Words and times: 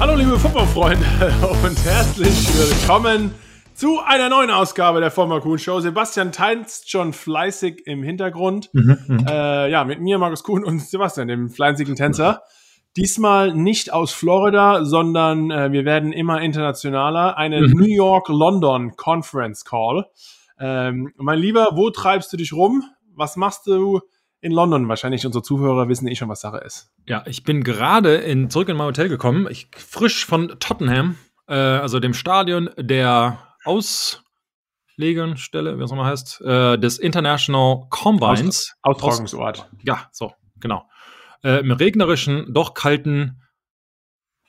Hallo 0.00 0.14
liebe 0.14 0.38
Footballfreunde 0.38 1.04
und 1.62 1.84
herzlich 1.84 2.48
willkommen 2.58 3.34
zu 3.74 4.00
einer 4.00 4.30
neuen 4.30 4.48
Ausgabe 4.50 4.98
der 4.98 5.10
Formel 5.10 5.42
Kuhn 5.42 5.58
Show. 5.58 5.78
Sebastian 5.80 6.32
tanzt 6.32 6.90
schon 6.90 7.12
fleißig 7.12 7.86
im 7.86 8.02
Hintergrund. 8.02 8.70
Mhm, 8.72 9.26
äh, 9.28 9.70
ja, 9.70 9.84
mit 9.84 10.00
mir, 10.00 10.16
Markus 10.16 10.42
Kuhn 10.42 10.64
und 10.64 10.80
Sebastian, 10.80 11.28
dem 11.28 11.50
fleißigen 11.50 11.96
Tänzer. 11.96 12.44
Diesmal 12.96 13.52
nicht 13.52 13.92
aus 13.92 14.14
Florida, 14.14 14.86
sondern 14.86 15.50
äh, 15.50 15.70
wir 15.70 15.84
werden 15.84 16.14
immer 16.14 16.40
internationaler. 16.40 17.36
Eine 17.36 17.60
mhm. 17.60 17.72
New 17.72 17.84
York-London 17.84 18.96
Conference 18.96 19.66
Call. 19.66 20.06
Ähm, 20.58 21.12
mein 21.18 21.38
Lieber, 21.38 21.72
wo 21.74 21.90
treibst 21.90 22.32
du 22.32 22.38
dich 22.38 22.54
rum? 22.54 22.84
Was 23.14 23.36
machst 23.36 23.66
du 23.66 24.00
in 24.40 24.52
London? 24.52 24.88
Wahrscheinlich 24.88 25.26
unsere 25.26 25.42
Zuhörer 25.42 25.88
wissen 25.88 26.06
eh 26.08 26.14
schon, 26.14 26.28
was 26.28 26.40
Sache 26.40 26.58
ist. 26.58 26.92
Ja, 27.06 27.24
ich 27.26 27.42
bin 27.44 27.62
gerade 27.62 28.16
in, 28.16 28.50
zurück 28.50 28.68
in 28.68 28.76
mein 28.76 28.88
Hotel 28.88 29.08
gekommen. 29.08 29.46
Ich 29.50 29.68
frisch 29.76 30.26
von 30.26 30.56
Tottenham, 30.60 31.16
äh, 31.48 31.54
also 31.54 32.00
dem 32.00 32.14
Stadion 32.14 32.70
der 32.76 33.38
Auslegungsstelle, 33.64 35.78
wie 35.78 35.82
es 35.82 35.90
nochmal 35.90 36.10
heißt, 36.10 36.40
äh, 36.42 36.78
des 36.78 36.98
International 36.98 37.86
Combines. 37.90 38.74
Aus, 38.82 38.96
Austragungsort. 38.96 39.60
Aus, 39.60 39.66
ja, 39.82 40.08
so, 40.12 40.32
genau 40.58 40.84
äh, 41.42 41.60
im 41.60 41.72
regnerischen, 41.72 42.52
doch 42.52 42.74
kalten 42.74 43.42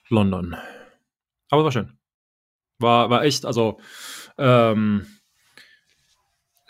London. 0.10 0.56
Aber 1.50 1.64
war 1.64 1.72
schön. 1.72 1.98
War, 2.80 3.10
war 3.10 3.24
echt, 3.24 3.46
also 3.46 3.80
ähm, 4.38 5.06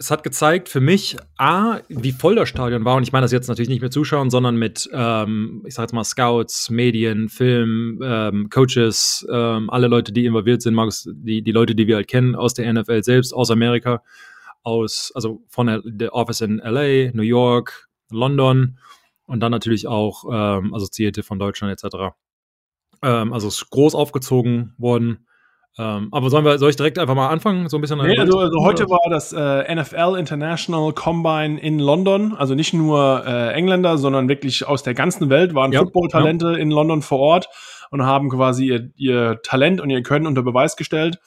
es 0.01 0.09
hat 0.09 0.23
gezeigt 0.23 0.67
für 0.67 0.81
mich, 0.81 1.15
A, 1.37 1.79
wie 1.87 2.11
voll 2.11 2.33
das 2.33 2.49
Stadion 2.49 2.83
war. 2.85 2.95
Und 2.95 3.03
ich 3.03 3.11
meine 3.11 3.23
das 3.23 3.31
jetzt 3.31 3.47
natürlich 3.47 3.69
nicht 3.69 3.83
mit 3.83 3.93
Zuschauern, 3.93 4.31
sondern 4.31 4.55
mit, 4.55 4.89
ähm, 4.91 5.61
ich 5.67 5.75
sag 5.75 5.83
jetzt 5.83 5.93
mal, 5.93 6.03
Scouts, 6.03 6.71
Medien, 6.71 7.29
Film, 7.29 7.99
ähm, 8.03 8.49
Coaches, 8.49 9.27
ähm, 9.31 9.69
alle 9.69 9.87
Leute, 9.87 10.11
die 10.11 10.25
involviert 10.25 10.63
sind, 10.63 10.73
Markus, 10.73 11.07
die, 11.13 11.43
die 11.43 11.51
Leute, 11.51 11.75
die 11.75 11.85
wir 11.85 11.97
halt 11.97 12.08
kennen 12.08 12.35
aus 12.35 12.55
der 12.55 12.73
NFL 12.73 13.03
selbst, 13.03 13.31
aus 13.31 13.52
Amerika, 13.52 14.02
aus, 14.63 15.11
also 15.13 15.43
von 15.49 15.81
der 15.85 16.15
Office 16.15 16.41
in 16.41 16.58
LA, 16.58 17.11
New 17.13 17.21
York, 17.21 17.88
London 18.09 18.80
und 19.27 19.39
dann 19.39 19.52
natürlich 19.52 19.86
auch 19.88 20.23
ähm, 20.31 20.73
Assoziierte 20.73 21.21
von 21.21 21.38
Deutschland 21.38 21.80
etc. 21.80 22.15
Ähm, 23.03 23.33
also 23.33 23.49
ist 23.49 23.69
groß 23.69 23.93
aufgezogen 23.93 24.73
worden. 24.80 25.27
Ähm, 25.77 26.09
aber 26.11 26.30
sollen 26.30 26.44
wir, 26.44 26.58
soll 26.58 26.69
ich 26.69 26.75
direkt 26.75 27.00
einfach 27.00 27.16
mal 27.16 27.30
anfangen? 27.30 27.69
So 27.69 27.77
ein 27.77 27.81
bisschen. 27.81 28.00
Nee, 28.00 28.19
also, 28.19 28.39
also 28.39 28.61
heute 28.61 28.89
war 28.89 29.09
das 29.09 29.31
äh, 29.31 29.73
NFL 29.73 30.17
International 30.17 30.91
Combine 30.91 31.59
in 31.59 31.80
London. 31.80 32.36
Also 32.36 32.55
nicht 32.55 32.73
nur 32.73 33.23
äh, 33.25 33.53
Engländer, 33.53 33.97
sondern 33.97 34.27
wirklich 34.27 34.67
aus 34.67 34.83
der 34.83 34.94
ganzen 34.94 35.30
Welt 35.30 35.55
waren 35.55 35.72
ja, 35.72 35.80
Football-Talente 35.80 36.52
ja. 36.52 36.58
in 36.58 36.72
London 36.72 37.02
vor 37.02 37.19
Ort 37.19 37.49
und 37.89 38.03
haben 38.03 38.30
quasi 38.30 38.67
ihr, 38.67 38.89
ihr 38.95 39.39
Talent 39.44 39.80
und 39.80 39.89
ihr 39.89 40.03
Können 40.03 40.27
unter 40.27 40.44
Beweis 40.44 40.75
gestellt. 40.75 41.19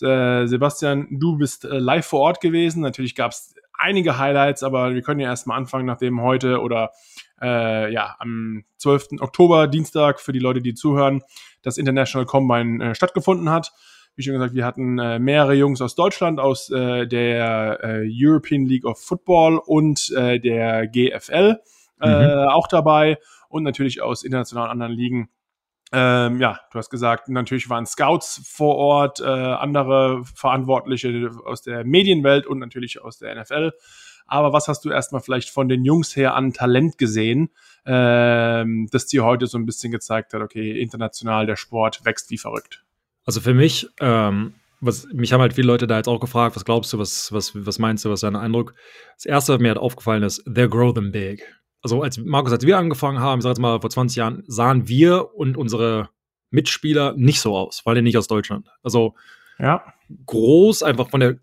Äh, 0.00 0.46
Sebastian, 0.46 1.08
du 1.10 1.36
bist 1.36 1.66
äh, 1.66 1.78
live 1.78 2.06
vor 2.06 2.20
Ort 2.20 2.40
gewesen. 2.40 2.80
Natürlich 2.80 3.14
gab 3.14 3.32
es 3.32 3.54
einige 3.74 4.18
Highlights, 4.18 4.62
aber 4.62 4.94
wir 4.94 5.02
können 5.02 5.20
ja 5.20 5.28
erstmal 5.28 5.58
anfangen, 5.58 5.86
nachdem 5.86 6.22
heute 6.22 6.60
oder 6.60 6.92
äh, 7.40 7.92
ja, 7.92 8.16
am 8.18 8.64
12. 8.78 9.20
Oktober, 9.20 9.66
Dienstag, 9.66 10.20
für 10.20 10.32
die 10.32 10.38
Leute, 10.38 10.60
die 10.60 10.74
zuhören, 10.74 11.22
das 11.62 11.78
International 11.78 12.26
Combine 12.26 12.90
äh, 12.90 12.94
stattgefunden 12.94 13.50
hat. 13.50 13.72
Wie 14.20 14.24
schon 14.24 14.34
gesagt, 14.34 14.54
wir 14.54 14.66
hatten 14.66 14.98
äh, 14.98 15.18
mehrere 15.18 15.54
Jungs 15.54 15.80
aus 15.80 15.94
Deutschland, 15.94 16.40
aus 16.40 16.68
äh, 16.68 17.06
der 17.06 17.78
äh, 17.82 18.06
European 18.06 18.66
League 18.66 18.84
of 18.84 19.02
Football 19.02 19.56
und 19.56 20.12
äh, 20.14 20.38
der 20.38 20.86
GFL 20.88 21.58
äh, 22.02 22.06
mhm. 22.06 22.48
auch 22.50 22.68
dabei 22.68 23.16
und 23.48 23.62
natürlich 23.62 24.02
aus 24.02 24.22
internationalen 24.22 24.72
anderen 24.72 24.92
Ligen. 24.92 25.30
Ähm, 25.90 26.38
ja, 26.38 26.60
du 26.70 26.78
hast 26.78 26.90
gesagt, 26.90 27.30
natürlich 27.30 27.70
waren 27.70 27.86
Scouts 27.86 28.42
vor 28.44 28.76
Ort, 28.76 29.20
äh, 29.20 29.24
andere 29.24 30.22
Verantwortliche 30.34 31.30
aus 31.46 31.62
der 31.62 31.84
Medienwelt 31.84 32.46
und 32.46 32.58
natürlich 32.58 33.00
aus 33.00 33.16
der 33.16 33.34
NFL. 33.40 33.72
Aber 34.26 34.52
was 34.52 34.68
hast 34.68 34.84
du 34.84 34.90
erstmal 34.90 35.22
vielleicht 35.22 35.48
von 35.48 35.70
den 35.70 35.82
Jungs 35.82 36.14
her 36.14 36.34
an 36.34 36.52
Talent 36.52 36.98
gesehen, 36.98 37.48
ähm, 37.86 38.86
das 38.92 39.06
dir 39.06 39.24
heute 39.24 39.46
so 39.46 39.56
ein 39.56 39.64
bisschen 39.64 39.90
gezeigt 39.90 40.34
hat, 40.34 40.42
okay, 40.42 40.78
international 40.78 41.46
der 41.46 41.56
Sport 41.56 42.04
wächst 42.04 42.30
wie 42.30 42.36
verrückt? 42.36 42.84
Also 43.24 43.40
für 43.40 43.54
mich, 43.54 43.88
ähm, 44.00 44.54
was, 44.80 45.06
mich 45.12 45.32
haben 45.32 45.40
halt 45.40 45.54
viele 45.54 45.66
Leute 45.66 45.86
da 45.86 45.96
jetzt 45.96 46.08
auch 46.08 46.20
gefragt, 46.20 46.56
was 46.56 46.64
glaubst 46.64 46.92
du, 46.92 46.98
was, 46.98 47.32
was, 47.32 47.52
was 47.54 47.78
meinst 47.78 48.04
du, 48.04 48.10
was 48.10 48.18
ist 48.18 48.22
dein 48.22 48.36
Eindruck? 48.36 48.74
Das 49.16 49.26
erste, 49.26 49.54
was 49.54 49.60
mir 49.60 49.68
halt 49.68 49.78
aufgefallen 49.78 50.22
ist, 50.22 50.42
they 50.52 50.68
grow 50.68 50.92
them 50.92 51.12
big. 51.12 51.42
Also 51.82 52.02
als 52.02 52.18
Markus, 52.18 52.52
als 52.52 52.66
wir 52.66 52.78
angefangen 52.78 53.20
haben, 53.20 53.38
ich 53.38 53.42
sag 53.42 53.50
jetzt 53.50 53.60
mal 53.60 53.80
vor 53.80 53.90
20 53.90 54.16
Jahren, 54.16 54.42
sahen 54.46 54.88
wir 54.88 55.34
und 55.34 55.56
unsere 55.56 56.10
Mitspieler 56.50 57.14
nicht 57.16 57.40
so 57.40 57.56
aus, 57.56 57.82
weil 57.84 57.94
die 57.94 58.02
nicht 58.02 58.18
aus 58.18 58.26
Deutschland. 58.26 58.68
Also 58.82 59.14
ja. 59.58 59.82
groß, 60.26 60.82
einfach 60.82 61.08
von 61.10 61.20
der, 61.20 61.38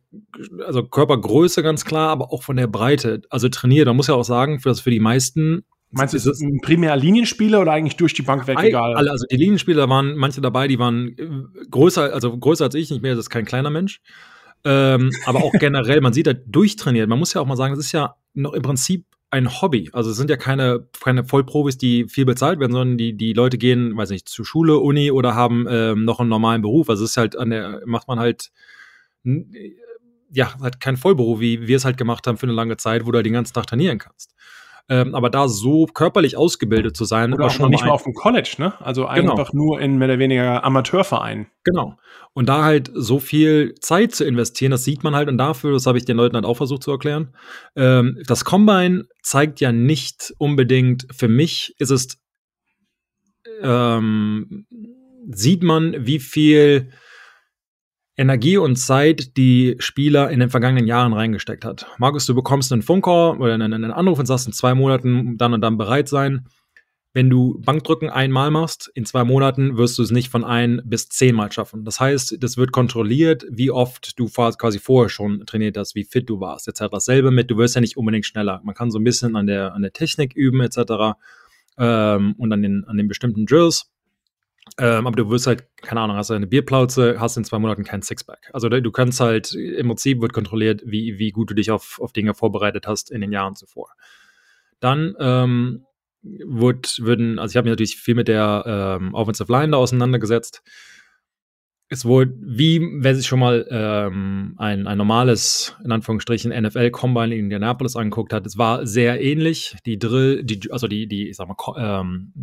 also 0.66 0.84
Körpergröße 0.84 1.64
ganz 1.64 1.86
klar, 1.86 2.10
aber 2.10 2.34
auch 2.34 2.44
von 2.44 2.56
der 2.56 2.68
Breite. 2.68 3.22
Also 3.30 3.50
trainiert, 3.50 3.88
man 3.88 3.96
muss 3.96 4.08
ja 4.08 4.16
auch 4.16 4.24
sagen, 4.24 4.60
für, 4.60 4.70
das 4.70 4.80
für 4.80 4.92
die 4.92 5.00
meisten. 5.00 5.64
Meinst 5.92 6.14
du, 6.14 6.18
ist 6.18 6.26
es 6.26 6.42
ein 6.42 6.60
primär 6.62 6.96
Linienspieler 6.98 7.62
oder 7.62 7.72
eigentlich 7.72 7.96
durch 7.96 8.14
die 8.14 8.22
Bank 8.22 8.46
weg 8.48 8.60
egal? 8.62 8.96
Alle, 8.96 9.12
also 9.12 9.26
die 9.30 9.38
Linienspieler 9.38 9.88
waren 9.88 10.16
manche 10.18 10.42
dabei, 10.42 10.68
die 10.68 10.80
waren 10.80 11.18
äh, 11.18 11.66
größer, 11.70 12.14
also 12.14 12.38
größer 12.38 12.66
als 12.66 12.76
ich, 12.76 12.90
nicht 12.90 13.02
mehr, 13.02 13.16
das 13.16 13.26
ist 13.26 13.30
kein 13.30 13.46
kleiner 13.46 13.70
Mensch. 13.70 14.02
Ähm, 14.66 15.12
aber 15.26 15.44
auch 15.44 15.54
generell, 15.60 16.02
man 16.02 16.14
sieht 16.14 16.28
da 16.28 16.34
durchtrainiert. 16.34 17.08
Man 17.08 17.20
muss 17.20 17.34
ja 17.34 17.42
auch 17.42 17.46
mal 17.46 17.56
sagen, 17.56 17.74
das 17.74 17.86
ist 17.86 17.94
ja 17.94 18.16
noch 18.34 18.54
im 18.54 18.62
Prinzip 18.62 19.06
ein 19.30 19.62
Hobby. 19.62 19.90
Also 19.94 20.12
es 20.12 20.18
sind 20.18 20.30
ja 20.30 20.38
keine, 20.38 20.88
keine 21.02 21.24
Vollprofis, 21.24 21.78
die 21.78 22.08
viel 22.08 22.26
bezahlt 22.26 22.60
werden, 22.60 22.72
sondern 22.74 22.98
die, 22.98 23.16
die 23.16 23.34
Leute 23.34 23.58
gehen, 23.58 23.96
weiß 23.96 24.10
nicht, 24.10 24.28
zur 24.28 24.46
Schule, 24.46 24.78
Uni 24.80 25.12
oder 25.12 25.36
haben 25.36 25.68
ähm, 25.70 26.06
noch 26.06 26.20
einen 26.20 26.30
normalen 26.30 26.62
Beruf. 26.62 26.90
Also 26.90 27.04
es 27.04 27.12
ist 27.12 27.18
halt 27.18 27.38
an 27.38 27.50
der, 27.50 27.82
macht 27.86 28.08
man 28.08 28.20
halt 28.20 28.52
ja, 30.32 30.60
halt 30.60 30.80
kein 30.80 30.98
Vollberuf, 30.98 31.40
wie 31.40 31.68
wir 31.68 31.78
es 31.78 31.86
halt 31.86 31.98
gemacht 31.98 32.28
haben 32.28 32.38
für 32.38 32.46
eine 32.46 32.54
lange 32.54 32.78
Zeit, 32.78 33.06
wo 33.06 33.12
du 33.12 33.18
halt 33.18 33.26
den 33.26 33.34
ganzen 33.34 33.54
Tag 33.54 33.68
trainieren 33.68 33.98
kannst. 33.98 34.34
Ähm, 34.90 35.16
aber 35.16 35.30
da 35.30 35.50
so 35.50 35.86
körperlich 35.86 36.38
ausgebildet 36.38 36.96
zu 36.96 37.04
sein, 37.04 37.34
oder 37.34 37.44
war 37.44 37.50
schon 37.50 37.70
nicht 37.70 37.84
mal 37.84 37.92
auf 37.92 38.04
dem 38.04 38.14
College, 38.14 38.56
ne? 38.58 38.74
Also 38.80 39.02
genau. 39.02 39.34
einfach 39.34 39.52
genau. 39.52 39.64
nur 39.64 39.82
in 39.82 39.98
mehr 39.98 40.08
oder 40.08 40.20
weniger 40.20 40.64
Amateurvereinen. 40.64 41.48
Genau. 41.64 41.98
Und 42.34 42.48
da 42.48 42.64
halt 42.64 42.92
so 42.94 43.20
viel 43.20 43.76
Zeit 43.82 44.16
zu 44.16 44.24
investieren, 44.24 44.72
das 44.72 44.86
sieht 44.86 45.04
man 45.04 45.16
halt 45.16 45.28
und 45.28 45.38
dafür, 45.38 45.74
das 45.74 45.88
habe 45.88 45.98
ich 45.98 46.06
den 46.06 46.16
Leuten 46.16 46.36
halt 46.36 46.46
auch 46.46 46.56
versucht 46.56 46.84
zu 46.84 46.92
erklären. 46.92 47.34
Ähm, 47.76 48.22
das 48.28 48.46
Combine 48.46 49.06
zeigt 49.22 49.60
ja 49.60 49.74
nicht 49.74 50.34
unbedingt, 50.38 51.08
für 51.12 51.28
mich 51.28 51.76
ist 51.80 51.90
es, 51.90 52.18
ähm, 53.62 54.68
sieht 55.30 55.64
man, 55.64 56.06
wie 56.06 56.20
viel 56.20 56.92
Energie 58.18 58.58
und 58.58 58.78
Zeit 58.78 59.38
die 59.38 59.76
Spieler 59.78 60.32
in 60.32 60.40
den 60.40 60.50
vergangenen 60.50 60.88
Jahren 60.88 61.14
reingesteckt 61.14 61.64
hat. 61.64 61.86
Markus, 62.00 62.26
du 62.26 62.34
bekommst 62.34 62.74
einen 62.74 62.82
Funkcall 62.82 63.38
oder 63.38 63.54
einen, 63.54 63.74
einen 63.74 63.92
Anruf 63.92 64.18
und 64.18 64.26
sagst 64.26 64.48
in 64.48 64.54
zwei 64.54 64.74
Monaten 64.74 65.38
dann 65.38 65.54
und 65.54 65.62
dann 65.62 65.78
bereit 65.78 66.10
sein. 66.10 66.48
Wenn 67.14 67.30
du 67.30 67.60
Bankdrücken 67.62 68.10
einmal 68.10 68.52
machst, 68.52 68.92
in 68.94 69.06
zwei 69.06 69.24
Monaten 69.24 69.78
wirst 69.78 69.98
du 69.98 70.04
es 70.04 70.12
nicht 70.12 70.30
von 70.30 70.44
ein 70.44 70.82
bis 70.84 71.10
zehnmal 71.10 71.52
schaffen. 71.52 71.84
Das 71.84 72.00
heißt, 72.00 72.38
das 72.44 72.58
wird 72.58 72.72
kontrolliert, 72.72 73.46
wie 73.50 73.72
oft 73.72 74.20
du 74.20 74.28
quasi 74.28 74.80
vorher 74.80 75.10
schon 75.10 75.46
trainiert 75.46 75.78
hast, 75.78 75.96
wie 75.96 76.04
fit 76.04 76.30
du 76.30 76.40
warst, 76.40 76.68
etc. 76.68 76.86
Dasselbe 76.92 77.32
mit, 77.32 77.50
du 77.50 77.58
wirst 77.58 77.76
ja 77.76 77.82
nicht 77.82 77.98
unbedingt 77.98 78.26
schneller. 78.26 78.62
Man 78.64 78.76
kann 78.76 78.92
so 78.92 79.00
ein 79.00 79.04
bisschen 79.04 79.36
an 79.36 79.48
der, 79.48 79.74
an 79.74 79.84
der 79.84 79.94
Technik 79.94 80.36
üben, 80.36 80.62
etc. 80.62 81.18
Ähm, 81.78 82.36
und 82.38 82.52
an 82.52 82.62
den, 82.62 82.84
an 82.86 82.98
den 82.98 83.08
bestimmten 83.08 83.46
Drills. 83.46 83.92
Ähm, 84.80 85.08
aber 85.08 85.16
du 85.16 85.30
wirst 85.30 85.48
halt, 85.48 85.66
keine 85.82 86.02
Ahnung, 86.02 86.18
hast 86.18 86.32
eine 86.32 86.48
Bierplauze, 86.48 87.20
hast 87.20 87.38
in 87.38 87.44
zwei 87.44 87.60
Monaten 87.60 87.84
kein 87.84 88.02
Sixpack. 88.02 88.50
Also 88.54 88.70
du 88.70 88.92
kannst 88.92 89.20
halt, 89.20 89.54
im 89.54 89.88
Prinzip 89.88 90.22
wird 90.22 90.34
kontrolliert, 90.34 90.82
wie, 90.86 91.18
wie 91.18 91.32
gut 91.32 91.50
du 91.50 91.56
dich 91.56 91.72
auf, 91.72 92.00
auf 92.02 92.14
Dinge 92.14 92.34
vorbereitet 92.34 92.88
hast 92.88 93.12
in 93.12 93.22
den 93.22 93.32
Jahren 93.32 93.56
zuvor. 93.56 93.94
Dann 94.80 95.16
ähm, 95.20 95.86
wird, 96.22 97.00
würden, 97.00 97.40
also 97.40 97.54
ich 97.54 97.58
habe 97.58 97.66
mich 97.66 97.72
natürlich 97.72 97.98
viel 97.98 98.16
mit 98.16 98.28
der 98.28 98.98
ähm, 99.00 99.14
Offensive 99.14 99.52
Line 99.52 99.72
da 99.72 99.78
auseinandergesetzt 99.78 100.62
es 101.90 102.04
wurde, 102.04 102.34
wie 102.42 102.82
wer 103.00 103.16
sich 103.16 103.28
schon 103.28 103.40
mal 103.40 103.66
ähm, 103.70 104.56
ein, 104.58 104.88
ein 104.88 104.98
normales, 104.98 105.76
in 105.84 105.92
Anführungsstrichen, 105.92 106.52
NFL-Combine 106.52 107.34
in 107.34 107.46
Indianapolis 107.46 107.96
angeguckt 107.96 108.34
hat, 108.34 108.46
es 108.46 108.58
war 108.58 108.86
sehr 108.86 109.22
ähnlich. 109.22 109.78
Die 109.86 109.98
Drill, 109.98 110.44
die, 110.44 110.70
also 110.72 110.88
die, 110.88 111.08
die, 111.08 111.30
ich 111.30 111.38
sag 111.38 111.48
mal, 111.48 111.56
ähm, 111.78 112.34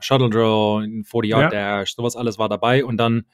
Shuttle 0.00 0.30
Drill, 0.30 1.02
40-Yard-Dash, 1.04 1.90
ja. 1.90 1.94
sowas 1.94 2.16
alles 2.16 2.38
war 2.38 2.48
dabei. 2.48 2.84
Und 2.84 2.96
dann, 2.96 3.26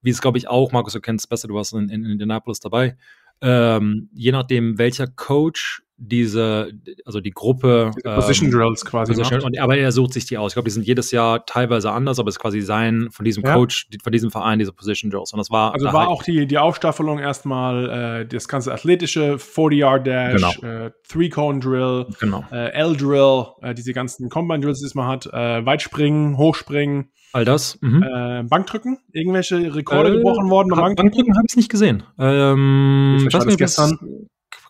wie 0.00 0.10
es, 0.10 0.20
glaube 0.20 0.38
ich, 0.38 0.48
auch, 0.48 0.70
Markus, 0.70 0.92
du 0.92 1.00
kennst 1.00 1.24
es 1.24 1.28
besser, 1.28 1.48
du 1.48 1.54
warst 1.54 1.72
in, 1.72 1.88
in 1.88 2.04
Indianapolis 2.04 2.60
dabei, 2.60 2.96
ähm, 3.42 4.10
je 4.12 4.32
nachdem, 4.32 4.78
welcher 4.78 5.08
Coach 5.08 5.82
diese, 6.00 6.72
also 7.04 7.20
die 7.20 7.30
Gruppe. 7.30 7.90
Diese 7.94 8.14
Position 8.14 8.48
ähm, 8.48 8.54
Drills 8.54 8.84
quasi. 8.84 9.12
Position, 9.12 9.42
und, 9.42 9.58
aber 9.60 9.76
er 9.76 9.92
sucht 9.92 10.14
sich 10.14 10.24
die 10.24 10.38
aus. 10.38 10.52
Ich 10.52 10.54
glaube, 10.54 10.68
die 10.68 10.72
sind 10.72 10.86
jedes 10.86 11.10
Jahr 11.10 11.44
teilweise 11.44 11.92
anders, 11.92 12.18
aber 12.18 12.30
es 12.30 12.36
ist 12.36 12.40
quasi 12.40 12.62
sein, 12.62 13.08
von 13.10 13.24
diesem 13.24 13.44
ja. 13.44 13.54
Coach, 13.54 13.88
von 14.02 14.10
diesem 14.10 14.30
Verein, 14.30 14.58
diese 14.58 14.72
Position 14.72 15.10
Drills. 15.10 15.32
Und 15.32 15.38
das 15.38 15.50
war. 15.50 15.74
Also 15.74 15.92
war 15.92 16.08
auch 16.08 16.22
die, 16.22 16.46
die 16.46 16.58
Aufstaffelung 16.58 17.18
erstmal 17.18 18.22
äh, 18.22 18.26
das 18.26 18.48
ganze 18.48 18.72
athletische 18.72 19.34
40-Yard-Dash, 19.34 20.60
genau. 20.60 20.86
äh, 20.86 20.90
Three-Cone-Drill, 21.06 22.06
genau. 22.18 22.44
äh, 22.50 22.72
L-Drill, 22.72 23.46
äh, 23.60 23.74
diese 23.74 23.92
ganzen 23.92 24.30
Combine-Drills, 24.30 24.80
die 24.80 24.90
man 24.96 25.06
hat, 25.06 25.26
äh, 25.26 25.64
Weitspringen, 25.66 26.38
Hochspringen. 26.38 27.10
All 27.32 27.44
das. 27.44 27.78
Mhm. 27.82 28.02
Äh, 28.02 28.42
Bankdrücken? 28.44 28.98
Irgendwelche 29.12 29.74
Rekorde 29.74 30.12
gebrochen 30.12 30.48
worden? 30.48 30.70
Bankdrücken, 30.70 30.96
Bankdrücken 30.96 31.36
habe 31.36 31.46
ich 31.48 31.56
nicht 31.56 31.70
gesehen. 31.70 32.02
Ähm, 32.18 33.28
ich 33.28 33.44
nicht, 33.44 33.58
gestern 33.58 33.98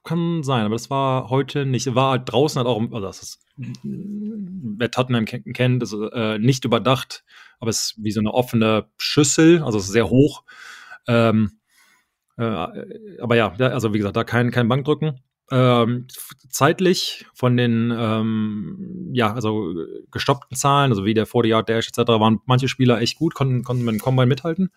kann 0.05 0.43
sein, 0.43 0.65
aber 0.65 0.75
das 0.75 0.91
war 0.91 1.31
heute 1.31 1.67
nicht. 1.67 1.95
War 1.95 2.19
draußen 2.19 2.59
hat 2.59 2.67
auch, 2.67 2.81
also 2.81 3.01
das 3.01 3.23
ist, 3.23 3.45
wer 3.83 4.91
Tottenham 4.91 5.25
kennt, 5.27 5.83
ist 5.83 5.95
äh, 6.13 6.39
nicht 6.39 6.65
überdacht, 6.65 7.25
aber 7.59 7.71
es 7.71 7.81
ist 7.81 7.95
wie 7.99 8.11
so 8.11 8.21
eine 8.21 8.33
offene 8.33 8.87
Schüssel, 8.97 9.63
also 9.63 9.79
sehr 9.79 10.09
hoch. 10.09 10.45
Ähm, 11.07 11.61
äh, 12.39 12.43
aber 13.21 13.37
ja, 13.37 13.53
also 13.53 13.93
wie 13.93 13.99
gesagt, 13.99 14.17
da 14.17 14.25
kein, 14.25 14.51
kein 14.51 14.69
Bankdrücken. 14.69 15.21
Ähm, 15.53 16.07
zeitlich 16.49 17.27
von 17.35 17.57
den 17.57 17.93
ähm, 17.95 19.11
ja, 19.13 19.35
also 19.35 19.75
gestoppten 20.11 20.57
Zahlen, 20.57 20.93
also 20.93 21.05
wie 21.05 21.15
der 21.15 21.27
40-Yard-Dash 21.27 21.89
etc., 21.89 22.09
waren 22.09 22.39
manche 22.47 22.69
Spieler 22.69 23.01
echt 23.01 23.19
gut, 23.19 23.35
konnten, 23.35 23.65
konnten 23.65 23.85
mit 23.85 23.95
dem 23.95 24.01
Combine 24.01 24.27
mithalten. 24.27 24.71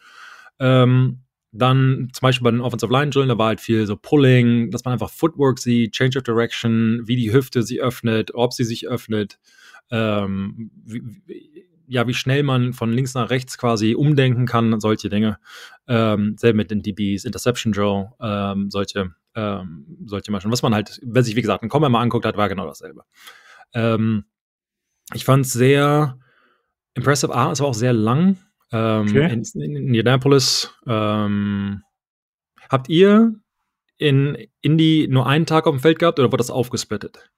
Ähm, 0.60 1.20
dann 1.54 2.10
zum 2.14 2.26
Beispiel 2.26 2.44
bei 2.44 2.52
den 2.52 2.62
Offensive 2.62 2.92
Line 2.92 3.12
Drillen, 3.12 3.30
da 3.30 3.38
war 3.38 3.48
halt 3.48 3.62
viel 3.62 3.86
so 3.86 3.96
Pulling, 3.96 4.72
dass 4.72 4.84
man 4.84 4.94
einfach 4.94 5.12
Footwork 5.12 5.60
sieht, 5.60 5.94
Change 5.94 6.18
of 6.18 6.24
Direction, 6.24 7.04
wie 7.06 7.16
die 7.16 7.32
Hüfte 7.32 7.62
sie 7.62 7.80
öffnet, 7.80 8.34
ob 8.34 8.54
sie 8.54 8.64
sich 8.64 8.88
öffnet, 8.88 9.40
ähm, 9.92 10.72
wie, 10.84 11.04
ja, 11.88 12.08
wie 12.08 12.14
schnell 12.14 12.42
man 12.42 12.74
von 12.74 12.92
links 12.92 13.14
nach 13.14 13.30
rechts 13.30 13.58
quasi 13.58 13.94
umdenken 13.94 14.48
kann, 14.48 14.80
solche 14.80 15.10
Dinge. 15.10 15.38
Ähm, 15.88 16.36
selber 16.38 16.58
mit 16.58 16.72
den 16.72 16.82
DBs, 16.82 17.26
Interception 17.26 17.72
Drill, 17.72 18.08
ähm, 18.20 18.72
solche, 18.72 19.14
ähm, 19.36 19.86
solche 20.06 20.32
Maschinen. 20.32 20.52
Was 20.52 20.64
man 20.64 20.74
halt, 20.74 21.00
wer 21.04 21.24
sich 21.24 21.36
wie 21.36 21.42
gesagt 21.42 21.62
einen 21.62 21.70
Komma 21.70 21.90
mal 21.90 22.02
anguckt 22.02 22.26
hat, 22.26 22.36
war 22.36 22.50
genau 22.50 22.66
dasselbe. 22.66 23.04
Ähm, 23.74 24.26
ich 25.14 25.26
fand 25.26 25.46
es 25.46 25.54
sehr 25.54 26.18
impressive. 26.96 27.36
Ah, 27.36 27.52
es 27.52 27.60
war 27.60 27.68
auch 27.68 27.74
sehr 27.74 27.94
lang. 27.94 28.38
Ähm, 28.74 29.02
okay. 29.08 29.32
in, 29.32 29.44
in 29.62 29.76
Indianapolis. 29.76 30.74
Ähm, 30.88 31.84
habt 32.70 32.90
ihr 32.90 33.36
in 33.98 34.38
Indy 34.62 35.08
nur 35.10 35.28
einen 35.28 35.46
Tag 35.46 35.68
auf 35.68 35.76
dem 35.76 35.80
Feld 35.80 36.00
gehabt 36.00 36.20
oder 36.20 36.32
wurde 36.32 36.42
das 36.42 36.50
aufgesplittet? 36.50 37.30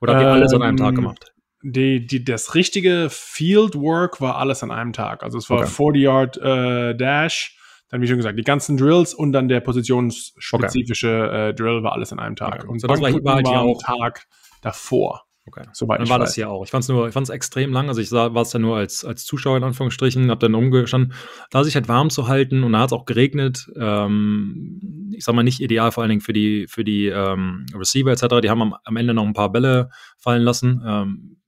Oder 0.00 0.14
habt 0.14 0.24
ihr 0.24 0.32
alles 0.32 0.54
an 0.54 0.62
einem 0.62 0.76
Tag 0.76 0.90
ähm, 0.90 0.94
gemacht? 0.96 1.34
Die, 1.62 2.06
die, 2.06 2.24
das 2.24 2.54
richtige 2.54 3.08
Fieldwork 3.10 4.20
war 4.20 4.36
alles 4.36 4.62
an 4.62 4.70
einem 4.70 4.92
Tag. 4.92 5.22
Also 5.22 5.38
es 5.38 5.50
war 5.50 5.58
okay. 5.58 5.68
40-Yard 5.68 6.38
äh, 6.38 6.96
Dash, 6.96 7.58
dann 7.88 8.00
wie 8.00 8.06
schon 8.06 8.16
gesagt, 8.16 8.38
die 8.38 8.44
ganzen 8.44 8.76
Drills 8.76 9.12
und 9.12 9.32
dann 9.32 9.48
der 9.48 9.60
positionsspezifische 9.60 11.26
okay. 11.28 11.48
äh, 11.48 11.54
Drill 11.54 11.82
war 11.82 11.92
alles 11.92 12.12
an 12.12 12.20
einem 12.20 12.36
Tag. 12.36 12.60
Okay. 12.60 12.68
Und 12.68 12.80
so 12.80 12.86
das 12.86 13.00
war, 13.00 13.12
war 13.24 13.34
halt 13.34 13.46
auch 13.48 13.82
Tag 13.82 14.26
davor. 14.62 15.27
Okay. 15.48 15.66
Soweit 15.72 16.00
dann 16.00 16.08
war 16.10 16.20
weiß. 16.20 16.28
das 16.28 16.34
hier 16.34 16.50
auch. 16.50 16.62
Ich 16.62 16.70
fand 16.70 16.82
es 16.82 16.88
nur, 16.88 17.08
ich 17.08 17.14
fand 17.14 17.26
es 17.26 17.30
extrem 17.34 17.72
lang. 17.72 17.88
Also 17.88 18.02
ich 18.02 18.12
war 18.12 18.36
es 18.36 18.50
dann 18.50 18.60
nur 18.60 18.76
als, 18.76 19.02
als 19.04 19.24
Zuschauer 19.24 19.56
in 19.56 19.64
Anführungsstrichen, 19.64 20.30
habe 20.30 20.40
dann 20.40 20.54
umgestanden, 20.54 21.14
da 21.50 21.64
sich 21.64 21.74
halt 21.74 21.88
warm 21.88 22.10
zu 22.10 22.28
halten 22.28 22.64
und 22.64 22.72
da 22.72 22.80
hat 22.80 22.90
es 22.90 22.92
auch 22.92 23.06
geregnet. 23.06 23.70
Ähm, 23.76 25.10
ich 25.16 25.24
sag 25.24 25.34
mal 25.34 25.42
nicht 25.42 25.60
ideal, 25.60 25.90
vor 25.90 26.02
allen 26.02 26.10
Dingen 26.10 26.20
für 26.20 26.34
die, 26.34 26.66
für 26.68 26.84
die 26.84 27.06
ähm, 27.06 27.64
Receiver 27.74 28.10
etc. 28.10 28.42
Die 28.42 28.50
haben 28.50 28.60
am, 28.60 28.74
am, 28.84 28.96
Ende 28.96 29.14
noch 29.14 29.24
ein 29.24 29.32
paar 29.32 29.50
Bälle 29.50 29.88
fallen 30.18 30.42
lassen. 30.42 30.82
Ähm, 30.86 31.38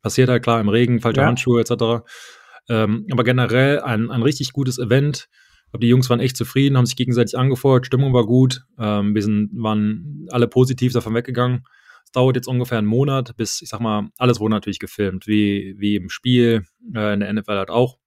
passiert 0.00 0.28
halt 0.28 0.44
klar 0.44 0.60
im 0.60 0.68
Regen, 0.68 1.00
falsche 1.00 1.20
ja. 1.20 1.26
Handschuhe 1.26 1.60
etc. 1.60 2.06
Ähm, 2.68 3.06
aber 3.10 3.24
generell 3.24 3.80
ein, 3.80 4.12
ein 4.12 4.22
richtig 4.22 4.52
gutes 4.52 4.78
Event. 4.78 5.28
Ich 5.66 5.70
glaube, 5.72 5.86
die 5.86 5.90
Jungs 5.90 6.08
waren 6.08 6.20
echt 6.20 6.36
zufrieden, 6.36 6.76
haben 6.76 6.86
sich 6.86 6.94
gegenseitig 6.94 7.36
angefeuert, 7.36 7.86
Stimmung 7.86 8.14
war 8.14 8.26
gut. 8.26 8.62
Ähm, 8.78 9.12
wir 9.12 9.22
sind, 9.22 9.50
waren 9.54 10.28
alle 10.30 10.46
positiv 10.46 10.92
davon 10.92 11.14
weggegangen 11.14 11.64
dauert 12.14 12.36
jetzt 12.36 12.48
ungefähr 12.48 12.78
einen 12.78 12.86
Monat, 12.86 13.36
bis, 13.36 13.60
ich 13.62 13.68
sag 13.68 13.80
mal, 13.80 14.08
alles 14.18 14.40
wurde 14.40 14.54
natürlich 14.54 14.78
gefilmt, 14.78 15.26
wie, 15.26 15.74
wie 15.78 15.96
im 15.96 16.08
Spiel, 16.08 16.64
äh, 16.94 17.14
in 17.14 17.20
der 17.20 17.32
NFL 17.32 17.56
halt 17.56 17.70
auch. 17.70 17.98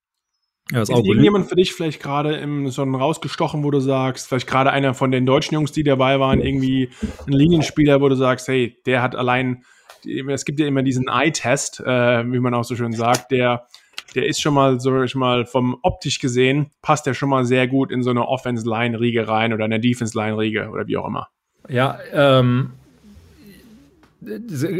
Ja, 0.72 0.82
ist, 0.82 0.90
ist 0.90 0.98
irgendjemand 0.98 1.48
für 1.48 1.56
dich 1.56 1.74
vielleicht 1.74 2.02
gerade 2.02 2.36
im 2.36 2.70
so 2.70 2.84
rausgestochen, 2.84 3.64
wo 3.64 3.72
du 3.72 3.80
sagst, 3.80 4.28
vielleicht 4.28 4.48
gerade 4.48 4.72
einer 4.72 4.94
von 4.94 5.12
den 5.12 5.26
deutschen 5.26 5.54
Jungs, 5.54 5.72
die 5.72 5.84
dabei 5.84 6.20
waren, 6.20 6.42
irgendwie 6.42 6.90
ein 7.26 7.32
Linienspieler, 7.32 8.02
wo 8.02 8.10
du 8.10 8.16
sagst, 8.16 8.48
hey, 8.50 8.76
der 8.86 9.02
hat 9.02 9.16
allein, 9.16 9.64
es 10.06 10.44
gibt 10.44 10.60
ja 10.60 10.68
immer 10.68 10.84
diesen 10.84 11.08
Eye-Test, 11.08 11.80
äh, 11.80 12.32
wie 12.32 12.40
man 12.40 12.54
auch 12.54 12.66
so 12.66 12.76
schön 12.76 12.92
sagt, 12.92 13.32
der, 13.32 13.68
der 14.14 14.26
ist 14.26 14.42
schon 14.42 14.54
mal, 14.54 14.80
so 14.80 15.04
ich 15.04 15.16
mal, 15.16 15.46
vom 15.46 15.78
optisch 15.84 16.20
gesehen, 16.20 16.72
passt 16.82 17.06
der 17.06 17.14
schon 17.14 17.30
mal 17.30 17.46
sehr 17.46 17.68
gut 17.68 17.92
in 17.92 18.04
so 18.04 18.10
eine 18.10 18.28
Offense-Line-Riege 18.28 19.28
rein 19.28 19.54
oder 19.54 19.66
eine 19.66 19.80
Defense-Line-Riege 19.80 20.70
oder 20.70 20.88
wie 20.88 20.98
auch 20.98 21.08
immer. 21.08 21.30
Ja, 21.70 21.98
ähm, 22.12 22.72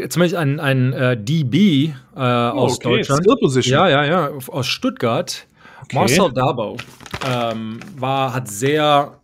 zum 0.08 0.20
Beispiel 0.20 0.36
ein, 0.36 0.60
ein 0.60 0.92
äh, 0.92 1.16
DB 1.16 1.92
äh, 2.14 2.18
aus 2.18 2.76
okay. 2.76 2.96
Deutschland. 2.96 3.26
Ja, 3.66 3.88
ja, 3.88 4.04
ja, 4.04 4.30
aus 4.48 4.66
Stuttgart. 4.66 5.46
Okay. 5.84 5.96
Marcel 5.96 6.32
Dabo 6.32 6.76
ähm, 7.26 7.80
war, 7.96 8.34
hat 8.34 8.48
sehr, 8.48 9.22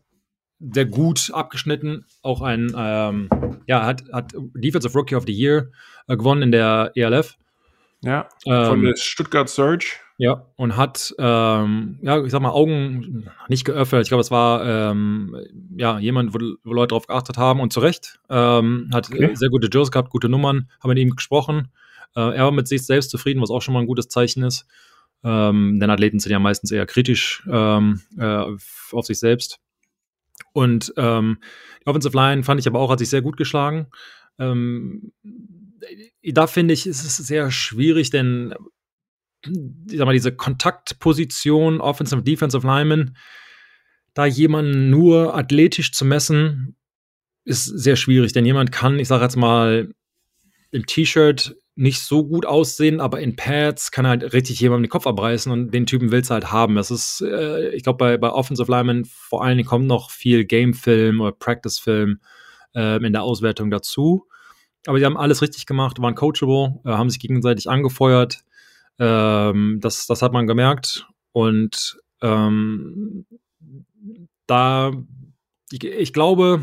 sehr 0.58 0.86
gut 0.86 1.30
abgeschnitten. 1.32 2.06
Auch 2.22 2.40
ein, 2.40 2.72
ähm, 2.76 3.28
ja, 3.66 3.84
hat, 3.84 4.04
hat 4.12 4.32
Defensive 4.54 4.96
Rookie 4.96 5.14
of 5.14 5.24
the 5.26 5.32
Year 5.32 5.70
äh, 6.08 6.16
gewonnen 6.16 6.42
in 6.42 6.52
der 6.52 6.92
ELF. 6.94 7.34
Ja, 8.02 8.28
von 8.44 8.80
ähm, 8.80 8.84
der 8.84 8.96
Stuttgart 8.96 9.48
Surge. 9.48 9.96
Ja, 10.16 10.46
und 10.56 10.76
hat, 10.76 11.12
ähm, 11.18 11.98
ja, 12.02 12.22
ich 12.24 12.30
sag 12.30 12.40
mal, 12.40 12.50
Augen 12.50 13.28
nicht 13.48 13.64
geöffnet. 13.64 14.02
Ich 14.02 14.08
glaube, 14.08 14.20
es 14.20 14.30
war 14.30 14.64
ähm, 14.64 15.36
ja 15.76 15.98
jemand, 15.98 16.34
wo, 16.34 16.38
wo, 16.62 16.72
Leute 16.72 16.88
darauf 16.88 17.08
geachtet 17.08 17.36
haben 17.36 17.58
und 17.58 17.72
zu 17.72 17.80
Recht. 17.80 18.20
Ähm, 18.30 18.90
hat 18.92 19.10
okay. 19.10 19.34
sehr 19.34 19.48
gute 19.48 19.68
Drills 19.68 19.90
gehabt, 19.90 20.10
gute 20.10 20.28
Nummern, 20.28 20.70
haben 20.80 20.90
mit 20.90 20.98
ihm 20.98 21.16
gesprochen. 21.16 21.72
Äh, 22.14 22.36
er 22.36 22.44
war 22.44 22.52
mit 22.52 22.68
sich 22.68 22.86
selbst 22.86 23.10
zufrieden, 23.10 23.42
was 23.42 23.50
auch 23.50 23.60
schon 23.60 23.74
mal 23.74 23.80
ein 23.80 23.88
gutes 23.88 24.08
Zeichen 24.08 24.44
ist. 24.44 24.66
Ähm, 25.24 25.80
denn 25.80 25.90
Athleten 25.90 26.20
sind 26.20 26.30
ja 26.30 26.38
meistens 26.38 26.70
eher 26.70 26.86
kritisch 26.86 27.42
ähm, 27.50 28.00
äh, 28.16 28.44
auf 28.92 29.06
sich 29.06 29.18
selbst. 29.18 29.58
Und 30.52 30.92
ähm, 30.96 31.38
die 31.82 31.88
Offensive 31.88 32.16
Line 32.16 32.44
fand 32.44 32.60
ich 32.60 32.68
aber 32.68 32.78
auch, 32.78 32.90
hat 32.90 33.00
sich 33.00 33.08
sehr 33.10 33.22
gut 33.22 33.36
geschlagen. 33.36 33.88
Ähm, 34.38 35.12
da 36.22 36.46
finde 36.46 36.74
ich, 36.74 36.86
ist 36.86 37.04
es 37.04 37.16
sehr 37.16 37.50
schwierig, 37.50 38.10
denn 38.10 38.54
ich 39.46 39.98
sag 39.98 40.06
mal, 40.06 40.12
diese 40.12 40.34
Kontaktposition, 40.34 41.80
Offensive 41.80 42.18
und 42.18 42.28
Defensive 42.28 42.66
Lineman, 42.66 43.16
da 44.14 44.26
jemanden 44.26 44.90
nur 44.90 45.34
athletisch 45.36 45.92
zu 45.92 46.04
messen, 46.04 46.76
ist 47.44 47.64
sehr 47.64 47.96
schwierig, 47.96 48.32
denn 48.32 48.46
jemand 48.46 48.72
kann, 48.72 48.98
ich 48.98 49.08
sage 49.08 49.24
jetzt 49.24 49.36
mal, 49.36 49.92
im 50.70 50.86
T-Shirt 50.86 51.56
nicht 51.76 52.00
so 52.00 52.24
gut 52.24 52.46
aussehen, 52.46 53.00
aber 53.00 53.20
in 53.20 53.36
Pads 53.36 53.90
kann 53.90 54.06
halt 54.06 54.32
richtig 54.32 54.60
jemandem 54.60 54.84
den 54.84 54.90
Kopf 54.90 55.06
abreißen 55.06 55.50
und 55.50 55.72
den 55.72 55.86
Typen 55.86 56.12
willst 56.12 56.30
du 56.30 56.34
halt 56.34 56.52
haben. 56.52 56.76
Das 56.76 56.90
ist, 56.90 57.20
äh, 57.20 57.70
ich 57.70 57.82
glaube, 57.82 57.98
bei, 57.98 58.16
bei 58.16 58.30
Offensive 58.30 58.70
Linemen 58.70 59.04
vor 59.04 59.42
allen 59.42 59.56
Dingen 59.56 59.68
kommt 59.68 59.86
noch 59.86 60.10
viel 60.10 60.44
Game-Film 60.44 61.20
oder 61.20 61.32
Practice-Film 61.32 62.20
äh, 62.74 63.04
in 63.04 63.12
der 63.12 63.24
Auswertung 63.24 63.70
dazu. 63.70 64.26
Aber 64.86 64.98
die 64.98 65.04
haben 65.04 65.16
alles 65.16 65.42
richtig 65.42 65.66
gemacht, 65.66 66.00
waren 66.00 66.14
coachable, 66.14 66.80
äh, 66.84 66.90
haben 66.90 67.10
sich 67.10 67.18
gegenseitig 67.18 67.68
angefeuert. 67.68 68.44
Ähm, 68.98 69.78
das, 69.80 70.06
das 70.06 70.22
hat 70.22 70.32
man 70.32 70.46
gemerkt. 70.46 71.06
Und 71.32 71.98
ähm, 72.22 73.26
da, 74.46 74.92
ich, 75.70 75.84
ich, 75.84 76.12
glaube, 76.12 76.62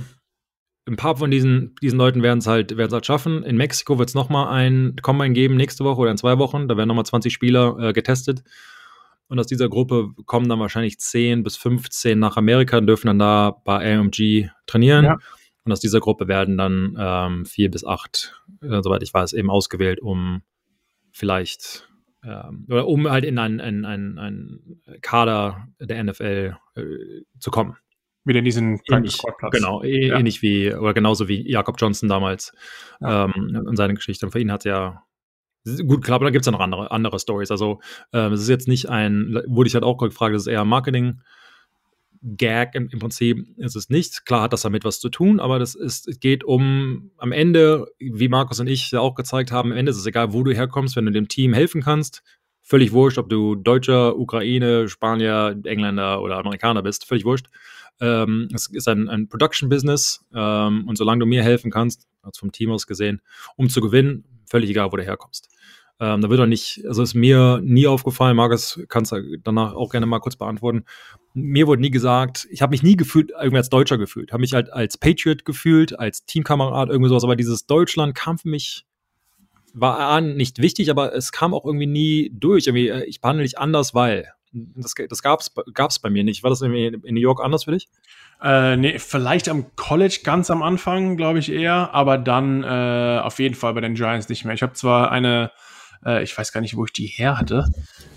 ein 0.88 0.96
paar 0.96 1.18
von 1.18 1.32
diesen, 1.32 1.76
diesen 1.82 1.98
Leuten 1.98 2.24
werden 2.24 2.40
es 2.40 2.48
halt, 2.48 2.76
halt 2.78 3.06
schaffen. 3.06 3.44
In 3.44 3.58
Mexiko 3.58 4.00
wird 4.00 4.10
es 4.10 4.16
nochmal 4.16 4.48
ein 4.48 4.96
Combine 5.02 5.34
geben, 5.34 5.56
nächste 5.56 5.84
Woche 5.84 6.02
oder 6.02 6.12
in 6.12 6.18
zwei 6.18 6.38
Wochen. 6.38 6.68
Da 6.68 6.78
werden 6.78 6.88
nochmal 6.88 7.06
20 7.06 7.34
Spieler 7.34 7.78
äh, 7.80 7.94
getestet. 7.94 8.44
Und 9.28 9.40
aus 9.40 9.48
dieser 9.48 9.70
Gruppe 9.70 10.10
kommen 10.26 10.50
dann 10.50 10.60
wahrscheinlich 10.60 11.00
10 11.00 11.44
bis 11.44 11.56
15 11.56 12.20
nach 12.20 12.36
Amerika 12.36 12.78
und 12.78 12.88
dürfen 12.88 13.08
dann 13.08 13.20
da 13.20 13.56
bei 13.64 13.98
AMG 13.98 14.50
trainieren. 14.66 15.06
Ja. 15.06 15.18
Und 15.64 15.72
aus 15.72 15.80
dieser 15.80 16.00
Gruppe 16.00 16.28
werden 16.28 16.58
dann 16.58 16.98
ähm, 17.00 17.46
vier 17.46 17.70
bis 17.70 17.86
acht, 17.86 18.42
äh, 18.62 18.82
soweit 18.82 19.04
ich 19.04 19.14
weiß, 19.14 19.34
eben 19.34 19.50
ausgewählt, 19.50 20.02
um 20.02 20.42
vielleicht 21.12 21.91
ähm, 22.24 22.66
oder 22.70 22.88
um 22.88 23.10
halt 23.10 23.26
in 23.26 23.38
einen 23.38 23.60
ein, 23.60 24.18
ein 24.18 24.82
Kader 25.02 25.68
der 25.80 26.04
NFL 26.04 26.58
äh, 26.76 26.84
zu 27.40 27.52
kommen. 27.52 27.76
Wieder 28.24 28.40
in 28.40 28.46
diesen 28.46 28.80
ähnlich, 28.88 29.20
Genau, 29.52 29.82
e- 29.82 30.08
ja. 30.08 30.20
ähnlich 30.20 30.44
wie, 30.44 30.72
oder 30.74 30.94
genauso 30.94 31.28
wie 31.28 31.50
Jakob 31.50 31.78
Johnson 31.80 32.08
damals 32.08 32.54
ja. 33.00 33.26
ähm, 33.26 33.66
in 33.68 33.76
seiner 33.76 33.96
Geschichte. 33.96 34.28
Und 34.28 34.32
für 34.32 34.40
ihn 34.40 34.52
hat 34.52 34.64
ja 34.64 35.04
gut 35.88 36.04
klar, 36.04 36.16
aber 36.16 36.26
da 36.26 36.32
gibt 36.32 36.44
es 36.44 36.46
ja 36.46 36.52
noch 36.52 36.60
andere, 36.60 36.92
andere 36.92 37.20
Stories. 37.20 37.50
Also 37.50 37.80
ähm, 38.14 38.34
es 38.34 38.42
ist 38.42 38.50
jetzt 38.50 38.68
nicht 38.68 38.90
ein, 38.90 39.42
wurde 39.48 39.68
ich 39.68 39.74
halt 39.74 39.84
auch 39.84 39.98
gefragt, 39.98 40.36
es 40.36 40.44
ist 40.44 40.48
eher 40.48 40.66
Marketing 40.66 41.22
Gag 42.24 42.76
im, 42.76 42.88
im 42.90 43.00
Prinzip 43.00 43.48
ist 43.58 43.76
es 43.76 43.90
nicht. 43.90 44.26
Klar 44.26 44.44
hat 44.44 44.54
das 44.54 44.62
damit 44.62 44.84
was 44.84 45.00
zu 45.00 45.10
tun, 45.10 45.40
aber 45.40 45.58
das 45.58 45.74
ist, 45.74 46.08
es 46.08 46.20
geht 46.20 46.44
um 46.44 47.12
am 47.18 47.32
Ende, 47.32 47.88
wie 48.00 48.28
Markus 48.28 48.60
und 48.60 48.68
ich 48.68 48.92
ja 48.92 49.00
auch 49.00 49.16
gezeigt 49.16 49.52
haben, 49.52 49.72
am 49.72 49.78
Ende 49.78 49.90
ist 49.90 49.98
es 49.98 50.06
egal, 50.06 50.32
wo 50.32 50.44
du 50.44 50.54
herkommst, 50.54 50.96
wenn 50.96 51.06
du 51.06 51.12
dem 51.12 51.28
Team 51.28 51.54
helfen 51.54 51.82
kannst. 51.82 52.22
Völlig 52.62 52.92
wurscht, 52.92 53.18
ob 53.18 53.28
du 53.30 53.56
Deutscher, 53.56 54.18
Ukraine, 54.18 54.88
Spanier, 54.88 55.60
Engländer 55.64 56.22
oder 56.22 56.38
Amerikaner 56.38 56.84
bist, 56.84 57.06
völlig 57.06 57.26
wurscht. 57.26 57.48
Ähm, 58.00 58.50
es 58.54 58.68
ist 58.68 58.88
ein, 58.88 59.10
ein 59.10 59.28
Production-Business 59.28 60.24
ähm, 60.34 60.88
und 60.88 60.98
solange 60.98 61.20
du 61.20 61.26
mir 61.26 61.44
helfen 61.44 61.72
kannst, 61.72 62.08
als 62.22 62.38
vom 62.38 62.52
Team 62.52 62.72
aus 62.72 62.86
gesehen, 62.86 63.22
um 63.56 63.68
zu 63.68 63.82
gewinnen, 63.82 64.26
völlig 64.46 64.70
egal, 64.70 64.92
wo 64.92 64.98
du 64.98 65.04
herkommst. 65.04 65.50
Ähm, 66.02 66.20
da 66.20 66.30
wird 66.32 66.40
doch 66.40 66.48
nicht, 66.48 66.82
also 66.88 67.04
ist 67.04 67.14
mir 67.14 67.62
nie 67.64 67.86
aufgefallen, 67.86 68.36
Markus, 68.36 68.80
kannst 68.90 69.12
du 69.12 69.38
danach 69.44 69.76
auch 69.76 69.92
gerne 69.92 70.08
mal 70.08 70.18
kurz 70.18 70.36
beantworten. 70.36 70.84
Mir 71.36 71.68
wurde 71.68 71.84
nie 71.84 71.92
gesagt, 71.92 72.48
ich 72.50 72.64
habe 72.64 72.72
mich 72.72 72.82
nie 72.82 72.96
gefühlt, 72.96 73.30
irgendwie 73.30 73.58
als 73.58 73.70
Deutscher 73.70 74.00
gefühlt, 74.00 74.32
habe 74.32 74.42
mich 74.42 74.54
halt 74.54 74.74
als 74.74 74.98
Patriot 74.98 75.46
gefühlt, 75.46 76.00
als 76.00 76.26
Teamkamerad, 76.26 76.90
irgendwie 76.90 77.10
sowas, 77.10 77.24
aber 77.24 77.36
dieses 77.36 77.68
Deutschland 77.68 78.16
kam 78.16 78.40
für 78.40 78.50
mich, 78.50 78.88
war 79.74 80.20
nicht 80.22 80.60
wichtig, 80.60 80.90
aber 80.90 81.14
es 81.14 81.32
kam 81.32 81.54
auch 81.54 81.66
irgendwie 81.66 81.86
nie 81.86 82.32
durch. 82.34 82.66
Irgendwie, 82.66 82.90
äh, 82.90 83.04
ich 83.06 83.22
behandle 83.22 83.44
dich 83.44 83.60
anders, 83.60 83.94
weil. 83.94 84.28
Das, 84.54 84.96
das 85.08 85.22
gab 85.22 85.40
es 85.40 86.00
bei 86.00 86.10
mir 86.10 86.26
nicht. 86.26 86.44
War 86.44 86.50
das 86.50 86.62
in 86.62 87.00
New 87.02 87.22
York 87.22 87.42
anders 87.42 87.64
für 87.64 87.72
dich? 87.72 87.88
Äh, 88.44 88.76
nee, 88.76 89.00
vielleicht 89.00 89.48
am 89.48 89.74
College 89.78 90.20
ganz 90.26 90.52
am 90.52 90.62
Anfang, 90.62 91.16
glaube 91.16 91.40
ich 91.40 91.50
eher, 91.50 91.94
aber 91.94 92.18
dann 92.18 92.62
äh, 92.62 93.22
auf 93.24 93.40
jeden 93.40 93.56
Fall 93.56 93.74
bei 93.74 93.80
den 93.80 93.94
Giants 93.94 94.28
nicht 94.28 94.44
mehr. 94.44 94.54
Ich 94.54 94.62
habe 94.62 94.74
zwar 94.74 95.10
eine 95.10 95.52
äh, 96.06 96.24
ich 96.24 96.38
weiß 96.38 96.52
gar 96.52 96.62
nicht, 96.62 96.76
wo 96.76 96.86
ich 96.86 96.94
die 96.94 97.06
her 97.06 97.38
hatte. 97.38 97.66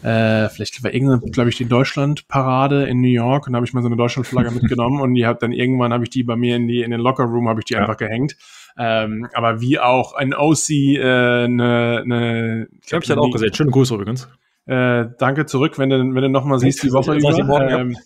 Äh, 0.03 0.49
vielleicht 0.49 0.83
war 0.83 0.93
irgendeine, 0.93 1.31
glaube 1.31 1.51
ich, 1.51 1.57
die 1.57 1.67
Deutschland-Parade 1.67 2.85
in 2.87 3.01
New 3.01 3.09
York 3.09 3.47
und 3.47 3.53
da 3.53 3.57
habe 3.57 3.67
ich 3.67 3.73
mal 3.73 3.83
so 3.83 3.89
eine 3.89 3.97
Deutschland-Flagge 3.97 4.51
mitgenommen 4.61 5.01
und 5.01 5.15
die 5.15 5.27
hat 5.27 5.43
dann 5.43 5.53
irgendwann 5.53 5.93
habe 5.93 6.05
ich 6.05 6.11
die 6.11 6.23
bei 6.23 6.37
mir 6.37 6.57
in 6.57 6.69
die 6.69 6.83
in 6.83 6.91
den 6.91 7.01
Locker 7.01 7.25
Room 7.25 7.49
habe 7.49 7.61
ich 7.61 7.67
die 7.67 7.75
ja. 7.75 7.81
einfach 7.81 7.97
gehängt. 7.97 8.37
Ähm, 8.77 9.29
aber 9.35 9.61
wie 9.61 9.79
auch 9.79 10.15
ein 10.15 10.35
OC 10.35 10.71
äh, 10.71 11.45
eine, 11.45 12.03
eine 12.05 12.69
ich 12.85 12.93
habe 12.93 13.03
ich 13.03 13.09
dann 13.09 13.19
auch 13.19 13.31
gesehen. 13.31 13.55
Schöne 13.55 13.71
Grüße 13.71 13.95
übrigens. 13.95 14.29
Äh, 14.67 15.11
danke 15.19 15.45
zurück, 15.45 15.79
wenn 15.79 15.91
du, 15.91 15.99
wenn 15.99 16.23
du 16.23 16.29
nochmal 16.31 16.59
siehst, 16.59 16.83
die 16.83 16.93
Woche 16.93 17.15
über. 17.15 17.45
Morgen, 17.45 17.69
ähm, 17.69 17.97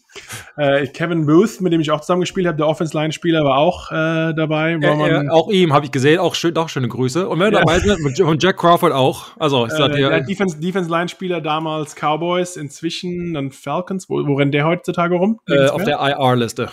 ja. 0.57 0.79
äh, 0.79 0.87
Kevin 0.89 1.25
Booth, 1.25 1.61
mit 1.61 1.73
dem 1.73 1.81
ich 1.81 1.93
auch 1.93 2.01
zusammen 2.01 2.23
gespielt 2.23 2.49
habe, 2.49 2.57
der 2.57 2.67
Offense-Line-Spieler, 2.67 3.45
war 3.45 3.59
auch 3.59 3.93
äh, 3.93 4.35
dabei. 4.35 4.73
Äh, 4.73 5.29
auch 5.29 5.51
ihm 5.51 5.73
habe 5.73 5.85
ich 5.85 5.93
gesehen, 5.93 6.19
auch, 6.19 6.35
schön, 6.35 6.57
auch 6.57 6.69
schöne 6.69 6.89
Grüße. 6.89 7.29
Und 7.29 7.39
wenn 7.39 7.53
wir 7.53 7.61
ja. 7.61 7.65
dabei 7.65 7.79
sind, 7.79 8.21
und 8.21 8.43
Jack 8.43 8.57
Crawford 8.57 8.93
auch. 8.93 9.37
Also, 9.39 9.67
ich 9.67 9.73
sag 9.73 9.93
dir. 9.93 10.11
Äh, 10.11 10.25
Defense, 10.25 10.59
Defense-Line-Spieler 10.59 11.41
damals 11.41 11.95
Cowboys, 11.95 12.57
inzwischen 12.57 13.35
dann 13.35 13.53
Falcons. 13.53 14.11
Wo, 14.11 14.27
wo 14.27 14.35
rennt 14.35 14.53
der 14.53 14.67
heutzutage 14.67 15.15
rum? 15.15 15.39
Äh, 15.49 15.69
auf 15.69 15.85
der 15.85 16.01
IR-Liste. 16.01 16.71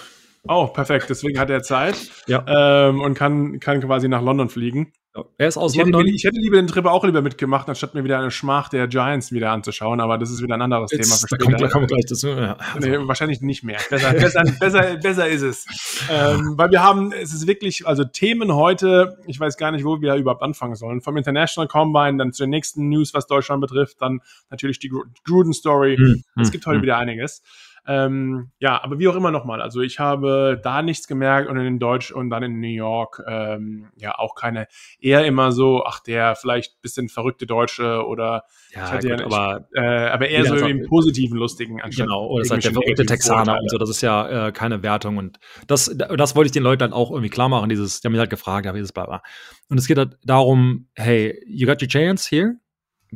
Oh, 0.47 0.65
perfekt. 0.67 1.07
Deswegen 1.09 1.39
hat 1.39 1.51
er 1.51 1.61
Zeit. 1.61 1.95
Ja. 2.27 2.43
Ähm, 2.47 3.01
und 3.01 3.13
kann, 3.13 3.59
kann 3.59 3.81
quasi 3.81 4.07
nach 4.07 4.23
London 4.23 4.49
fliegen. 4.49 4.93
Er 5.37 5.47
ist 5.47 5.57
aus 5.57 5.73
ich 5.73 5.79
London. 5.79 6.01
Hätte, 6.01 6.13
ich 6.13 6.23
hätte 6.25 6.39
lieber 6.39 6.57
den 6.57 6.67
Trip 6.67 6.85
auch 6.85 7.05
lieber 7.05 7.21
mitgemacht, 7.21 7.69
anstatt 7.69 7.93
mir 7.93 8.03
wieder 8.03 8.19
eine 8.19 8.31
Schmach 8.31 8.67
der 8.67 8.87
Giants 8.87 9.31
wieder 9.31 9.51
anzuschauen, 9.51 10.01
aber 10.01 10.17
das 10.17 10.29
ist 10.29 10.41
wieder 10.43 10.55
ein 10.55 10.61
anderes 10.61 10.91
Jetzt, 10.91 11.03
Thema. 11.03 11.27
Da 11.29 11.37
kommt, 11.37 11.61
da 11.61 11.67
kommt 11.69 11.87
gleich 11.87 12.05
dazu. 12.05 12.27
Ja. 12.27 12.57
Nee, 12.79 12.97
wahrscheinlich 12.99 13.39
nicht 13.39 13.63
mehr. 13.63 13.79
Besser, 13.89 14.11
besser, 14.11 14.43
besser, 14.59 14.97
besser 14.97 15.27
ist 15.29 15.41
es. 15.41 15.65
Ähm, 16.11 16.57
weil 16.57 16.69
wir 16.71 16.83
haben, 16.83 17.13
es 17.13 17.33
ist 17.33 17.47
wirklich, 17.47 17.87
also 17.87 18.03
Themen 18.03 18.53
heute, 18.53 19.17
ich 19.25 19.39
weiß 19.39 19.55
gar 19.55 19.71
nicht, 19.71 19.85
wo 19.85 20.01
wir 20.01 20.15
überhaupt 20.15 20.41
anfangen 20.41 20.75
sollen. 20.75 20.99
Vom 21.01 21.15
International 21.15 21.67
Combine, 21.69 22.17
dann 22.17 22.33
zu 22.33 22.43
den 22.43 22.49
nächsten 22.49 22.89
News, 22.89 23.13
was 23.13 23.25
Deutschland 23.25 23.61
betrifft, 23.61 24.01
dann 24.01 24.19
natürlich 24.49 24.79
die 24.79 24.91
Gruden-Story. 25.23 25.95
Hm, 25.95 26.23
es 26.41 26.51
gibt 26.51 26.65
heute 26.65 26.77
hm. 26.77 26.83
wieder 26.83 26.97
einiges. 26.97 27.41
Ähm, 27.87 28.51
ja, 28.59 28.81
aber 28.83 28.97
wie 28.99 29.07
auch 29.07 29.15
immer 29.15 29.31
nochmal. 29.31 29.61
Also 29.61 29.81
ich 29.81 29.99
habe 29.99 30.59
da 30.63 30.81
nichts 30.81 31.07
gemerkt 31.07 31.49
und 31.49 31.57
in 31.57 31.79
Deutsch 31.79 32.11
und 32.11 32.29
dann 32.29 32.41
in 32.43 32.59
New 32.59 32.67
York 32.67 33.21
ähm, 33.27 33.89
ja 33.95 34.17
auch 34.17 34.35
keine, 34.35 34.67
eher 34.99 35.25
immer 35.25 35.51
so, 35.51 35.83
ach 35.85 35.99
der 35.99 36.35
vielleicht 36.35 36.81
bisschen 36.81 37.09
verrückte 37.09 37.45
Deutsche 37.45 38.05
oder 38.05 38.43
ja, 38.73 38.91
gut, 38.91 39.03
ja 39.03 39.23
aber, 39.23 39.67
äh, 39.73 40.07
aber 40.07 40.27
eher 40.27 40.45
so 40.45 40.55
im 40.55 40.87
positiven, 40.87 41.37
lustigen 41.37 41.81
anstatt 41.81 42.07
Genau, 42.07 42.27
oder 42.27 42.49
halt 42.49 42.63
der 42.63 42.71
verrückte 42.71 43.05
Texaner 43.05 43.59
und 43.59 43.69
so, 43.69 43.77
das 43.77 43.89
ist 43.89 44.01
ja 44.01 44.47
äh, 44.47 44.51
keine 44.51 44.81
Wertung 44.81 45.17
und 45.17 45.39
das, 45.67 45.95
das 45.95 46.35
wollte 46.35 46.47
ich 46.47 46.51
den 46.53 46.63
Leuten 46.63 46.79
dann 46.79 46.93
auch 46.93 47.11
irgendwie 47.11 47.29
klar 47.29 47.49
machen, 47.49 47.69
dieses, 47.69 48.01
die 48.01 48.07
haben 48.07 48.13
mich 48.13 48.19
halt 48.19 48.29
gefragt, 48.29 48.65
ja, 48.65 48.73
wie 48.73 48.79
ist 48.79 48.85
es 48.85 48.93
bla. 48.93 49.21
Und 49.69 49.77
es 49.77 49.87
geht 49.87 49.97
halt 49.97 50.17
darum, 50.23 50.87
hey, 50.95 51.39
you 51.47 51.67
got 51.67 51.81
your 51.81 51.87
chance 51.87 52.27
here, 52.29 52.55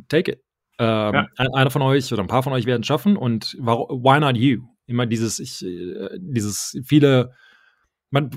take 0.08 0.30
it. 0.30 0.42
Ähm, 0.80 1.14
ja. 1.14 1.28
Einer 1.36 1.70
von 1.70 1.82
euch 1.82 2.10
oder 2.10 2.22
ein 2.22 2.26
paar 2.26 2.42
von 2.42 2.54
euch 2.54 2.64
werden 2.64 2.80
es 2.80 2.86
schaffen 2.86 3.18
und 3.18 3.52
why 3.58 4.18
not 4.18 4.38
you? 4.38 4.62
Immer 4.86 5.04
dieses, 5.04 5.38
ich, 5.38 5.62
äh, 5.62 6.08
dieses 6.18 6.80
viele, 6.84 7.34
man, 8.08 8.30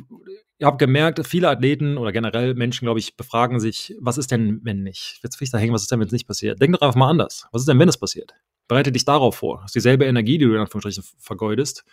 ich 0.57 0.65
habe 0.65 0.75
gemerkt, 0.75 1.25
viele 1.25 1.49
Athleten 1.49 1.97
oder 1.97 2.11
generell 2.11 2.53
Menschen, 2.53 2.85
glaube 2.85 2.99
ich, 2.99 3.15
befragen 3.15 3.61
sich, 3.61 3.95
was 4.01 4.17
ist 4.17 4.29
denn, 4.29 4.59
wenn 4.63 4.83
nicht? 4.83 5.21
Jetzt 5.23 5.39
will 5.39 5.45
ich 5.45 5.51
da 5.51 5.57
hängen, 5.57 5.73
was 5.73 5.83
ist 5.83 5.91
denn, 5.91 6.01
wenn 6.01 6.07
es 6.07 6.11
nicht 6.11 6.27
passiert? 6.27 6.61
Denk 6.61 6.73
doch 6.73 6.81
einfach 6.81 6.99
mal 6.99 7.09
anders. 7.09 7.47
Was 7.53 7.61
ist 7.61 7.69
denn, 7.69 7.79
wenn 7.79 7.87
es 7.87 7.97
passiert? 7.97 8.33
Bereite 8.67 8.91
dich 8.91 9.05
darauf 9.05 9.37
vor. 9.37 9.59
Das 9.61 9.67
ist 9.67 9.75
dieselbe 9.75 10.03
Energie, 10.03 10.37
die 10.37 10.43
du 10.43 10.53
in 10.53 10.59
Anführungsstrichen 10.59 11.03
vergeudest. 11.19 11.85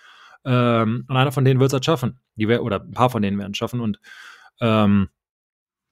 Ähm, 0.44 1.04
und 1.08 1.16
einer 1.16 1.30
von 1.30 1.44
denen 1.44 1.60
wird 1.60 1.70
es 1.70 1.74
halt 1.74 1.84
schaffen. 1.84 2.18
Die 2.34 2.48
wär, 2.48 2.64
oder 2.64 2.80
ein 2.80 2.90
paar 2.90 3.10
von 3.10 3.22
denen 3.22 3.38
werden 3.38 3.52
es 3.52 3.56
schaffen. 3.58 3.80
Und 3.80 4.00
ähm, 4.60 5.10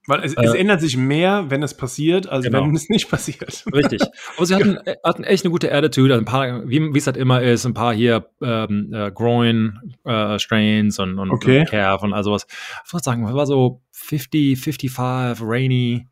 weil 0.09 0.25
es, 0.25 0.35
äh, 0.35 0.43
es, 0.43 0.55
ändert 0.55 0.81
sich 0.81 0.97
mehr, 0.97 1.47
wenn 1.49 1.63
es 1.63 1.75
passiert, 1.75 2.29
als 2.29 2.45
genau. 2.45 2.63
wenn 2.63 2.75
es 2.75 2.89
nicht 2.89 3.11
passiert. 3.11 3.65
Richtig. 3.73 4.01
Aber 4.37 4.47
sie 4.47 4.55
hatten, 4.55 4.77
äh, 4.85 4.97
hatten 5.05 5.23
echt 5.23 5.45
eine 5.45 5.53
gute 5.53 5.73
Attitude. 5.73 6.15
Ein 6.15 6.25
paar, 6.25 6.69
wie, 6.69 6.97
es 6.97 7.07
halt 7.07 7.17
immer 7.17 7.43
ist, 7.43 7.67
ein 7.67 7.75
paar 7.75 7.95
hier 7.95 8.27
ähm, 8.43 8.91
äh, 8.93 9.11
Groin 9.11 9.79
äh, 10.05 10.39
Strains 10.39 10.99
und, 10.99 11.19
und, 11.19 11.31
okay. 11.31 11.61
und 11.61 11.69
Calf 11.69 12.03
und 12.03 12.15
also 12.15 12.33
was. 12.33 12.47
Ich 12.87 12.93
würde 12.93 13.05
sagen, 13.05 13.27
es 13.27 13.35
war 13.35 13.47
so 13.47 13.83
50, 13.93 14.59
55, 14.59 15.47
rainy. 15.47 16.07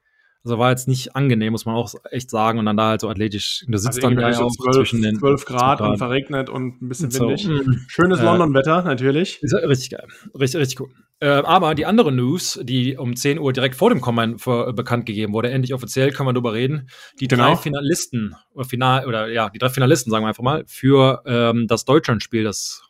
Also 0.46 0.58
war 0.58 0.70
jetzt 0.70 0.86
nicht 0.86 1.16
angenehm, 1.16 1.50
muss 1.50 1.66
man 1.66 1.74
auch 1.74 1.92
echt 2.12 2.30
sagen. 2.30 2.60
Und 2.60 2.66
dann 2.66 2.76
da 2.76 2.90
halt 2.90 3.00
so 3.00 3.08
athletisch. 3.08 3.64
Du 3.66 3.76
sitzt 3.78 4.02
also 4.02 4.14
dann 4.14 4.16
da 4.16 4.28
auch 4.38 4.52
12, 4.52 4.76
zwischen 4.76 5.02
den 5.02 5.18
12 5.18 5.44
Grad, 5.44 5.78
Grad, 5.78 5.90
und 5.90 5.98
verregnet 5.98 6.48
und 6.48 6.80
ein 6.80 6.88
bisschen 6.88 7.12
windig. 7.12 7.42
So, 7.42 7.50
mm. 7.50 7.84
Schönes 7.88 8.20
äh, 8.20 8.24
London-Wetter, 8.24 8.82
natürlich. 8.82 9.42
Ist 9.42 9.54
richtig 9.54 9.90
geil. 9.90 10.06
Richtig, 10.38 10.60
richtig 10.60 10.80
cool. 10.80 10.90
Äh, 11.18 11.28
aber 11.28 11.74
die 11.74 11.84
andere 11.84 12.12
News, 12.12 12.60
die 12.62 12.96
um 12.96 13.16
10 13.16 13.40
Uhr 13.40 13.52
direkt 13.52 13.74
vor 13.74 13.90
dem 13.90 14.00
Combine 14.00 14.36
äh, 14.46 14.72
bekannt 14.72 15.06
gegeben 15.06 15.32
wurde, 15.32 15.50
endlich 15.50 15.74
offiziell 15.74 16.12
können 16.12 16.28
wir 16.28 16.34
darüber 16.34 16.52
reden. 16.52 16.88
Die 17.18 17.26
genau. 17.26 17.48
drei 17.48 17.56
Finalisten 17.56 18.36
oder 18.54 18.68
Final 18.68 19.06
oder 19.06 19.28
ja, 19.28 19.48
die 19.48 19.58
drei 19.58 19.70
Finalisten, 19.70 20.12
sagen 20.12 20.24
wir 20.24 20.28
einfach 20.28 20.44
mal, 20.44 20.64
für 20.68 21.22
ähm, 21.26 21.66
das 21.66 21.86
Deutschlandspiel, 21.86 22.44
das 22.44 22.85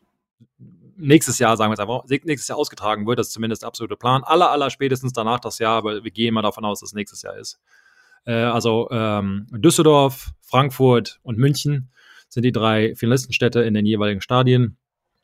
nächstes 0.97 1.39
Jahr, 1.39 1.57
sagen 1.57 1.71
wir 1.71 1.75
jetzt 1.75 1.81
einfach, 1.81 2.05
nächstes 2.25 2.49
Jahr 2.49 2.59
ausgetragen 2.59 3.07
wird. 3.07 3.19
Das 3.19 3.29
ist 3.29 3.33
zumindest 3.33 3.63
der 3.63 3.69
absolute 3.69 3.97
Plan. 3.97 4.25
Aller, 4.25 4.51
aller 4.51 4.71
spätestens 4.71 5.13
danach 5.13 5.41
das 5.41 5.59
Jahr, 5.59 5.77
aber 5.77 6.05
wir 6.05 6.11
gehen 6.11 6.35
mal 6.35 6.43
davon 6.43 6.65
aus, 6.65 6.81
dass 6.81 6.91
es 6.91 6.95
nächstes 6.95 7.23
Jahr 7.23 7.37
ist. 7.37 7.59
Äh, 8.25 8.35
also 8.35 8.89
ähm, 8.91 9.47
Düsseldorf, 9.51 10.33
Frankfurt 10.43 11.21
und 11.23 11.39
München 11.39 11.91
sind 12.29 12.43
die 12.43 12.53
drei 12.53 12.95
Finalistenstädte 12.95 13.61
in 13.61 13.75
den 13.75 13.87
jeweiligen 13.87 14.21
Stadien. 14.21 14.77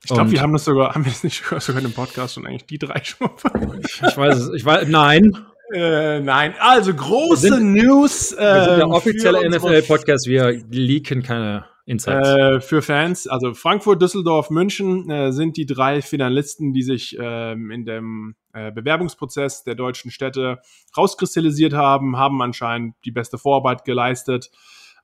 Ich 0.04 0.10
glaube, 0.10 0.30
wir 0.32 0.40
haben 0.40 0.52
das 0.52 0.64
sogar, 0.64 0.90
haben 0.94 1.04
wir 1.04 1.12
das 1.12 1.22
nicht 1.22 1.44
sogar 1.44 1.82
in 1.82 1.88
dem 1.88 1.94
Podcast 1.94 2.34
schon 2.34 2.46
eigentlich 2.46 2.66
die 2.66 2.78
drei 2.78 3.02
schon 3.04 3.30
mal 3.42 3.80
Ich 3.84 4.16
weiß 4.16 4.36
es, 4.36 4.54
ich 4.54 4.64
weiß, 4.64 4.88
nein. 4.88 5.36
Äh, 5.72 6.20
nein, 6.20 6.54
also 6.58 6.92
große 6.94 7.48
sind, 7.48 7.72
News. 7.72 8.32
Äh, 8.32 8.38
wir 8.40 8.64
sind 8.64 8.76
der 8.76 8.84
ähm, 8.84 8.90
offizielle 8.90 9.48
NFL-Podcast, 9.48 10.26
wir 10.26 10.62
leaken 10.70 11.22
keine 11.22 11.64
Insights. 11.86 12.28
Äh, 12.28 12.60
für 12.60 12.82
Fans, 12.82 13.26
also 13.26 13.54
Frankfurt, 13.54 14.00
Düsseldorf, 14.00 14.50
München 14.50 15.10
äh, 15.10 15.32
sind 15.32 15.56
die 15.56 15.66
drei 15.66 16.02
Finalisten, 16.02 16.72
die 16.72 16.82
sich 16.82 17.16
ähm, 17.18 17.70
in 17.70 17.84
dem 17.84 18.36
äh, 18.52 18.70
Bewerbungsprozess 18.70 19.64
der 19.64 19.74
deutschen 19.74 20.10
Städte 20.10 20.60
rauskristallisiert 20.96 21.72
haben, 21.72 22.16
haben 22.16 22.40
anscheinend 22.42 22.94
die 23.04 23.10
beste 23.10 23.38
Vorarbeit 23.38 23.84
geleistet. 23.84 24.50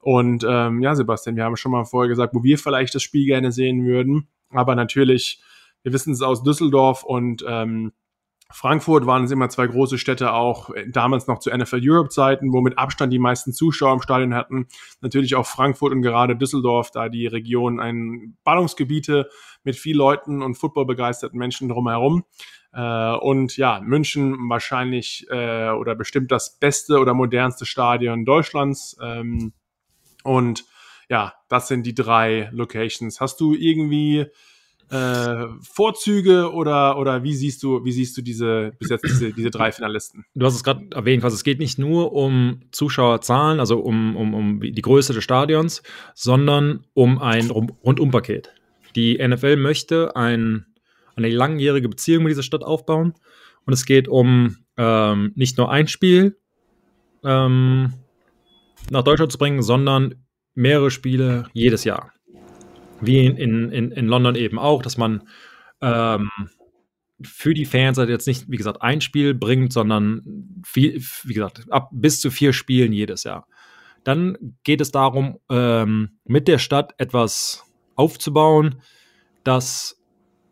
Und 0.01 0.45
ähm, 0.49 0.81
ja, 0.81 0.95
Sebastian, 0.95 1.37
wir 1.37 1.45
haben 1.45 1.57
schon 1.57 1.73
mal 1.73 1.85
vorher 1.85 2.09
gesagt, 2.09 2.35
wo 2.35 2.45
wir 2.45 2.59
vielleicht 2.59 2.95
das 2.95 3.03
Spiel 3.03 3.27
gerne 3.27 3.51
sehen 3.51 3.85
würden. 3.85 4.29
Aber 4.51 4.75
natürlich, 4.77 5.41
wir 5.83 5.93
wissen 5.93 6.13
es 6.13 6.23
aus 6.23 6.43
Düsseldorf 6.43 7.03
und 7.03 7.45
ähm, 7.47 7.93
Frankfurt 8.51 9.05
waren 9.05 9.25
es 9.25 9.31
immer 9.31 9.51
zwei 9.51 9.67
große 9.67 9.99
Städte 9.99 10.33
auch, 10.33 10.71
äh, 10.71 10.89
damals 10.89 11.27
noch 11.27 11.39
zu 11.39 11.51
NFL 11.51 11.81
Europe 11.83 12.09
Zeiten, 12.09 12.53
wo 12.53 12.61
mit 12.63 12.79
Abstand 12.79 13.13
die 13.13 13.19
meisten 13.19 13.53
Zuschauer 13.53 13.93
im 13.95 14.03
Stadion 14.03 14.35
hatten. 14.35 14.69
Natürlich 15.03 15.35
auch 15.35 15.47
Frankfurt 15.47 15.93
und 15.93 16.03
gerade 16.03 16.35
Düsseldorf, 16.35 16.91
da 16.91 17.09
die 17.09 17.27
Region 17.27 17.79
ein 17.79 18.37
Ballungsgebiete 18.45 19.29
mit 19.65 19.77
viel 19.77 19.97
Leuten 19.97 20.43
und 20.43 20.55
footballbegeisterten 20.55 21.39
Menschen 21.39 21.69
drumherum. 21.69 22.25
Äh, 22.73 23.13
und 23.17 23.57
ja, 23.59 23.81
München 23.85 24.49
wahrscheinlich 24.49 25.27
äh, 25.31 25.71
oder 25.71 25.95
bestimmt 25.95 26.31
das 26.31 26.59
beste 26.59 26.99
oder 26.99 27.13
modernste 27.13 27.67
Stadion 27.67 28.25
Deutschlands. 28.25 28.97
Ähm, 29.03 29.53
und 30.25 30.65
ja, 31.11 31.35
das 31.49 31.69
sind 31.69 31.85
die 31.85 31.95
drei 31.95 32.49
Locations. 32.53 33.21
Hast 33.21 33.41
du 33.41 33.55
irgendwie 33.55 34.27
äh, 34.91 35.47
Vorzüge 35.63 36.53
oder, 36.53 36.99
oder 36.99 37.23
wie 37.23 37.35
siehst 37.35 37.63
du, 37.63 37.85
wie 37.85 37.93
siehst 37.93 38.17
du 38.17 38.23
diese, 38.23 38.73
bis 38.79 38.91
jetzt 38.91 39.05
diese, 39.05 39.33
diese 39.33 39.51
drei 39.51 39.73
Finalisten? 39.73 40.25
Du 40.35 40.47
hast 40.47 40.55
es 40.55 40.65
gerade 40.65 40.87
erwähnt, 40.95 41.25
also 41.25 41.35
es 41.35 41.45
geht 41.45 41.59
nicht 41.59 41.79
nur 41.79 42.13
um 42.13 42.61
Zuschauerzahlen, 42.73 43.61
also 43.61 43.81
um, 43.81 44.17
um, 44.17 44.35
um 44.35 44.61
die 44.61 44.83
Größe 44.83 45.13
des 45.13 45.25
Stadions, 45.25 45.83
sondern 46.15 46.87
um 46.95 47.19
ein 47.19 47.51
Rundumpaket. 47.51 48.53
Die 48.97 49.19
NFL 49.19 49.57
möchte 49.57 50.17
ein, 50.17 50.67
eine 51.17 51.29
langjährige 51.29 51.89
Beziehung 51.89 52.25
mit 52.25 52.31
dieser 52.31 52.43
Stadt 52.43 52.65
aufbauen. 52.65 53.15
Und 53.65 53.73
es 53.73 53.85
geht 53.85 54.09
um 54.09 54.57
ähm, 54.77 55.33
nicht 55.35 55.59
nur 55.59 55.71
ein 55.71 55.89
Spiel 55.89 56.39
ähm, 57.23 57.93
nach 58.91 59.03
Deutschland 59.03 59.31
zu 59.31 59.39
bringen, 59.39 59.63
sondern 59.63 60.15
mehrere 60.55 60.91
Spiele 60.91 61.47
jedes 61.53 61.85
Jahr. 61.85 62.13
Wie 63.01 63.27
in, 63.27 63.71
in, 63.71 63.93
in 63.93 64.07
London 64.07 64.35
eben 64.35 64.59
auch, 64.59 64.83
dass 64.83 64.97
man 64.97 65.29
ähm, 65.81 66.31
für 67.23 67.55
die 67.55 67.65
Fans 67.65 67.99
halt 67.99 68.09
jetzt 68.09 68.27
nicht, 68.27 68.51
wie 68.51 68.57
gesagt, 68.57 68.83
ein 68.83 69.01
Spiel 69.01 69.35
bringt, 69.35 69.73
sondern 69.73 70.63
viel, 70.65 71.03
wie 71.25 71.35
gesagt, 71.35 71.71
ab 71.71 71.91
bis 71.93 72.21
zu 72.21 72.31
vier 72.31 72.53
Spielen 72.53 72.93
jedes 72.93 73.25
Jahr. 73.25 73.47
Dann 74.05 74.55
geht 74.65 74.81
es 74.81 74.93
darum, 74.93 75.39
ähm, 75.51 76.19
mit 76.25 76.49
der 76.49 76.59
Stadt 76.59 76.95
etwas 76.99 77.65
aufzubauen, 77.97 78.81
das 79.45 80.01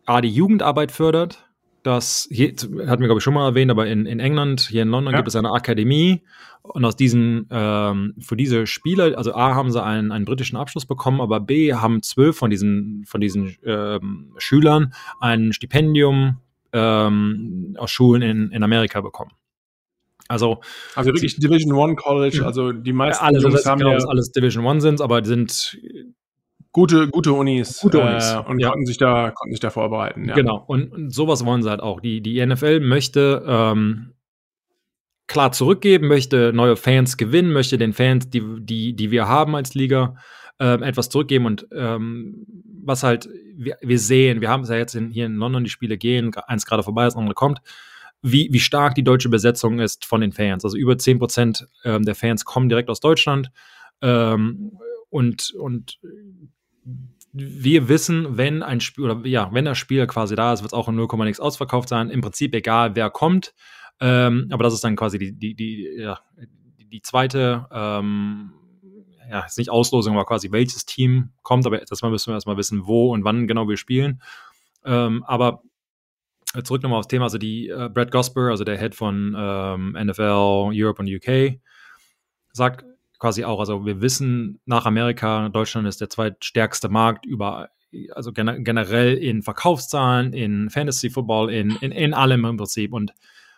A, 0.05 0.21
die 0.21 0.29
Jugendarbeit 0.29 0.91
fördert, 0.91 1.46
das 1.87 2.27
hier, 2.29 2.49
hatten 2.49 3.01
wir, 3.01 3.07
glaube 3.07 3.17
ich, 3.17 3.23
schon 3.23 3.33
mal 3.33 3.47
erwähnt, 3.47 3.71
aber 3.71 3.87
in, 3.87 4.05
in 4.05 4.19
England, 4.19 4.61
hier 4.61 4.83
in 4.83 4.89
London, 4.89 5.13
ja. 5.13 5.19
gibt 5.19 5.29
es 5.29 5.35
eine 5.35 5.51
Akademie. 5.51 6.21
Und 6.61 6.83
aus 6.83 6.97
diesen, 6.97 7.47
ähm, 7.49 8.13
für 8.19 8.35
diese 8.35 8.67
Spieler, 8.67 9.17
also 9.17 9.33
A, 9.33 9.55
haben 9.55 9.71
sie 9.71 9.81
einen, 9.81 10.11
einen 10.11 10.25
britischen 10.25 10.57
Abschluss 10.57 10.85
bekommen, 10.85 11.21
aber 11.21 11.39
B, 11.39 11.73
haben 11.73 12.03
zwölf 12.03 12.37
von 12.37 12.49
diesen, 12.49 13.05
von 13.07 13.21
diesen 13.21 13.55
ähm, 13.63 14.33
Schülern 14.37 14.93
ein 15.21 15.53
Stipendium 15.53 16.39
ähm, 16.73 17.75
aus 17.79 17.89
Schulen 17.89 18.21
in, 18.21 18.51
in 18.51 18.63
Amerika 18.63 18.99
bekommen. 18.99 19.31
Also, 20.27 20.59
also 20.95 21.13
wirklich 21.13 21.37
Division 21.37 21.71
One 21.71 21.95
College, 21.95 22.45
also 22.45 22.73
die 22.73 22.91
meisten 22.91 23.23
ja, 23.23 23.29
alles, 23.29 23.43
Jungs 23.43 23.65
haben 23.65 23.79
genau, 23.79 23.91
ja 23.91 24.05
alles 24.05 24.31
Division 24.33 24.65
One 24.65 24.81
sind, 24.81 24.99
aber 24.99 25.21
die 25.21 25.29
sind 25.29 25.79
gute, 26.77 27.07
gute 27.07 27.33
Unis, 27.33 27.79
gute 27.79 27.99
Unis. 27.99 28.33
Äh, 28.33 28.37
und 28.47 28.59
ja. 28.59 28.69
konnten, 28.69 28.85
sich 28.85 28.99
da, 28.99 29.31
konnten 29.31 29.51
sich 29.51 29.59
da 29.59 29.71
vorbereiten. 29.71 30.25
Ja. 30.25 30.35
Genau, 30.35 30.63
und, 30.67 30.93
und, 30.93 31.09
sowas 31.09 31.43
wollen 31.43 31.63
sie 31.63 31.69
halt 31.71 31.81
auch. 31.81 31.99
Die, 31.99 32.21
die 32.21 32.45
NFL 32.45 32.81
möchte 32.81 33.43
ähm, 33.47 34.13
klar 35.25 35.51
zurückgeben, 35.51 36.07
möchte 36.07 36.53
neue 36.53 36.75
Fans 36.75 37.17
gewinnen, 37.17 37.51
möchte 37.51 37.79
den 37.79 37.93
Fans, 37.93 38.29
die, 38.29 38.43
die, 38.59 38.95
die 38.95 39.09
wir 39.09 39.27
haben 39.27 39.55
als 39.55 39.73
Liga, 39.73 40.17
ähm, 40.59 40.83
etwas 40.83 41.09
zurückgeben 41.09 41.47
und 41.47 41.67
ähm, 41.71 42.45
was 42.83 43.01
halt 43.01 43.27
wir, 43.55 43.77
wir 43.81 43.97
sehen, 43.97 44.39
wir 44.41 44.49
haben 44.49 44.61
es 44.61 44.69
ja 44.69 44.75
jetzt 44.75 44.93
in, 44.93 45.09
hier 45.09 45.25
in 45.25 45.35
London, 45.35 45.63
die 45.63 45.71
Spiele 45.71 45.97
gehen, 45.97 46.31
eins 46.45 46.67
gerade 46.67 46.83
vorbei, 46.83 47.05
das 47.05 47.15
andere 47.15 47.33
kommt, 47.33 47.59
wie, 48.21 48.49
wie 48.51 48.59
stark 48.59 48.93
die 48.93 49.03
deutsche 49.03 49.29
Besetzung 49.29 49.79
ist 49.79 50.05
von 50.05 50.21
den 50.21 50.31
Fans. 50.31 50.63
Also 50.63 50.77
über 50.77 50.95
10 50.95 51.17
Prozent 51.17 51.67
ähm, 51.83 52.03
der 52.03 52.15
Fans 52.15 52.45
kommen 52.45 52.69
direkt 52.69 52.89
aus 52.89 52.99
Deutschland 52.99 53.51
ähm, 54.01 54.77
und, 55.09 55.51
und 55.51 55.99
wir 57.33 57.89
wissen, 57.89 58.37
wenn 58.37 58.63
ein 58.63 58.79
Spiel 58.79 59.05
oder 59.05 59.27
ja, 59.27 59.49
wenn 59.53 59.65
das 59.65 59.77
Spiel 59.77 60.07
quasi 60.07 60.35
da 60.35 60.53
ist, 60.53 60.61
wird 60.61 60.71
es 60.71 60.77
auch 60.77 60.87
in 60.87 60.95
0, 60.95 61.07
nix 61.25 61.39
ausverkauft 61.39 61.89
sein. 61.89 62.09
Im 62.09 62.21
Prinzip 62.21 62.55
egal, 62.55 62.95
wer 62.95 63.09
kommt. 63.09 63.53
Ähm, 63.99 64.47
aber 64.51 64.63
das 64.63 64.73
ist 64.73 64.83
dann 64.83 64.95
quasi 64.95 65.17
die, 65.17 65.33
die, 65.33 65.55
die, 65.55 65.89
ja, 65.97 66.19
die 66.77 67.01
zweite 67.01 67.67
ähm, 67.71 68.53
ja, 69.29 69.41
ist 69.41 69.57
nicht 69.57 69.69
Auslosung, 69.69 70.15
aber 70.15 70.25
quasi 70.25 70.51
welches 70.51 70.85
Team 70.85 71.31
kommt, 71.43 71.65
aber 71.65 71.79
das 71.79 72.01
müssen 72.01 72.31
wir 72.31 72.35
erstmal 72.35 72.57
wissen, 72.57 72.85
wo 72.85 73.13
und 73.13 73.23
wann 73.23 73.47
genau 73.47 73.67
wir 73.67 73.77
spielen. 73.77 74.21
Ähm, 74.85 75.23
aber 75.25 75.61
zurück 76.63 76.81
nochmal 76.81 76.99
aufs 76.99 77.07
Thema, 77.07 77.25
also 77.25 77.37
die 77.37 77.67
äh, 77.67 77.89
Brad 77.89 78.11
Gosper, 78.11 78.49
also 78.49 78.63
der 78.63 78.77
Head 78.77 78.95
von 78.95 79.35
ähm, 79.37 79.97
NFL, 79.99 80.71
Europe 80.71 81.01
und 81.01 81.09
UK, 81.09 81.59
sagt 82.53 82.85
quasi 83.19 83.43
auch, 83.43 83.59
also 83.59 83.85
wir 83.85 84.01
wissen 84.01 84.59
nach 84.65 84.85
Amerika, 84.85 85.49
Deutschland 85.49 85.87
ist 85.87 86.01
der 86.01 86.09
zweitstärkste 86.09 86.89
Markt 86.89 87.25
über, 87.25 87.69
also 88.13 88.31
gen 88.31 88.63
generell 88.63 89.15
in 89.15 89.41
Verkaufszahlen, 89.41 90.33
in 90.33 90.69
Fantasy 90.69 91.09
Football, 91.09 91.51
in, 91.51 91.71
in, 91.81 91.91
in 91.91 92.13
allem 92.13 92.45
im 92.45 92.57
Prinzip 92.57 92.93
und 92.93 93.13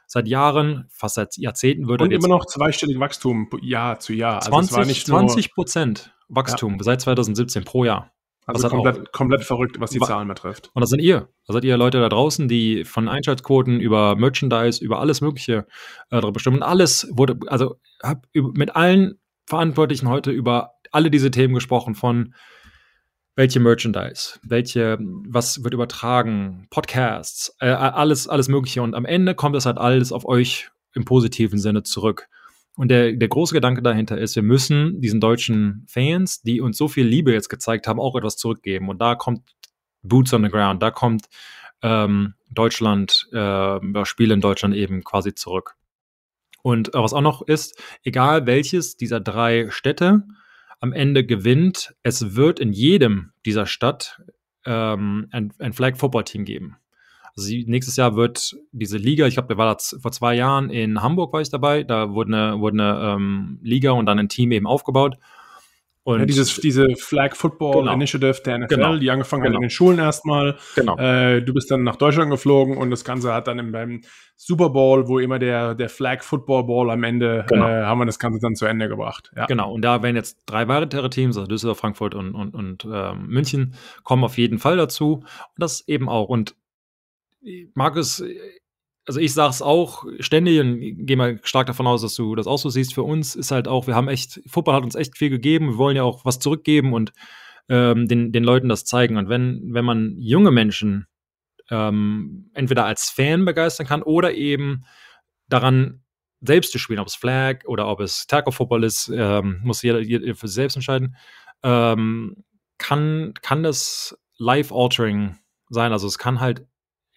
seit 0.07 0.27
Jahren, 0.27 0.85
fast 0.89 1.15
seit 1.15 1.37
Jahrzehnten 1.37 1.87
würde. 1.87 2.03
Und 2.03 2.11
immer 2.11 2.27
noch 2.27 2.45
zweistellig 2.45 2.99
Wachstum 2.99 3.49
Jahr 3.61 3.99
zu 3.99 4.13
Jahr. 4.13 4.41
20, 4.41 4.77
also 4.77 4.93
20 4.93 5.53
Prozent 5.53 6.13
Wachstum 6.29 6.77
ja. 6.77 6.83
seit 6.83 7.01
2017 7.01 7.63
pro 7.63 7.85
Jahr. 7.85 8.11
Also 8.53 8.67
komplett, 8.67 9.11
komplett 9.11 9.43
verrückt, 9.43 9.79
was 9.79 9.91
die 9.91 9.99
Zahlen 9.99 10.27
betrifft. 10.27 10.71
Und 10.73 10.81
das 10.81 10.89
sind 10.89 11.01
ihr. 11.01 11.29
Das 11.45 11.53
seid 11.53 11.63
ihr 11.63 11.77
Leute 11.77 11.99
da 11.99 12.09
draußen, 12.09 12.47
die 12.47 12.83
von 12.83 13.07
Einschaltquoten 13.07 13.79
über 13.79 14.15
Merchandise, 14.15 14.83
über 14.83 14.99
alles 14.99 15.21
Mögliche 15.21 15.53
äh, 15.57 15.65
darüber 16.09 16.31
bestimmen. 16.31 16.57
Und 16.57 16.63
alles 16.63 17.07
wurde, 17.11 17.37
also 17.47 17.75
hab 18.01 18.25
mit 18.33 18.75
allen 18.75 19.18
Verantwortlichen 19.49 20.07
heute 20.07 20.29
über 20.29 20.75
alle 20.91 21.09
diese 21.09 21.31
Themen 21.31 21.55
gesprochen, 21.55 21.95
von 21.95 22.35
welche 23.35 23.59
Merchandise, 23.59 24.39
welche, 24.43 24.97
was 24.99 25.63
wird 25.63 25.73
übertragen, 25.73 26.67
Podcasts, 26.69 27.55
äh, 27.59 27.69
alles, 27.69 28.27
alles 28.27 28.47
Mögliche. 28.47 28.81
Und 28.83 28.93
am 28.93 29.05
Ende 29.05 29.33
kommt 29.33 29.55
es 29.55 29.65
halt 29.65 29.77
alles 29.77 30.11
auf 30.11 30.25
euch 30.25 30.69
im 30.93 31.05
positiven 31.05 31.57
Sinne 31.57 31.83
zurück. 31.83 32.27
Und 32.75 32.89
der, 32.89 33.13
der 33.13 33.27
große 33.27 33.55
Gedanke 33.55 33.81
dahinter 33.81 34.17
ist, 34.17 34.35
wir 34.35 34.43
müssen 34.43 35.01
diesen 35.01 35.19
deutschen 35.19 35.85
Fans, 35.87 36.41
die 36.41 36.61
uns 36.61 36.77
so 36.77 36.87
viel 36.87 37.07
Liebe 37.07 37.33
jetzt 37.33 37.49
gezeigt 37.49 37.87
haben, 37.87 37.99
auch 37.99 38.15
etwas 38.15 38.37
zurückgeben. 38.37 38.87
Und 38.87 39.01
da 39.01 39.15
kommt 39.15 39.55
Boots 40.03 40.33
on 40.33 40.43
the 40.43 40.49
Ground, 40.49 40.83
da 40.83 40.91
kommt 40.91 41.25
ähm, 41.81 42.35
Deutschland, 42.51 43.27
äh, 43.31 44.05
Spiele 44.05 44.33
in 44.33 44.41
Deutschland 44.41 44.75
eben 44.75 45.03
quasi 45.03 45.33
zurück. 45.33 45.75
Und 46.61 46.91
was 46.93 47.13
auch 47.13 47.21
noch 47.21 47.41
ist, 47.41 47.81
egal 48.03 48.45
welches 48.45 48.97
dieser 48.97 49.19
drei 49.19 49.69
Städte 49.69 50.23
am 50.79 50.93
Ende 50.93 51.25
gewinnt, 51.25 51.95
es 52.03 52.35
wird 52.35 52.59
in 52.59 52.71
jedem 52.71 53.31
dieser 53.45 53.65
Stadt 53.65 54.21
ähm, 54.65 55.27
ein, 55.31 55.53
ein 55.59 55.73
Flag 55.73 55.97
Football 55.97 56.23
Team 56.23 56.45
geben. 56.45 56.77
Also 57.35 57.53
nächstes 57.67 57.95
Jahr 57.95 58.15
wird 58.15 58.57
diese 58.71 58.97
Liga, 58.97 59.25
ich 59.25 59.35
glaube, 59.35 59.49
wir 59.49 59.57
waren 59.57 59.77
vor 60.01 60.11
zwei 60.11 60.35
Jahren 60.35 60.69
in 60.69 61.01
Hamburg 61.01 61.31
war 61.31 61.41
ich 61.41 61.49
dabei, 61.49 61.83
da 61.83 62.13
wurde 62.13 62.33
eine, 62.33 62.59
wurde 62.59 62.83
eine 62.83 63.13
ähm, 63.15 63.59
Liga 63.61 63.91
und 63.91 64.05
dann 64.05 64.19
ein 64.19 64.29
Team 64.29 64.51
eben 64.51 64.67
aufgebaut. 64.67 65.17
Und 66.13 66.21
ja, 66.21 66.25
dieses, 66.25 66.55
diese 66.55 66.95
Flag 66.95 67.35
Football 67.35 67.81
genau. 67.81 67.93
Initiative 67.93 68.41
der 68.43 68.57
NFL, 68.57 68.75
genau. 68.75 68.97
die 68.97 69.11
angefangen 69.11 69.43
genau. 69.43 69.53
hat 69.53 69.57
in 69.57 69.61
den 69.65 69.69
Schulen 69.69 69.99
erstmal. 69.99 70.57
Genau. 70.75 70.97
Äh, 70.97 71.41
du 71.41 71.53
bist 71.53 71.69
dann 71.69 71.83
nach 71.83 71.97
Deutschland 71.97 72.31
geflogen 72.31 72.77
und 72.77 72.89
das 72.89 73.03
Ganze 73.03 73.31
hat 73.31 73.47
dann 73.47 73.71
beim 73.71 74.01
Super 74.35 74.71
Bowl, 74.71 75.07
wo 75.07 75.19
immer 75.19 75.37
der, 75.37 75.75
der 75.75 75.87
Flag 75.87 76.23
Football 76.23 76.63
Ball 76.63 76.89
am 76.89 77.03
Ende, 77.03 77.45
genau. 77.47 77.67
äh, 77.67 77.83
haben 77.83 77.99
wir 77.99 78.07
das 78.07 78.17
Ganze 78.17 78.39
dann 78.41 78.55
zu 78.55 78.65
Ende 78.65 78.89
gebracht. 78.89 79.31
Ja. 79.35 79.45
Genau, 79.45 79.71
und 79.71 79.83
da 79.83 80.01
werden 80.01 80.15
jetzt 80.15 80.39
drei 80.47 80.67
weitere 80.67 81.09
Teams, 81.09 81.37
also 81.37 81.47
Düsseldorf, 81.47 81.77
Frankfurt 81.77 82.15
und, 82.15 82.33
und, 82.33 82.55
und 82.55 82.87
ähm, 82.91 83.27
München, 83.27 83.75
kommen 84.03 84.23
auf 84.23 84.37
jeden 84.39 84.57
Fall 84.57 84.77
dazu. 84.77 85.17
Und 85.17 85.25
das 85.57 85.87
eben 85.87 86.09
auch. 86.09 86.27
Und 86.27 86.55
Markus, 87.75 88.23
also 89.09 89.19
ich 89.19 89.33
sage 89.33 89.49
es 89.49 89.63
auch 89.63 90.05
ständig 90.19 90.59
und 90.59 91.07
gehe 91.07 91.17
mal 91.17 91.39
stark 91.41 91.65
davon 91.65 91.87
aus, 91.87 92.03
dass 92.03 92.13
du 92.13 92.35
das 92.35 92.45
auch 92.45 92.59
so 92.59 92.69
siehst. 92.69 92.93
Für 92.93 93.01
uns 93.01 93.33
ist 93.35 93.49
halt 93.49 93.67
auch, 93.67 93.87
wir 93.87 93.95
haben 93.95 94.07
echt, 94.07 94.39
Football 94.45 94.75
hat 94.75 94.83
uns 94.83 94.93
echt 94.93 95.17
viel 95.17 95.31
gegeben. 95.31 95.69
Wir 95.71 95.77
wollen 95.79 95.95
ja 95.95 96.03
auch 96.03 96.25
was 96.25 96.37
zurückgeben 96.37 96.93
und 96.93 97.11
ähm, 97.69 98.07
den, 98.07 98.31
den 98.31 98.43
Leuten 98.43 98.69
das 98.69 98.85
zeigen. 98.85 99.17
Und 99.17 99.27
wenn, 99.27 99.73
wenn 99.73 99.83
man 99.83 100.13
junge 100.19 100.51
Menschen 100.51 101.07
ähm, 101.71 102.51
entweder 102.53 102.85
als 102.85 103.09
Fan 103.09 103.45
begeistern 103.45 103.87
kann 103.87 104.03
oder 104.03 104.35
eben 104.35 104.85
daran 105.47 106.03
selbst 106.41 106.71
zu 106.71 106.77
spielen, 106.77 106.99
ob 106.99 107.07
es 107.07 107.15
Flag 107.15 107.65
oder 107.65 107.87
ob 107.87 108.01
es 108.01 108.27
Tackle 108.27 108.51
Football 108.51 108.83
ist, 108.83 109.11
ähm, 109.11 109.59
muss 109.63 109.81
jeder, 109.81 110.01
jeder 110.01 110.35
für 110.35 110.47
sich 110.47 110.53
selbst 110.53 110.75
entscheiden, 110.75 111.15
ähm, 111.63 112.43
kann, 112.77 113.33
kann 113.41 113.63
das 113.63 114.15
life-altering 114.37 115.35
sein. 115.71 115.93
Also 115.93 116.05
es 116.05 116.19
kann 116.19 116.39
halt 116.39 116.68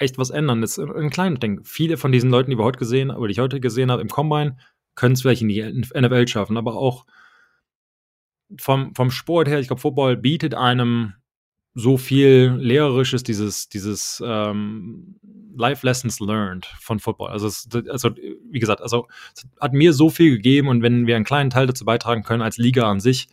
echt 0.02 0.18
was 0.18 0.30
ändern. 0.30 0.60
Das 0.60 0.78
ist 0.78 0.90
ein 0.90 1.10
kleines 1.10 1.40
Ding. 1.40 1.60
Viele 1.64 1.96
von 1.96 2.12
diesen 2.12 2.30
Leuten, 2.30 2.50
die 2.50 2.58
wir 2.58 2.64
heute 2.64 2.78
gesehen 2.78 3.10
oder 3.10 3.28
die 3.28 3.32
ich 3.32 3.38
heute 3.38 3.60
gesehen 3.60 3.90
habe 3.90 4.02
im 4.02 4.08
Combine, 4.08 4.56
können 4.94 5.14
es 5.14 5.22
vielleicht 5.22 5.42
in 5.42 5.48
die 5.48 5.62
NFL 5.62 6.28
schaffen, 6.28 6.56
aber 6.56 6.76
auch 6.76 7.06
vom, 8.58 8.94
vom 8.94 9.10
Sport 9.10 9.48
her, 9.48 9.60
ich 9.60 9.68
glaube, 9.68 9.80
Football 9.80 10.16
bietet 10.16 10.54
einem 10.54 11.14
so 11.74 11.96
viel 11.96 12.54
Lehrerisches, 12.58 13.22
dieses, 13.22 13.68
dieses 13.68 14.22
ähm, 14.24 15.16
Life 15.56 15.86
Lessons 15.86 16.20
Learned 16.20 16.66
von 16.80 16.98
Football. 16.98 17.30
Also, 17.30 17.46
es, 17.46 17.68
also, 17.88 18.10
wie 18.14 18.58
gesagt, 18.58 18.82
also 18.82 19.08
es 19.34 19.46
hat 19.58 19.72
mir 19.72 19.94
so 19.94 20.10
viel 20.10 20.36
gegeben 20.36 20.68
und 20.68 20.82
wenn 20.82 21.06
wir 21.06 21.16
einen 21.16 21.24
kleinen 21.24 21.50
Teil 21.50 21.66
dazu 21.66 21.84
beitragen 21.84 22.24
können 22.24 22.42
als 22.42 22.58
Liga 22.58 22.90
an 22.90 23.00
sich, 23.00 23.28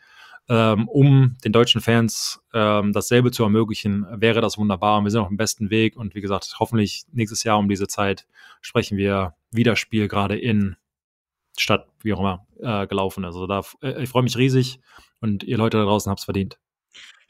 um 0.54 1.38
den 1.44 1.52
deutschen 1.52 1.80
Fans 1.80 2.42
ähm, 2.54 2.92
dasselbe 2.92 3.32
zu 3.32 3.44
ermöglichen, 3.44 4.06
wäre 4.12 4.42
das 4.42 4.58
wunderbar. 4.58 4.98
Und 4.98 5.04
wir 5.04 5.12
sind 5.12 5.22
auf 5.22 5.28
dem 5.28 5.38
besten 5.38 5.70
Weg. 5.70 5.96
Und 5.96 6.16
wie 6.16 6.22
gesagt, 6.22 6.56
hoffentlich 6.60 7.04
nächstes 7.12 7.44
Jahr 7.44 7.60
um 7.60 7.70
diese 7.70 7.88
Zeit 7.88 8.26
sprechen 8.62 8.98
wir 8.98 9.36
wieder 9.52 9.76
Spiel 9.76 10.08
gerade 10.08 10.38
in 10.38 10.76
Stadt, 11.58 11.88
wie 12.02 12.14
auch 12.14 12.20
immer, 12.20 12.46
äh, 12.60 12.88
gelaufen. 12.88 13.26
Also 13.26 13.46
da, 13.48 13.62
äh, 13.82 14.04
ich 14.04 14.10
freue 14.10 14.24
mich 14.24 14.38
riesig 14.38 14.80
und 15.20 15.44
ihr 15.44 15.58
Leute 15.58 15.78
da 15.78 15.84
draußen 15.84 16.10
habt 16.10 16.20
es 16.20 16.26
verdient. 16.26 16.58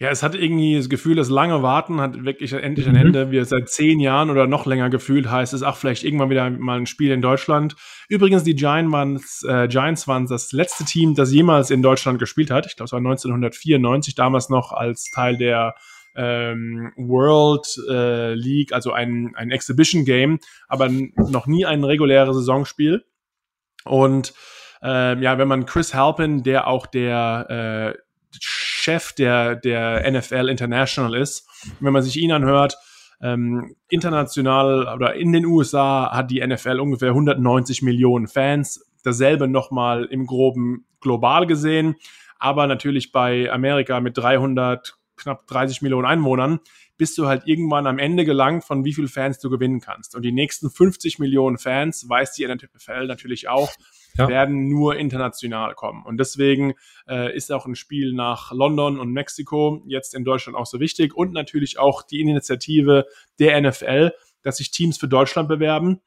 Ja, 0.01 0.09
es 0.09 0.23
hat 0.23 0.33
irgendwie 0.33 0.77
das 0.77 0.87
Gefühl, 0.87 1.17
das 1.17 1.29
lange 1.29 1.61
Warten 1.61 1.99
hat 1.99 2.23
wirklich 2.23 2.53
endlich 2.53 2.87
ein 2.87 2.93
mhm. 2.93 3.01
Ende. 3.01 3.31
Wir 3.31 3.43
seit 3.43 3.67
zehn 3.67 3.99
Jahren 3.99 4.29
oder 4.29 4.47
noch 4.47 4.65
länger 4.65 4.89
gefühlt 4.89 5.29
heißt 5.29 5.53
es, 5.53 5.61
ach, 5.61 5.75
vielleicht 5.75 6.05
irgendwann 6.05 6.29
wieder 6.29 6.49
mal 6.49 6.79
ein 6.79 6.85
Spiel 6.85 7.11
in 7.11 7.21
Deutschland. 7.21 7.75
Übrigens, 8.07 8.43
die 8.43 8.55
Giants, 8.55 9.43
äh, 9.43 9.67
Giants 9.67 10.07
waren 10.07 10.25
das 10.25 10.53
letzte 10.53 10.85
Team, 10.85 11.15
das 11.15 11.33
jemals 11.33 11.69
in 11.69 11.81
Deutschland 11.81 12.17
gespielt 12.17 12.49
hat. 12.49 12.65
Ich 12.65 12.77
glaube, 12.77 12.85
es 12.85 12.93
war 12.93 12.99
1994, 12.99 14.15
damals 14.15 14.47
noch 14.47 14.71
als 14.71 15.11
Teil 15.13 15.37
der 15.37 15.75
ähm, 16.15 16.93
World 16.95 17.67
äh, 17.89 18.35
League, 18.35 18.71
also 18.71 18.93
ein, 18.93 19.33
ein 19.35 19.51
Exhibition 19.51 20.05
Game, 20.05 20.39
aber 20.69 20.89
noch 20.89 21.45
nie 21.45 21.65
ein 21.65 21.83
reguläres 21.83 22.37
Saisonspiel. 22.37 23.03
Und 23.83 24.33
ähm, 24.81 25.21
ja, 25.21 25.37
wenn 25.37 25.49
man 25.49 25.65
Chris 25.65 25.93
Halpin, 25.93 26.43
der 26.43 26.67
auch 26.67 26.87
der 26.87 27.95
äh, 27.95 27.99
Chef 28.79 29.13
der, 29.13 29.55
der 29.55 30.09
NFL 30.09 30.49
International 30.49 31.15
ist, 31.15 31.47
wenn 31.79 31.93
man 31.93 32.01
sich 32.01 32.17
ihn 32.17 32.31
anhört, 32.31 32.77
ähm, 33.21 33.75
international 33.89 34.87
oder 34.95 35.15
in 35.15 35.33
den 35.33 35.45
USA 35.45 36.09
hat 36.11 36.31
die 36.31 36.45
NFL 36.45 36.79
ungefähr 36.79 37.09
190 37.09 37.81
Millionen 37.81 38.27
Fans. 38.27 38.85
Dasselbe 39.03 39.47
nochmal 39.47 40.05
im 40.05 40.25
groben 40.25 40.85
global 41.01 41.45
gesehen, 41.45 41.95
aber 42.37 42.67
natürlich 42.67 43.11
bei 43.11 43.51
Amerika 43.51 43.99
mit 43.99 44.17
300, 44.17 44.97
knapp 45.17 45.47
30 45.47 45.81
Millionen 45.81 46.05
Einwohnern 46.05 46.59
bist 46.97 47.17
du 47.17 47.27
halt 47.27 47.43
irgendwann 47.45 47.87
am 47.87 47.97
Ende 47.97 48.25
gelangt, 48.25 48.65
von 48.65 48.83
wie 48.83 48.93
viel 48.93 49.07
Fans 49.07 49.39
du 49.39 49.49
gewinnen 49.49 49.79
kannst. 49.79 50.15
Und 50.15 50.23
die 50.23 50.33
nächsten 50.33 50.69
50 50.69 51.17
Millionen 51.19 51.57
Fans, 51.57 52.07
weiß 52.07 52.33
die 52.33 52.45
NFL 52.45 53.07
natürlich 53.07 53.47
auch, 53.47 53.71
ja. 54.19 54.27
werden 54.27 54.67
nur 54.67 54.95
international 54.95 55.73
kommen. 55.75 56.05
Und 56.05 56.17
deswegen 56.17 56.73
äh, 57.07 57.35
ist 57.35 57.51
auch 57.51 57.65
ein 57.65 57.75
Spiel 57.75 58.13
nach 58.13 58.51
London 58.51 58.99
und 58.99 59.11
Mexiko 59.11 59.81
jetzt 59.85 60.13
in 60.13 60.23
Deutschland 60.23 60.57
auch 60.57 60.65
so 60.65 60.79
wichtig 60.79 61.15
und 61.15 61.33
natürlich 61.33 61.79
auch 61.79 62.03
die 62.03 62.19
Initiative 62.19 63.05
der 63.39 63.59
NFL, 63.61 64.11
dass 64.41 64.57
sich 64.57 64.71
Teams 64.71 64.97
für 64.97 65.07
Deutschland 65.07 65.49
bewerben 65.49 66.01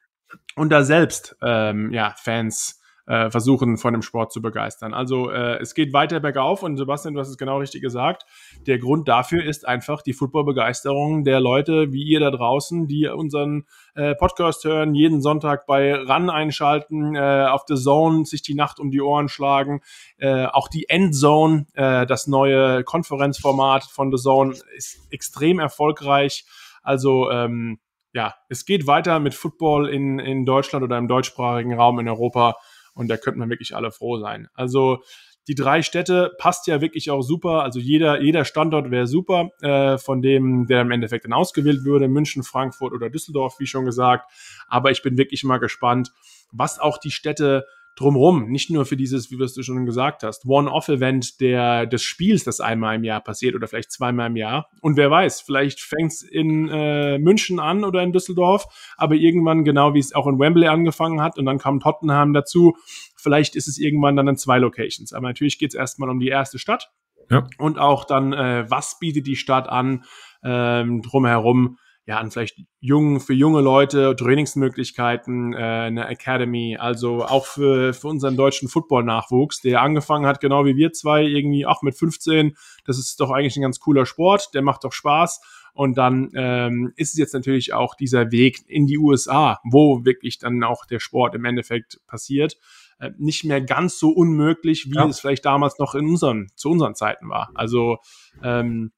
und 0.55 0.69
da 0.69 0.83
selbst 0.83 1.35
ähm, 1.41 1.91
ja, 1.91 2.15
Fans 2.17 2.81
äh, 3.05 3.29
versuchen, 3.29 3.77
von 3.77 3.93
dem 3.93 4.01
Sport 4.01 4.31
zu 4.31 4.41
begeistern. 4.41 4.93
Also 4.93 5.29
äh, 5.29 5.59
es 5.59 5.73
geht 5.73 5.93
weiter 5.93 6.19
bergauf 6.19 6.63
und 6.63 6.77
Sebastian, 6.77 7.13
du 7.13 7.19
hast 7.19 7.29
es 7.29 7.37
genau 7.37 7.57
richtig 7.57 7.81
gesagt. 7.81 8.25
Der 8.65 8.79
Grund 8.79 9.07
dafür 9.07 9.43
ist 9.43 9.67
einfach 9.67 10.01
die 10.01 10.13
Footballbegeisterung 10.13 11.23
der 11.23 11.39
Leute 11.39 11.91
wie 11.91 12.03
ihr 12.03 12.19
da 12.19 12.31
draußen, 12.31 12.87
die 12.87 13.07
unseren 13.07 13.65
äh, 13.95 14.15
Podcast 14.15 14.63
hören, 14.63 14.95
jeden 14.95 15.21
Sonntag 15.21 15.65
bei 15.65 15.93
RAN 15.93 16.29
einschalten, 16.29 17.15
äh, 17.15 17.47
auf 17.49 17.63
The 17.67 17.75
Zone 17.75 18.25
sich 18.25 18.41
die 18.41 18.55
Nacht 18.55 18.79
um 18.79 18.91
die 18.91 19.01
Ohren 19.01 19.27
schlagen. 19.27 19.81
Äh, 20.17 20.45
auch 20.45 20.67
die 20.67 20.87
Endzone, 20.89 21.65
äh, 21.73 22.05
das 22.05 22.27
neue 22.27 22.83
Konferenzformat 22.83 23.83
von 23.83 24.15
The 24.15 24.21
Zone, 24.21 24.53
ist 24.75 24.99
extrem 25.11 25.59
erfolgreich. 25.59 26.45
Also 26.83 27.29
ähm, 27.31 27.79
ja, 28.13 28.35
es 28.47 28.65
geht 28.65 28.85
weiter 28.85 29.19
mit 29.19 29.33
Football 29.33 29.89
in, 29.89 30.19
in 30.19 30.45
Deutschland 30.45 30.83
oder 30.83 30.97
im 30.97 31.07
deutschsprachigen 31.07 31.73
Raum 31.73 31.99
in 31.99 32.07
Europa 32.07 32.57
und 32.93 33.07
da 33.07 33.17
könnten 33.17 33.39
wir 33.39 33.49
wirklich 33.49 33.75
alle 33.75 33.91
froh 33.91 34.19
sein. 34.19 34.47
Also 34.53 34.99
die 35.47 35.55
drei 35.55 35.81
Städte 35.81 36.31
passt 36.37 36.67
ja 36.67 36.79
wirklich 36.79 37.11
auch 37.11 37.21
super. 37.21 37.63
Also 37.63 37.79
jeder, 37.79 38.21
jeder 38.21 38.45
Standort 38.45 38.91
wäre 38.91 39.07
super, 39.07 39.49
äh, 39.61 39.97
von 39.97 40.21
dem, 40.21 40.67
der 40.67 40.81
im 40.81 40.91
Endeffekt 40.91 41.25
dann 41.25 41.33
ausgewählt 41.33 41.83
würde. 41.83 42.07
München, 42.07 42.43
Frankfurt 42.43 42.93
oder 42.93 43.09
Düsseldorf, 43.09 43.55
wie 43.59 43.65
schon 43.65 43.85
gesagt. 43.85 44.31
Aber 44.67 44.91
ich 44.91 45.01
bin 45.01 45.17
wirklich 45.17 45.43
mal 45.43 45.57
gespannt, 45.57 46.11
was 46.51 46.79
auch 46.79 46.97
die 46.97 47.11
Städte 47.11 47.65
drumrum, 47.95 48.49
nicht 48.49 48.69
nur 48.69 48.85
für 48.85 48.97
dieses, 48.97 49.29
wie 49.29 49.37
du 49.37 49.47
schon 49.47 49.85
gesagt 49.85 50.23
hast, 50.23 50.45
One-Off-Event 50.45 51.39
der, 51.41 51.85
des 51.85 52.01
Spiels, 52.01 52.43
das 52.43 52.59
einmal 52.59 52.95
im 52.95 53.03
Jahr 53.03 53.21
passiert 53.21 53.55
oder 53.55 53.67
vielleicht 53.67 53.91
zweimal 53.91 54.27
im 54.27 54.35
Jahr. 54.35 54.69
Und 54.81 54.97
wer 54.97 55.11
weiß, 55.11 55.41
vielleicht 55.41 55.79
fängt 55.79 56.11
es 56.11 56.21
in 56.23 56.69
äh, 56.69 57.19
München 57.19 57.59
an 57.59 57.83
oder 57.83 58.01
in 58.01 58.11
Düsseldorf, 58.11 58.65
aber 58.97 59.15
irgendwann, 59.15 59.63
genau 59.63 59.93
wie 59.93 59.99
es 59.99 60.13
auch 60.13 60.27
in 60.27 60.39
Wembley 60.39 60.67
angefangen 60.67 61.21
hat 61.21 61.37
und 61.37 61.45
dann 61.45 61.59
kam 61.59 61.79
Tottenham 61.79 62.33
dazu, 62.33 62.75
vielleicht 63.15 63.55
ist 63.55 63.67
es 63.67 63.77
irgendwann 63.77 64.15
dann 64.15 64.27
in 64.27 64.37
zwei 64.37 64.57
Locations. 64.57 65.13
Aber 65.13 65.27
natürlich 65.27 65.59
geht 65.59 65.69
es 65.69 65.75
erstmal 65.75 66.09
um 66.09 66.19
die 66.19 66.29
erste 66.29 66.57
Stadt 66.57 66.91
ja. 67.29 67.47
und 67.57 67.77
auch 67.77 68.05
dann, 68.05 68.33
äh, 68.33 68.65
was 68.69 68.97
bietet 68.99 69.27
die 69.27 69.35
Stadt 69.35 69.69
an 69.69 70.03
ähm, 70.43 71.01
drumherum 71.01 71.77
ja, 72.05 72.17
an 72.17 72.31
vielleicht 72.31 72.57
jungen, 72.81 73.21
für 73.21 73.33
junge 73.33 73.61
Leute 73.61 74.15
Trainingsmöglichkeiten, 74.15 75.53
äh, 75.53 75.57
eine 75.57 76.07
Academy, 76.07 76.77
also 76.77 77.23
auch 77.23 77.45
für, 77.45 77.93
für 77.93 78.09
unseren 78.09 78.35
deutschen 78.35 78.67
Football-Nachwuchs, 78.67 79.61
der 79.61 79.81
angefangen 79.81 80.25
hat, 80.25 80.41
genau 80.41 80.65
wie 80.65 80.75
wir 80.75 80.91
zwei, 80.91 81.23
irgendwie 81.23 81.65
auch 81.65 81.81
mit 81.81 81.97
15, 81.97 82.57
das 82.85 82.99
ist 82.99 83.19
doch 83.21 83.31
eigentlich 83.31 83.55
ein 83.55 83.61
ganz 83.61 83.79
cooler 83.79 84.05
Sport, 84.05 84.53
der 84.53 84.61
macht 84.61 84.83
doch 84.83 84.91
Spaß. 84.91 85.41
Und 85.75 85.97
dann 85.97 86.29
ähm, 86.35 86.93
ist 86.97 87.13
es 87.13 87.17
jetzt 87.17 87.33
natürlich 87.33 87.73
auch 87.73 87.95
dieser 87.95 88.31
Weg 88.31 88.59
in 88.67 88.85
die 88.85 88.99
USA, 88.99 89.59
wo 89.63 90.05
wirklich 90.05 90.37
dann 90.37 90.63
auch 90.63 90.85
der 90.85 90.99
Sport 90.99 91.33
im 91.33 91.45
Endeffekt 91.45 91.99
passiert, 92.05 92.57
äh, 92.99 93.11
nicht 93.17 93.43
mehr 93.43 93.59
ganz 93.59 93.97
so 93.97 94.09
unmöglich, 94.09 94.91
wie 94.91 94.95
ja. 94.97 95.07
es 95.07 95.19
vielleicht 95.19 95.45
damals 95.45 95.79
noch 95.79 95.95
in 95.95 96.05
unseren, 96.05 96.47
zu 96.55 96.69
unseren 96.69 96.93
Zeiten 96.93 97.27
war. 97.29 97.49
Also 97.55 97.97
ähm, 98.43 98.91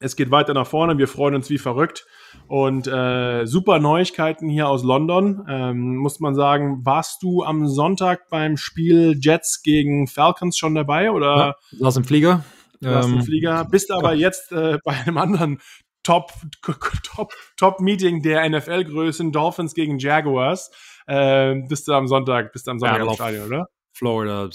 es 0.00 0.16
geht 0.16 0.30
weiter 0.30 0.54
nach 0.54 0.66
vorne, 0.66 0.98
wir 0.98 1.06
freuen 1.06 1.34
uns 1.34 1.50
wie 1.50 1.58
verrückt. 1.58 2.06
Und 2.48 2.86
äh, 2.86 3.46
super 3.46 3.78
Neuigkeiten 3.78 4.48
hier 4.48 4.66
aus 4.68 4.82
London. 4.82 5.46
Ähm, 5.48 5.96
muss 5.96 6.20
man 6.20 6.34
sagen, 6.34 6.84
warst 6.84 7.22
du 7.22 7.44
am 7.44 7.68
Sonntag 7.68 8.28
beim 8.30 8.56
Spiel 8.56 9.18
Jets 9.20 9.62
gegen 9.62 10.08
Falcons 10.08 10.56
schon 10.56 10.74
dabei? 10.74 11.10
Oder? 11.10 11.36
Ja, 11.36 11.78
saß 11.78 11.98
im 11.98 12.04
Flieger. 12.04 12.44
Saß 12.80 13.06
im 13.06 13.14
ähm, 13.14 13.22
Flieger. 13.22 13.66
Bist 13.66 13.90
aber 13.92 14.14
jetzt 14.14 14.52
äh, 14.52 14.78
bei 14.84 14.92
einem 14.92 15.18
anderen 15.18 15.60
Top, 16.02 16.32
Top, 17.02 17.34
Top 17.58 17.80
Meeting 17.80 18.22
der 18.22 18.48
NFL-Größen, 18.48 19.32
Dolphins 19.32 19.74
gegen 19.74 19.98
Jaguars. 19.98 20.70
Äh, 21.06 21.56
bist 21.68 21.86
du 21.88 21.92
am 21.92 22.08
Sonntag, 22.08 22.52
bist 22.54 22.66
du 22.66 22.70
am 22.70 22.78
Sonntag 22.78 23.00
ja, 23.00 23.06
im 23.06 23.14
Stadion, 23.14 23.46
oder? 23.46 23.66
Florida 23.92 24.48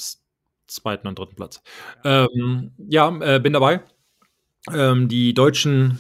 zweiten 0.68 1.08
und 1.08 1.20
dritten 1.20 1.36
Platz. 1.36 1.62
Ähm, 2.04 2.72
ja, 2.78 3.16
äh, 3.20 3.40
bin 3.40 3.54
dabei. 3.54 3.82
Ähm, 4.74 5.08
die 5.08 5.34
deutschen 5.34 6.00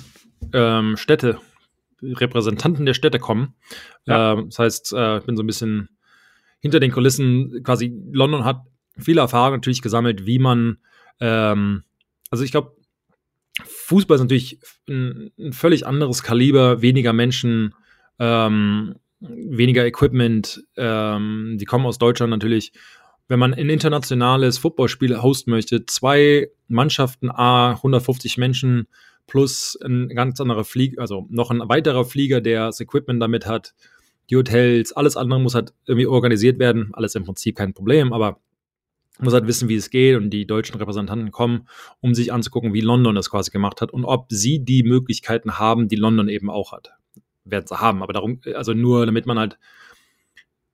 ähm, 0.54 0.97
Städte 0.97 1.39
Repräsentanten 2.01 2.86
der 2.86 2.93
Städte 2.93 3.19
kommen. 3.19 3.56
Ja. 4.06 4.34
Äh, 4.34 4.45
das 4.45 4.60
heißt, 4.60 4.93
äh, 4.93 5.17
ich 5.19 5.25
bin 5.25 5.38
so 5.38 5.43
ein 5.43 5.47
bisschen 5.47 5.89
hinter 6.60 6.80
den 6.80 6.91
Kulissen. 6.91 7.63
Quasi 7.63 7.93
London 8.12 8.43
hat 8.43 8.62
viele 8.97 9.21
Erfahrungen 9.21 9.58
natürlich 9.58 9.82
gesammelt, 9.82 10.25
wie 10.25 10.39
man, 10.39 10.78
ähm, 11.19 11.84
also 12.30 12.43
ich 12.43 12.51
glaube, 12.51 12.75
Fußball 13.63 14.15
ist 14.15 14.21
natürlich 14.21 14.60
ein, 14.89 15.32
ein, 15.39 15.54
völlig 15.54 15.88
anderes 15.88 16.23
Kaliber, 16.23 16.82
weniger 16.82 17.13
Menschen, 17.13 17.73
ähm, 18.19 18.95
weniger 19.19 19.86
Equipment. 19.86 20.63
Ähm, 20.75 21.58
die 21.60 21.65
kommen 21.65 21.86
aus 21.86 21.97
Deutschland 21.97 22.32
natürlich. 22.32 22.73
Wenn 23.28 23.40
man 23.40 23.54
ein 23.54 23.70
internationales 23.70 24.58
Footballspiel 24.58 25.22
hosten 25.22 25.52
möchte, 25.52 25.86
zwei 25.86 26.50
Mannschaften, 26.68 27.32
A, 27.32 27.72
150 27.72 28.38
Menschen, 28.38 28.88
plus 29.28 29.78
ein 29.84 30.10
ganz 30.10 30.40
anderer 30.40 30.64
Flieger, 30.64 31.02
also 31.02 31.26
noch 31.30 31.50
ein 31.50 31.68
weiterer 31.68 32.06
Flieger, 32.06 32.42
der 32.42 32.68
das 32.68 32.80
Equipment 32.80 33.22
damit 33.22 33.48
hat, 33.48 33.74
die 34.30 34.38
Hotels, 34.38 34.92
alles 34.94 35.18
andere 35.18 35.40
muss 35.40 35.56
halt 35.56 35.74
irgendwie 35.86 36.08
organisiert 36.08 36.60
werden. 36.60 36.90
Alles 36.94 37.16
im 37.16 37.26
Prinzip 37.26 37.58
kein 37.58 37.74
Problem, 37.74 38.14
aber 38.14 38.40
muss 39.20 39.34
halt 39.34 39.48
wissen, 39.48 39.70
wie 39.70 39.76
es 39.76 39.90
geht 39.90 40.18
und 40.18 40.30
die 40.30 40.46
deutschen 40.46 40.76
Repräsentanten 40.76 41.32
kommen, 41.32 41.68
um 42.02 42.14
sich 42.14 42.34
anzugucken, 42.34 42.74
wie 42.74 42.82
London 42.82 43.16
das 43.16 43.30
quasi 43.30 43.52
gemacht 43.52 43.82
hat 43.82 43.92
und 43.92 44.04
ob 44.04 44.26
sie 44.30 44.60
die 44.60 44.84
Möglichkeiten 44.84 45.58
haben, 45.58 45.88
die 45.88 45.96
London 45.96 46.28
eben 46.28 46.50
auch 46.50 46.74
hat. 46.74 46.92
Werden 47.46 47.68
sie 47.68 47.80
haben, 47.80 48.04
aber 48.04 48.14
darum, 48.14 48.42
also 48.56 48.74
nur 48.74 49.06
damit 49.06 49.26
man 49.26 49.40
halt 49.40 49.58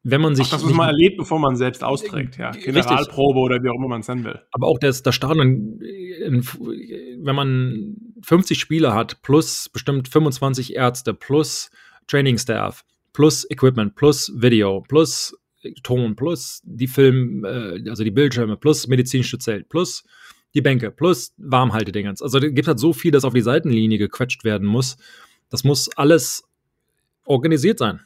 wenn 0.03 0.21
man 0.21 0.35
sich. 0.35 0.47
Ach, 0.47 0.51
das 0.51 0.63
muss 0.63 0.73
man 0.73 0.87
erlebt, 0.87 1.17
bevor 1.17 1.39
man 1.39 1.55
selbst 1.55 1.83
austrägt, 1.83 2.37
ja. 2.37 2.51
Generalprobe 2.51 3.39
richtig. 3.39 3.43
oder 3.43 3.63
wie 3.63 3.69
auch 3.69 3.75
immer 3.75 3.87
man 3.87 4.01
es 4.01 4.07
nennen 4.07 4.23
will. 4.23 4.41
Aber 4.51 4.67
auch 4.67 4.79
das, 4.79 5.03
das 5.03 5.13
Stadion, 5.15 5.79
wenn 5.79 7.35
man 7.35 7.95
50 8.23 8.59
Spieler 8.59 8.93
hat, 8.95 9.21
plus 9.21 9.69
bestimmt 9.69 10.07
25 10.07 10.75
Ärzte, 10.75 11.13
plus 11.13 11.69
Training 12.07 12.37
Staff, 12.37 12.83
plus 13.13 13.49
Equipment, 13.49 13.95
plus 13.95 14.31
Video, 14.35 14.81
plus 14.87 15.37
Ton, 15.83 16.15
plus 16.15 16.61
die 16.65 16.87
Film, 16.87 17.45
äh, 17.45 17.87
also 17.87 18.03
die 18.03 18.11
Bildschirme, 18.11 18.57
plus 18.57 18.87
medizinische 18.87 19.37
Zelt, 19.37 19.69
plus 19.69 20.03
die 20.55 20.61
Bänke, 20.61 20.89
plus 20.89 21.33
Warmhaltedingens. 21.37 22.21
Also 22.21 22.39
es 22.39 22.53
gibt 22.53 22.67
halt 22.67 22.79
so 22.79 22.93
viel, 22.93 23.11
das 23.11 23.23
auf 23.23 23.33
die 23.33 23.41
Seitenlinie 23.41 23.99
gequetscht 23.99 24.43
werden 24.43 24.67
muss. 24.67 24.97
Das 25.49 25.63
muss 25.63 25.89
alles 25.95 26.43
organisiert 27.25 27.77
sein. 27.77 28.01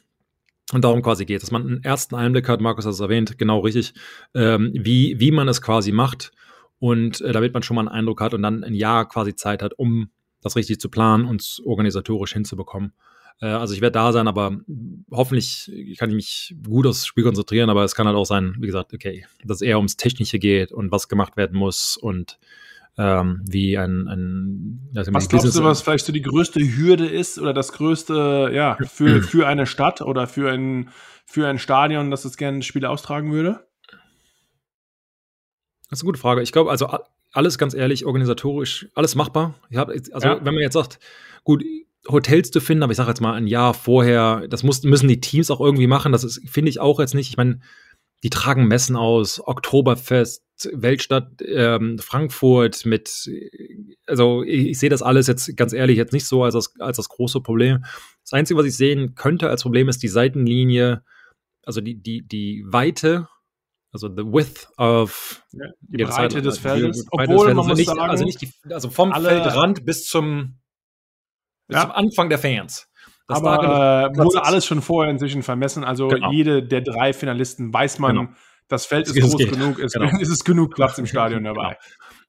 Und 0.72 0.82
darum 0.84 1.00
quasi 1.02 1.24
geht, 1.24 1.42
dass 1.42 1.52
man 1.52 1.62
einen 1.62 1.84
ersten 1.84 2.16
Einblick 2.16 2.48
hat, 2.48 2.60
Markus 2.60 2.86
hat 2.86 2.92
es 2.92 3.00
erwähnt, 3.00 3.38
genau 3.38 3.60
richtig, 3.60 3.94
ähm, 4.34 4.72
wie, 4.74 5.20
wie 5.20 5.30
man 5.30 5.46
es 5.46 5.62
quasi 5.62 5.92
macht 5.92 6.32
und 6.80 7.20
äh, 7.20 7.32
damit 7.32 7.54
man 7.54 7.62
schon 7.62 7.76
mal 7.76 7.82
einen 7.82 7.96
Eindruck 7.96 8.20
hat 8.20 8.34
und 8.34 8.42
dann 8.42 8.64
ein 8.64 8.74
Jahr 8.74 9.08
quasi 9.08 9.36
Zeit 9.36 9.62
hat, 9.62 9.74
um 9.78 10.10
das 10.42 10.56
richtig 10.56 10.80
zu 10.80 10.88
planen 10.88 11.24
und 11.24 11.62
organisatorisch 11.64 12.32
hinzubekommen. 12.32 12.92
Äh, 13.40 13.46
also 13.46 13.74
ich 13.74 13.80
werde 13.80 13.92
da 13.92 14.12
sein, 14.12 14.26
aber 14.26 14.58
hoffentlich 15.10 15.70
kann 15.98 16.10
ich 16.10 16.16
mich 16.16 16.56
gut 16.66 16.86
aufs 16.86 17.06
Spiel 17.06 17.24
konzentrieren, 17.24 17.70
aber 17.70 17.84
es 17.84 17.94
kann 17.94 18.06
halt 18.06 18.16
auch 18.16 18.26
sein, 18.26 18.56
wie 18.58 18.66
gesagt, 18.66 18.92
okay, 18.92 19.24
dass 19.44 19.58
es 19.58 19.62
eher 19.62 19.76
ums 19.76 19.96
Technische 19.96 20.38
geht 20.38 20.72
und 20.72 20.90
was 20.90 21.08
gemacht 21.08 21.36
werden 21.36 21.56
muss 21.56 21.96
und 21.96 22.38
ähm, 22.98 23.42
wie 23.46 23.76
ein, 23.76 24.08
ein 24.08 24.90
also 24.94 25.12
Was 25.12 25.28
glaubst 25.28 25.56
du, 25.56 25.64
was 25.64 25.82
vielleicht 25.82 26.06
so 26.06 26.12
die 26.12 26.22
größte 26.22 26.60
Hürde 26.60 27.06
ist 27.06 27.38
oder 27.38 27.52
das 27.52 27.72
größte, 27.72 28.50
ja, 28.52 28.78
für, 28.88 29.22
für 29.22 29.46
eine 29.46 29.66
Stadt 29.66 30.00
oder 30.00 30.26
für 30.26 30.50
ein, 30.50 30.88
für 31.26 31.46
ein 31.46 31.58
Stadion, 31.58 32.10
das 32.10 32.24
es 32.24 32.36
gerne 32.36 32.62
Spiele 32.62 32.88
austragen 32.88 33.32
würde? 33.32 33.66
Das 35.90 35.98
ist 35.98 36.02
eine 36.02 36.08
gute 36.08 36.20
Frage. 36.20 36.42
Ich 36.42 36.52
glaube, 36.52 36.70
also 36.70 36.88
alles 37.32 37.58
ganz 37.58 37.74
ehrlich, 37.74 38.06
organisatorisch, 38.06 38.88
alles 38.94 39.14
machbar. 39.14 39.54
Hab, 39.74 39.88
also, 39.88 40.28
ja. 40.28 40.44
wenn 40.44 40.54
man 40.54 40.62
jetzt 40.62 40.72
sagt, 40.72 40.98
gut, 41.44 41.62
Hotels 42.08 42.50
zu 42.50 42.60
finden, 42.60 42.82
aber 42.82 42.92
ich 42.92 42.96
sage 42.96 43.10
jetzt 43.10 43.20
mal 43.20 43.34
ein 43.34 43.46
Jahr 43.46 43.74
vorher, 43.74 44.46
das 44.48 44.62
muss, 44.62 44.82
müssen 44.84 45.08
die 45.08 45.20
Teams 45.20 45.50
auch 45.50 45.60
irgendwie 45.60 45.86
machen. 45.86 46.12
Das 46.12 46.40
finde 46.46 46.70
ich 46.70 46.80
auch 46.80 46.98
jetzt 46.98 47.14
nicht. 47.14 47.28
Ich 47.28 47.36
meine, 47.36 47.60
die 48.22 48.30
tragen 48.30 48.66
Messen 48.66 48.96
aus, 48.96 49.40
Oktoberfest, 49.46 50.42
Weltstadt 50.72 51.42
ähm, 51.42 51.98
Frankfurt 51.98 52.86
mit, 52.86 53.30
also 54.06 54.42
ich, 54.42 54.68
ich 54.68 54.78
sehe 54.78 54.88
das 54.88 55.02
alles 55.02 55.26
jetzt 55.26 55.54
ganz 55.56 55.72
ehrlich 55.72 55.98
jetzt 55.98 56.12
nicht 56.12 56.26
so 56.26 56.42
als 56.42 56.54
das, 56.54 56.74
als 56.80 56.96
das 56.96 57.08
große 57.08 57.40
Problem. 57.40 57.84
Das 58.22 58.32
Einzige, 58.32 58.58
was 58.58 58.66
ich 58.66 58.76
sehen 58.76 59.14
könnte 59.14 59.50
als 59.50 59.62
Problem, 59.62 59.88
ist 59.88 60.02
die 60.02 60.08
Seitenlinie, 60.08 61.04
also 61.62 61.80
die, 61.80 62.00
die, 62.00 62.26
die 62.26 62.64
Weite, 62.66 63.28
also 63.92 64.08
the 64.08 64.24
width 64.24 64.68
of 64.78 65.42
ja, 65.52 65.66
die 65.80 66.04
Breite 66.04 66.42
des 66.42 66.58
Feldes. 66.58 67.02
Die, 67.02 67.08
Obwohl, 67.10 67.26
des 67.26 67.36
Feldes. 67.42 67.54
man 67.54 67.58
also 67.58 67.68
muss 67.68 67.78
nicht, 67.78 67.86
sagen, 67.86 68.00
also 68.00 68.24
nicht 68.24 68.40
die, 68.40 68.52
also 68.70 68.90
vom 68.90 69.12
Feldrand 69.12 69.84
bis 69.84 70.06
zum, 70.06 70.58
bis 71.66 71.76
ja. 71.76 71.82
zum 71.82 71.92
Anfang 71.92 72.28
der 72.30 72.38
Fans. 72.38 72.88
Das 73.28 73.38
aber 73.38 74.12
äh, 74.12 74.16
wurde 74.16 74.44
alles 74.44 74.66
schon 74.66 74.82
vorher 74.82 75.10
inzwischen 75.10 75.42
vermessen. 75.42 75.84
Also 75.84 76.08
genau. 76.08 76.30
jede 76.30 76.62
der 76.62 76.80
drei 76.80 77.12
Finalisten 77.12 77.72
weiß 77.72 77.98
man, 77.98 78.16
genau. 78.16 78.28
das 78.68 78.86
Feld 78.86 79.08
ist, 79.08 79.16
ist 79.16 79.22
groß 79.22 79.50
genug, 79.50 79.78
ist, 79.78 79.94
genau. 79.94 80.18
ist 80.18 80.30
es 80.30 80.44
genug 80.44 80.74
Platz 80.74 80.98
im 80.98 81.06
Stadion 81.06 81.44
dabei. 81.44 81.70
Genau. 81.70 81.78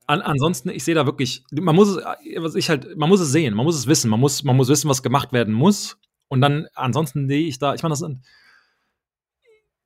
An, 0.08 0.22
ansonsten, 0.22 0.70
ich 0.70 0.84
sehe 0.84 0.96
da 0.96 1.06
wirklich, 1.06 1.44
man 1.52 1.76
muss 1.76 1.90
es, 1.90 1.98
was 2.38 2.56
ich 2.56 2.70
halt, 2.70 2.98
man 2.98 3.10
muss 3.10 3.20
es 3.20 3.32
sehen, 3.32 3.54
man 3.54 3.66
muss 3.66 3.76
es 3.76 3.88
wissen, 3.88 4.10
man 4.10 4.20
muss, 4.20 4.44
man 4.44 4.56
muss 4.56 4.70
wissen, 4.70 4.90
was 4.90 5.04
gemacht 5.04 5.34
werden 5.34 5.54
muss. 5.54 6.00
Und 6.30 6.42
dann, 6.42 6.68
ansonsten 6.74 7.28
sehe 7.28 7.48
ich 7.48 7.60
da, 7.60 7.74
ich 7.74 7.84
meine, 7.84 7.92
das 7.92 8.00
sind 8.00 8.22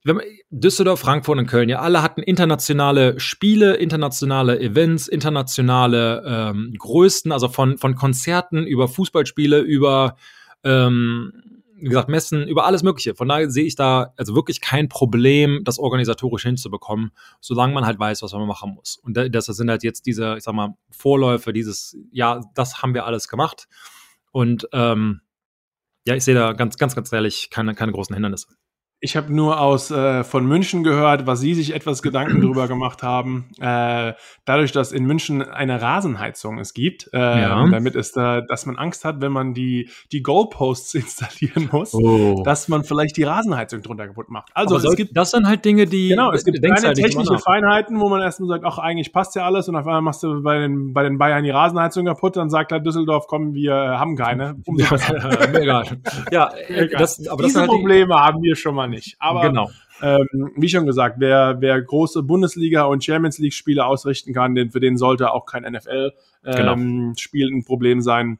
man, 0.03 0.21
Düsseldorf, 0.49 0.99
Frankfurt 0.99 1.37
und 1.37 1.47
Köln, 1.47 1.69
ja, 1.69 1.79
alle 1.79 2.01
hatten 2.01 2.21
internationale 2.21 3.19
Spiele, 3.19 3.75
internationale 3.75 4.59
Events, 4.59 5.07
internationale 5.07 6.23
ähm, 6.25 6.73
Größen, 6.77 7.31
also 7.31 7.47
von, 7.49 7.77
von 7.77 7.95
Konzerten 7.95 8.65
über 8.65 8.87
Fußballspiele, 8.87 9.59
über 9.59 10.17
ähm, 10.63 11.61
wie 11.81 11.89
gesagt, 11.89 12.09
Messen, 12.09 12.47
über 12.47 12.65
alles 12.65 12.83
Mögliche. 12.83 13.15
Von 13.15 13.27
daher 13.27 13.49
sehe 13.49 13.65
ich 13.65 13.75
da 13.75 14.13
also 14.15 14.35
wirklich 14.35 14.61
kein 14.61 14.87
Problem, 14.87 15.61
das 15.63 15.79
organisatorisch 15.79 16.43
hinzubekommen, 16.43 17.11
solange 17.39 17.73
man 17.73 17.85
halt 17.85 17.97
weiß, 17.97 18.21
was 18.21 18.33
man 18.33 18.47
machen 18.47 18.75
muss. 18.75 18.97
Und 18.97 19.17
das 19.17 19.45
sind 19.47 19.69
halt 19.69 19.83
jetzt 19.83 20.05
diese, 20.05 20.37
ich 20.37 20.43
sag 20.43 20.53
mal, 20.53 20.75
Vorläufe, 20.91 21.53
dieses, 21.53 21.97
ja, 22.11 22.41
das 22.53 22.83
haben 22.83 22.93
wir 22.93 23.05
alles 23.05 23.27
gemacht. 23.27 23.67
Und 24.31 24.67
ähm, 24.73 25.21
ja, 26.05 26.15
ich 26.15 26.23
sehe 26.23 26.35
da 26.35 26.53
ganz, 26.53 26.77
ganz, 26.77 26.95
ganz 26.95 27.11
ehrlich 27.11 27.49
keine, 27.49 27.73
keine 27.73 27.91
großen 27.91 28.13
Hindernisse. 28.13 28.47
Ich 29.03 29.17
habe 29.17 29.33
nur 29.33 29.59
aus 29.59 29.89
äh, 29.89 30.23
von 30.23 30.45
München 30.45 30.83
gehört, 30.83 31.25
was 31.25 31.39
Sie 31.39 31.55
sich 31.55 31.73
etwas 31.73 32.03
Gedanken 32.03 32.39
darüber 32.41 32.67
gemacht 32.67 33.01
haben. 33.01 33.49
Äh, 33.59 34.13
dadurch, 34.45 34.71
dass 34.71 34.91
in 34.91 35.05
München 35.05 35.41
eine 35.41 35.81
Rasenheizung 35.81 36.59
es 36.59 36.75
gibt, 36.75 37.09
äh, 37.11 37.17
ja. 37.17 37.67
damit 37.67 37.95
ist 37.95 38.15
da, 38.15 38.41
dass 38.41 38.67
man 38.67 38.77
Angst 38.77 39.03
hat, 39.03 39.19
wenn 39.19 39.31
man 39.31 39.55
die 39.55 39.89
die 40.11 40.21
Goalposts 40.21 40.93
installieren 40.93 41.69
muss, 41.71 41.95
oh. 41.95 42.43
dass 42.45 42.67
man 42.67 42.83
vielleicht 42.83 43.17
die 43.17 43.23
Rasenheizung 43.23 43.81
drunter 43.81 44.05
kaputt 44.07 44.29
macht. 44.29 44.51
Also 44.53 44.77
es 44.77 44.95
gibt 44.95 45.17
das 45.17 45.31
sind 45.31 45.47
halt 45.47 45.65
Dinge, 45.65 45.87
die 45.87 46.09
genau, 46.09 46.31
es 46.31 46.45
gibt 46.45 46.61
kleine 46.61 46.93
technische 46.93 47.39
Feinheiten, 47.39 47.99
wo 47.99 48.07
man 48.07 48.21
erstmal 48.21 48.49
sagt, 48.49 48.65
ach 48.65 48.77
eigentlich 48.77 49.11
passt 49.11 49.35
ja 49.35 49.45
alles 49.45 49.67
und 49.67 49.75
auf 49.75 49.87
einmal 49.87 50.03
machst 50.03 50.21
du 50.21 50.43
bei 50.43 50.59
den 50.59 50.93
bei 50.93 51.01
den 51.01 51.17
Bayern 51.17 51.43
die 51.43 51.49
Rasenheizung 51.49 52.05
kaputt, 52.05 52.35
dann 52.35 52.51
sagt 52.51 52.71
halt 52.71 52.85
Düsseldorf, 52.85 53.25
komm, 53.25 53.55
wir 53.55 53.73
haben 53.73 54.15
keine. 54.15 54.57
Umso 54.67 54.95
ja, 54.95 55.47
mega. 55.51 55.83
ja, 56.31 56.51
das, 56.99 57.27
aber 57.27 57.43
Diese 57.43 57.55
das 57.55 57.61
halt 57.61 57.71
Probleme 57.71 58.13
haben 58.13 58.43
wir 58.43 58.55
schon 58.55 58.75
mal 58.75 58.90
nicht. 58.91 59.15
Aber 59.19 59.41
genau. 59.41 59.71
ähm, 60.01 60.51
wie 60.55 60.69
schon 60.69 60.85
gesagt, 60.85 61.15
wer, 61.19 61.57
wer 61.59 61.81
große 61.81 62.21
Bundesliga- 62.21 62.83
und 62.83 63.03
Champions 63.03 63.39
League-Spiele 63.39 63.83
ausrichten 63.85 64.33
kann, 64.33 64.53
den, 64.53 64.69
für 64.69 64.79
den 64.79 64.97
sollte 64.97 65.31
auch 65.31 65.45
kein 65.45 65.63
NFL-Spiel 65.63 67.47
genau. 67.47 67.57
ein 67.57 67.65
Problem 67.65 68.01
sein. 68.01 68.39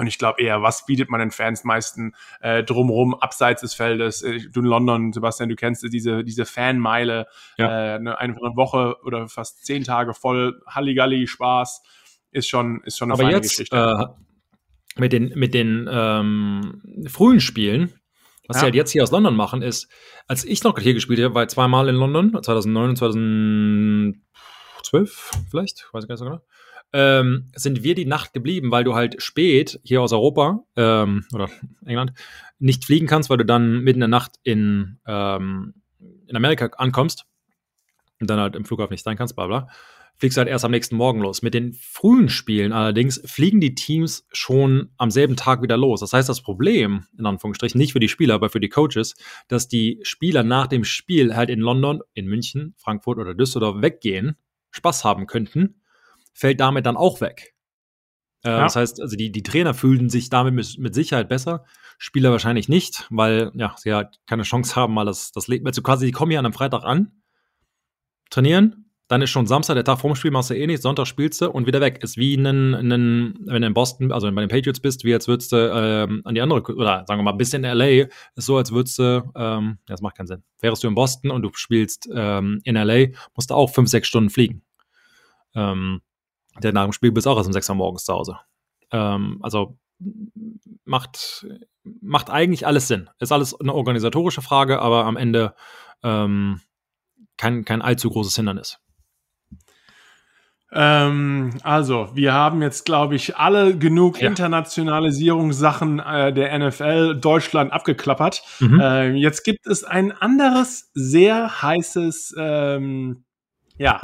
Und 0.00 0.06
ich 0.06 0.16
glaube 0.16 0.40
eher, 0.40 0.62
was 0.62 0.86
bietet 0.86 1.10
man 1.10 1.20
den 1.20 1.30
Fans 1.30 1.62
meisten 1.64 2.14
äh, 2.40 2.64
drumherum, 2.64 3.14
abseits 3.14 3.60
des 3.60 3.74
Feldes? 3.74 4.22
Äh, 4.22 4.40
du 4.50 4.60
in 4.60 4.66
London, 4.66 5.12
Sebastian, 5.12 5.50
du 5.50 5.56
kennst 5.56 5.86
diese, 5.92 6.24
diese 6.24 6.46
Fanmeile, 6.46 7.26
ja. 7.58 7.66
äh, 7.66 7.94
eine, 7.96 8.18
eine 8.18 8.34
Woche 8.34 8.96
oder 9.04 9.28
fast 9.28 9.66
zehn 9.66 9.84
Tage 9.84 10.14
voll 10.14 10.62
Halligalli, 10.66 11.26
Spaß, 11.26 11.82
ist 12.30 12.48
schon, 12.48 12.80
ist 12.84 12.96
schon 12.96 13.12
eine 13.12 13.20
Aber 13.20 13.30
jetzt, 13.30 13.50
Geschichte. 13.50 13.76
Äh, 13.76 15.00
mit 15.00 15.12
den, 15.12 15.32
mit 15.36 15.54
den 15.54 15.88
ähm, 15.90 17.06
frühen 17.08 17.40
Spielen, 17.40 17.92
was 18.50 18.56
ja. 18.56 18.62
sie 18.62 18.64
halt 18.64 18.74
jetzt 18.74 18.90
hier 18.90 19.04
aus 19.04 19.12
London 19.12 19.36
machen, 19.36 19.62
ist, 19.62 19.88
als 20.26 20.44
ich 20.44 20.64
noch 20.64 20.76
hier 20.76 20.92
gespielt 20.92 21.20
habe, 21.20 21.36
war 21.36 21.44
ich 21.44 21.50
zweimal 21.50 21.88
in 21.88 21.94
London, 21.94 22.36
2009 22.42 22.90
und 22.90 22.96
2012 22.96 25.30
vielleicht, 25.48 25.88
weiß 25.92 26.02
ich 26.02 26.08
gar 26.08 26.14
nicht 26.14 26.18
so 26.18 26.24
genau, 26.24 26.40
ähm, 26.92 27.46
sind 27.54 27.84
wir 27.84 27.94
die 27.94 28.06
Nacht 28.06 28.32
geblieben, 28.32 28.72
weil 28.72 28.82
du 28.82 28.96
halt 28.96 29.22
spät 29.22 29.78
hier 29.84 30.02
aus 30.02 30.12
Europa 30.12 30.64
ähm, 30.74 31.24
oder 31.32 31.48
England 31.86 32.12
nicht 32.58 32.84
fliegen 32.84 33.06
kannst, 33.06 33.30
weil 33.30 33.36
du 33.36 33.44
dann 33.44 33.84
mitten 33.84 33.98
in 33.98 34.00
der 34.00 34.08
Nacht 34.08 34.32
in, 34.42 34.98
ähm, 35.06 35.74
in 36.26 36.34
Amerika 36.34 36.70
ankommst 36.76 37.26
und 38.20 38.28
dann 38.28 38.40
halt 38.40 38.56
im 38.56 38.64
Flughafen 38.64 38.94
nicht 38.94 39.04
sein 39.04 39.16
kannst, 39.16 39.36
bla 39.36 39.46
bla 39.46 39.68
fliegst 40.20 40.36
halt 40.36 40.48
erst 40.48 40.66
am 40.66 40.70
nächsten 40.70 40.96
Morgen 40.96 41.20
los. 41.20 41.40
Mit 41.40 41.54
den 41.54 41.72
frühen 41.72 42.28
Spielen 42.28 42.72
allerdings 42.72 43.22
fliegen 43.24 43.58
die 43.58 43.74
Teams 43.74 44.26
schon 44.32 44.90
am 44.98 45.10
selben 45.10 45.34
Tag 45.34 45.62
wieder 45.62 45.78
los. 45.78 46.00
Das 46.00 46.12
heißt, 46.12 46.28
das 46.28 46.42
Problem, 46.42 47.06
in 47.18 47.24
Anführungsstrichen, 47.24 47.78
nicht 47.78 47.94
für 47.94 48.00
die 48.00 48.08
Spieler, 48.08 48.34
aber 48.34 48.50
für 48.50 48.60
die 48.60 48.68
Coaches, 48.68 49.16
dass 49.48 49.66
die 49.66 49.98
Spieler 50.02 50.42
nach 50.42 50.66
dem 50.66 50.84
Spiel 50.84 51.34
halt 51.34 51.48
in 51.48 51.60
London, 51.60 52.02
in 52.12 52.26
München, 52.26 52.74
Frankfurt 52.76 53.16
oder 53.18 53.34
Düsseldorf 53.34 53.80
weggehen, 53.80 54.36
Spaß 54.72 55.04
haben 55.04 55.26
könnten, 55.26 55.80
fällt 56.34 56.60
damit 56.60 56.84
dann 56.84 56.98
auch 56.98 57.22
weg. 57.22 57.54
Äh, 58.44 58.50
ja. 58.50 58.60
Das 58.60 58.76
heißt, 58.76 59.00
also 59.00 59.16
die, 59.16 59.32
die 59.32 59.42
Trainer 59.42 59.72
fühlen 59.72 60.10
sich 60.10 60.28
damit 60.28 60.52
mit, 60.52 60.78
mit 60.78 60.94
Sicherheit 60.94 61.30
besser, 61.30 61.64
Spieler 61.96 62.30
wahrscheinlich 62.30 62.68
nicht, 62.68 63.06
weil 63.08 63.52
ja, 63.54 63.74
sie 63.78 63.94
halt 63.94 64.20
keine 64.26 64.42
Chance 64.42 64.76
haben, 64.76 64.92
mal 64.92 65.06
das, 65.06 65.32
das 65.32 65.48
Leben, 65.48 65.66
also 65.66 65.80
quasi, 65.80 66.04
die 66.04 66.12
kommen 66.12 66.30
hier 66.30 66.38
an 66.38 66.44
einem 66.44 66.52
Freitag 66.52 66.84
an, 66.84 67.22
trainieren, 68.28 68.89
dann 69.10 69.22
ist 69.22 69.30
schon 69.30 69.48
Samstag, 69.48 69.74
der 69.74 69.82
Tag 69.82 69.98
vorm 69.98 70.14
Spiel, 70.14 70.30
machst 70.30 70.50
du 70.50 70.54
eh 70.54 70.68
nichts, 70.68 70.84
Sonntag 70.84 71.04
spielst 71.04 71.40
du 71.40 71.50
und 71.50 71.66
wieder 71.66 71.80
weg. 71.80 71.98
Ist 72.04 72.16
wie 72.16 72.38
einen, 72.38 72.76
einen 72.76 73.34
wenn 73.44 73.62
du 73.62 73.66
in 73.66 73.74
Boston, 73.74 74.12
also 74.12 74.30
bei 74.30 74.40
den 74.40 74.48
Patriots 74.48 74.78
bist, 74.78 75.02
wie 75.02 75.12
als 75.12 75.26
würdest 75.26 75.50
du 75.50 75.56
ähm, 75.56 76.22
an 76.24 76.36
die 76.36 76.40
andere, 76.40 76.60
oder 76.72 77.04
sagen 77.08 77.18
wir 77.18 77.24
mal, 77.24 77.32
bis 77.32 77.52
in 77.52 77.62
LA, 77.62 78.06
ist 78.36 78.46
so, 78.46 78.56
als 78.56 78.70
würdest 78.70 79.00
du, 79.00 79.28
ähm, 79.34 79.78
das 79.86 80.00
macht 80.00 80.16
keinen 80.16 80.28
Sinn. 80.28 80.44
Wärst 80.60 80.84
du 80.84 80.86
in 80.86 80.94
Boston 80.94 81.32
und 81.32 81.42
du 81.42 81.50
spielst 81.54 82.08
ähm, 82.14 82.60
in 82.62 82.76
LA, 82.76 83.08
musst 83.34 83.50
du 83.50 83.54
auch 83.54 83.74
fünf, 83.74 83.90
sechs 83.90 84.06
Stunden 84.06 84.30
fliegen. 84.30 84.62
Ähm, 85.56 86.02
der 86.62 86.72
nach 86.72 86.84
dem 86.84 86.92
Spiel 86.92 87.10
bist 87.10 87.26
auch 87.26 87.36
erst 87.36 87.48
um 87.48 87.52
sechs 87.52 87.68
Uhr 87.68 87.74
morgens 87.74 88.04
zu 88.04 88.12
Hause. 88.12 88.38
Ähm, 88.92 89.40
also 89.42 89.76
macht, 90.84 91.48
macht 91.82 92.30
eigentlich 92.30 92.64
alles 92.64 92.86
Sinn. 92.86 93.10
Ist 93.18 93.32
alles 93.32 93.58
eine 93.58 93.74
organisatorische 93.74 94.40
Frage, 94.40 94.80
aber 94.80 95.04
am 95.04 95.16
Ende 95.16 95.56
ähm, 96.04 96.60
kein, 97.36 97.64
kein 97.64 97.82
allzu 97.82 98.08
großes 98.08 98.36
Hindernis. 98.36 98.78
Ähm, 100.72 101.50
also, 101.62 102.10
wir 102.14 102.32
haben 102.32 102.62
jetzt, 102.62 102.84
glaube 102.84 103.16
ich, 103.16 103.36
alle 103.36 103.76
genug 103.76 104.20
ja. 104.20 104.28
Internationalisierungssachen 104.28 105.98
äh, 105.98 106.32
der 106.32 106.58
NFL 106.58 107.18
Deutschland 107.20 107.72
abgeklappert. 107.72 108.42
Mhm. 108.60 108.80
Äh, 108.80 109.10
jetzt 109.14 109.42
gibt 109.44 109.66
es 109.66 109.84
ein 109.84 110.12
anderes 110.12 110.90
sehr 110.94 111.62
heißes 111.62 112.34
ähm, 112.38 113.24
ja, 113.80 113.98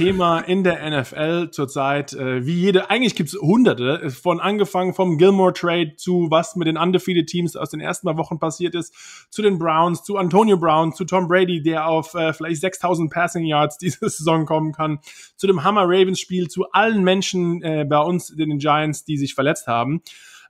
Thema 0.00 0.40
in 0.40 0.64
der 0.64 0.88
NFL 0.90 1.50
zurzeit. 1.50 2.14
Äh, 2.14 2.46
wie 2.46 2.54
jede, 2.54 2.88
eigentlich 2.88 3.14
gibt's 3.14 3.34
hunderte, 3.34 4.00
äh, 4.04 4.10
von 4.10 4.40
angefangen 4.40 4.94
vom 4.94 5.18
Gilmore 5.18 5.52
Trade 5.52 5.96
zu 5.96 6.28
was 6.30 6.56
mit 6.56 6.66
den 6.66 6.78
undefeated 6.78 7.26
Teams 7.26 7.54
aus 7.54 7.68
den 7.68 7.80
ersten 7.80 8.06
paar 8.06 8.16
Wochen 8.16 8.38
passiert 8.38 8.74
ist, 8.74 8.94
zu 9.28 9.42
den 9.42 9.58
Browns, 9.58 10.02
zu 10.02 10.16
Antonio 10.16 10.56
Brown, 10.56 10.94
zu 10.94 11.04
Tom 11.04 11.28
Brady, 11.28 11.62
der 11.62 11.86
auf 11.86 12.14
äh, 12.14 12.32
vielleicht 12.32 12.62
6000 12.62 13.12
Passing 13.12 13.44
Yards 13.44 13.76
diese 13.78 14.08
Saison 14.08 14.46
kommen 14.46 14.72
kann, 14.72 15.00
zu 15.36 15.46
dem 15.46 15.64
Hammer 15.64 15.82
Ravens 15.84 16.18
Spiel, 16.18 16.48
zu 16.48 16.70
allen 16.72 17.04
Menschen 17.04 17.62
äh, 17.62 17.84
bei 17.86 17.98
uns, 17.98 18.34
den 18.34 18.58
Giants, 18.58 19.04
die 19.04 19.18
sich 19.18 19.34
verletzt 19.34 19.66
haben. 19.66 20.00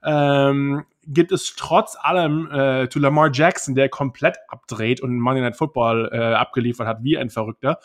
Ähm, 0.03 0.85
gibt 1.07 1.31
es 1.31 1.55
trotz 1.57 1.97
allem 1.99 2.49
äh, 2.51 2.89
zu 2.89 2.99
Lamar 2.99 3.31
Jackson, 3.33 3.75
der 3.75 3.89
komplett 3.89 4.37
abdreht 4.47 5.01
und 5.01 5.19
Monday 5.19 5.41
Night 5.41 5.57
Football 5.57 6.09
äh, 6.11 6.33
abgeliefert 6.33 6.87
hat 6.87 7.03
wie 7.03 7.17
ein 7.17 7.29
Verrückter, 7.29 7.79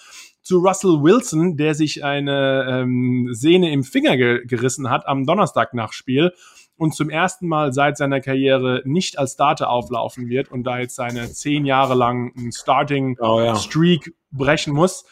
zu 0.46 0.58
Russell 0.58 1.02
Wilson, 1.02 1.56
der 1.56 1.74
sich 1.74 2.04
eine 2.04 2.66
ähm, 2.70 3.30
Sehne 3.32 3.72
im 3.72 3.82
Finger 3.82 4.16
ge 4.16 4.46
gerissen 4.46 4.88
hat 4.88 5.08
am 5.08 5.26
Donnerstag 5.26 5.74
nach 5.74 5.92
Spiel 5.92 6.32
und 6.76 6.94
zum 6.94 7.10
ersten 7.10 7.48
Mal 7.48 7.72
seit 7.72 7.96
seiner 7.96 8.20
Karriere 8.20 8.80
nicht 8.84 9.18
als 9.18 9.32
Starter 9.32 9.68
auflaufen 9.70 10.28
wird 10.28 10.52
und 10.52 10.62
da 10.62 10.78
jetzt 10.78 10.94
seine 10.94 11.28
zehn 11.32 11.66
Jahre 11.66 11.96
lang 11.96 12.32
Starting 12.54 13.16
oh, 13.18 13.40
ja. 13.40 13.56
Streak 13.56 14.14
brechen 14.30 14.72
muss. 14.72 15.04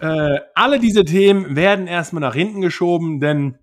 Äh, 0.00 0.38
alle 0.54 0.78
diese 0.78 1.04
Themen 1.04 1.56
werden 1.56 1.88
erstmal 1.88 2.20
nach 2.20 2.34
hinten 2.34 2.60
geschoben, 2.60 3.18
denn 3.18 3.58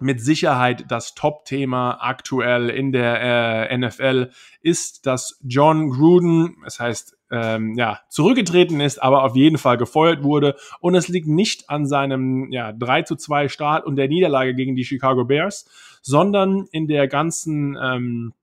mit 0.00 0.20
Sicherheit 0.20 0.84
das 0.88 1.14
Top-Thema 1.14 1.98
aktuell 2.00 2.68
in 2.68 2.92
der 2.92 3.70
äh, 3.70 3.78
NFL 3.78 4.30
ist, 4.60 5.06
dass 5.06 5.40
John 5.44 5.90
Gruden, 5.90 6.56
das 6.64 6.80
heißt, 6.80 7.16
ähm, 7.30 7.74
ja, 7.76 8.00
zurückgetreten 8.08 8.80
ist, 8.80 9.02
aber 9.02 9.22
auf 9.24 9.36
jeden 9.36 9.58
Fall 9.58 9.76
gefeuert 9.76 10.22
wurde. 10.22 10.56
Und 10.80 10.94
es 10.94 11.08
liegt 11.08 11.26
nicht 11.26 11.70
an 11.70 11.86
seinem 11.86 12.50
ja, 12.52 12.72
3 12.72 13.02
zu 13.02 13.16
2 13.16 13.48
Start 13.48 13.86
und 13.86 13.96
der 13.96 14.08
Niederlage 14.08 14.54
gegen 14.54 14.76
die 14.76 14.84
Chicago 14.84 15.24
Bears, 15.24 15.68
sondern 16.02 16.66
in 16.70 16.86
der 16.86 17.08
ganzen 17.08 17.76
ähm, 17.80 18.34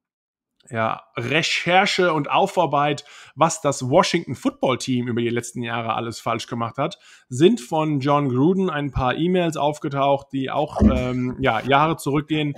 ja, 0.69 1.03
Recherche 1.17 2.13
und 2.13 2.29
Aufarbeit, 2.29 3.03
was 3.35 3.61
das 3.61 3.89
Washington 3.89 4.35
Football 4.35 4.77
Team 4.77 5.07
über 5.07 5.21
die 5.21 5.29
letzten 5.29 5.63
Jahre 5.63 5.93
alles 5.93 6.19
falsch 6.19 6.47
gemacht 6.47 6.77
hat, 6.77 6.99
sind 7.29 7.59
von 7.59 7.99
John 7.99 8.29
Gruden 8.29 8.69
ein 8.69 8.91
paar 8.91 9.15
E-Mails 9.15 9.57
aufgetaucht, 9.57 10.27
die 10.31 10.51
auch 10.51 10.81
ähm, 10.81 11.35
ja, 11.39 11.61
Jahre 11.61 11.97
zurückgehen, 11.97 12.55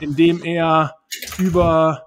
in 0.00 0.16
dem 0.16 0.44
er 0.44 0.96
über 1.38 2.06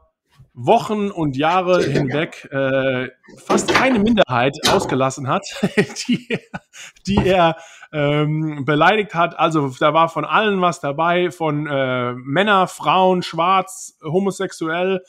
Wochen 0.53 1.09
und 1.09 1.38
Jahre 1.38 1.83
hinweg 1.83 2.47
äh, 2.51 3.07
fast 3.45 3.73
keine 3.73 3.99
Minderheit 3.99 4.57
ausgelassen 4.69 5.27
hat, 5.27 5.45
die, 6.07 6.38
die 7.07 7.15
er 7.15 7.55
ähm, 7.93 8.65
beleidigt 8.65 9.13
hat. 9.13 9.39
Also 9.39 9.73
da 9.79 9.93
war 9.93 10.09
von 10.09 10.25
allen 10.25 10.59
was 10.62 10.81
dabei, 10.81 11.31
von 11.31 11.65
äh, 11.65 12.13
Männer, 12.13 12.67
Frauen, 12.67 13.23
Schwarz, 13.23 13.97
homosexuell 14.03 15.01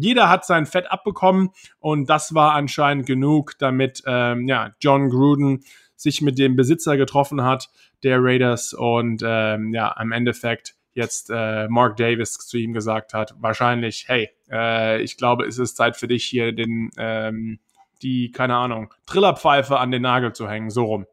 jeder 0.00 0.28
hat 0.28 0.44
sein 0.44 0.66
Fett 0.66 0.90
abbekommen 0.90 1.50
und 1.78 2.08
das 2.08 2.34
war 2.34 2.52
anscheinend 2.52 3.06
genug, 3.06 3.58
damit 3.58 4.02
ähm, 4.06 4.48
ja, 4.48 4.74
John 4.80 5.10
Gruden 5.10 5.64
sich 5.96 6.22
mit 6.22 6.38
dem 6.38 6.56
Besitzer 6.56 6.96
getroffen 6.96 7.42
hat 7.42 7.68
der 8.02 8.18
Raiders 8.22 8.72
und 8.72 9.22
ähm, 9.24 9.74
ja, 9.74 9.94
im 10.00 10.12
Endeffekt 10.12 10.74
jetzt 10.94 11.30
äh, 11.30 11.68
Mark 11.68 11.96
Davis 11.96 12.32
zu 12.38 12.56
ihm 12.56 12.72
gesagt 12.72 13.14
hat, 13.14 13.34
wahrscheinlich, 13.38 14.04
hey, 14.08 14.30
äh, 14.50 15.00
ich 15.02 15.16
glaube, 15.16 15.46
es 15.46 15.58
ist 15.58 15.76
Zeit 15.76 15.96
für 15.96 16.08
dich 16.08 16.24
hier 16.24 16.52
den, 16.52 16.90
ähm, 16.96 17.60
die, 18.02 18.32
keine 18.32 18.56
Ahnung, 18.56 18.92
Trillerpfeife 19.06 19.78
an 19.78 19.90
den 19.90 20.02
Nagel 20.02 20.32
zu 20.32 20.48
hängen, 20.48 20.70
so 20.70 20.84
rum. 20.84 21.06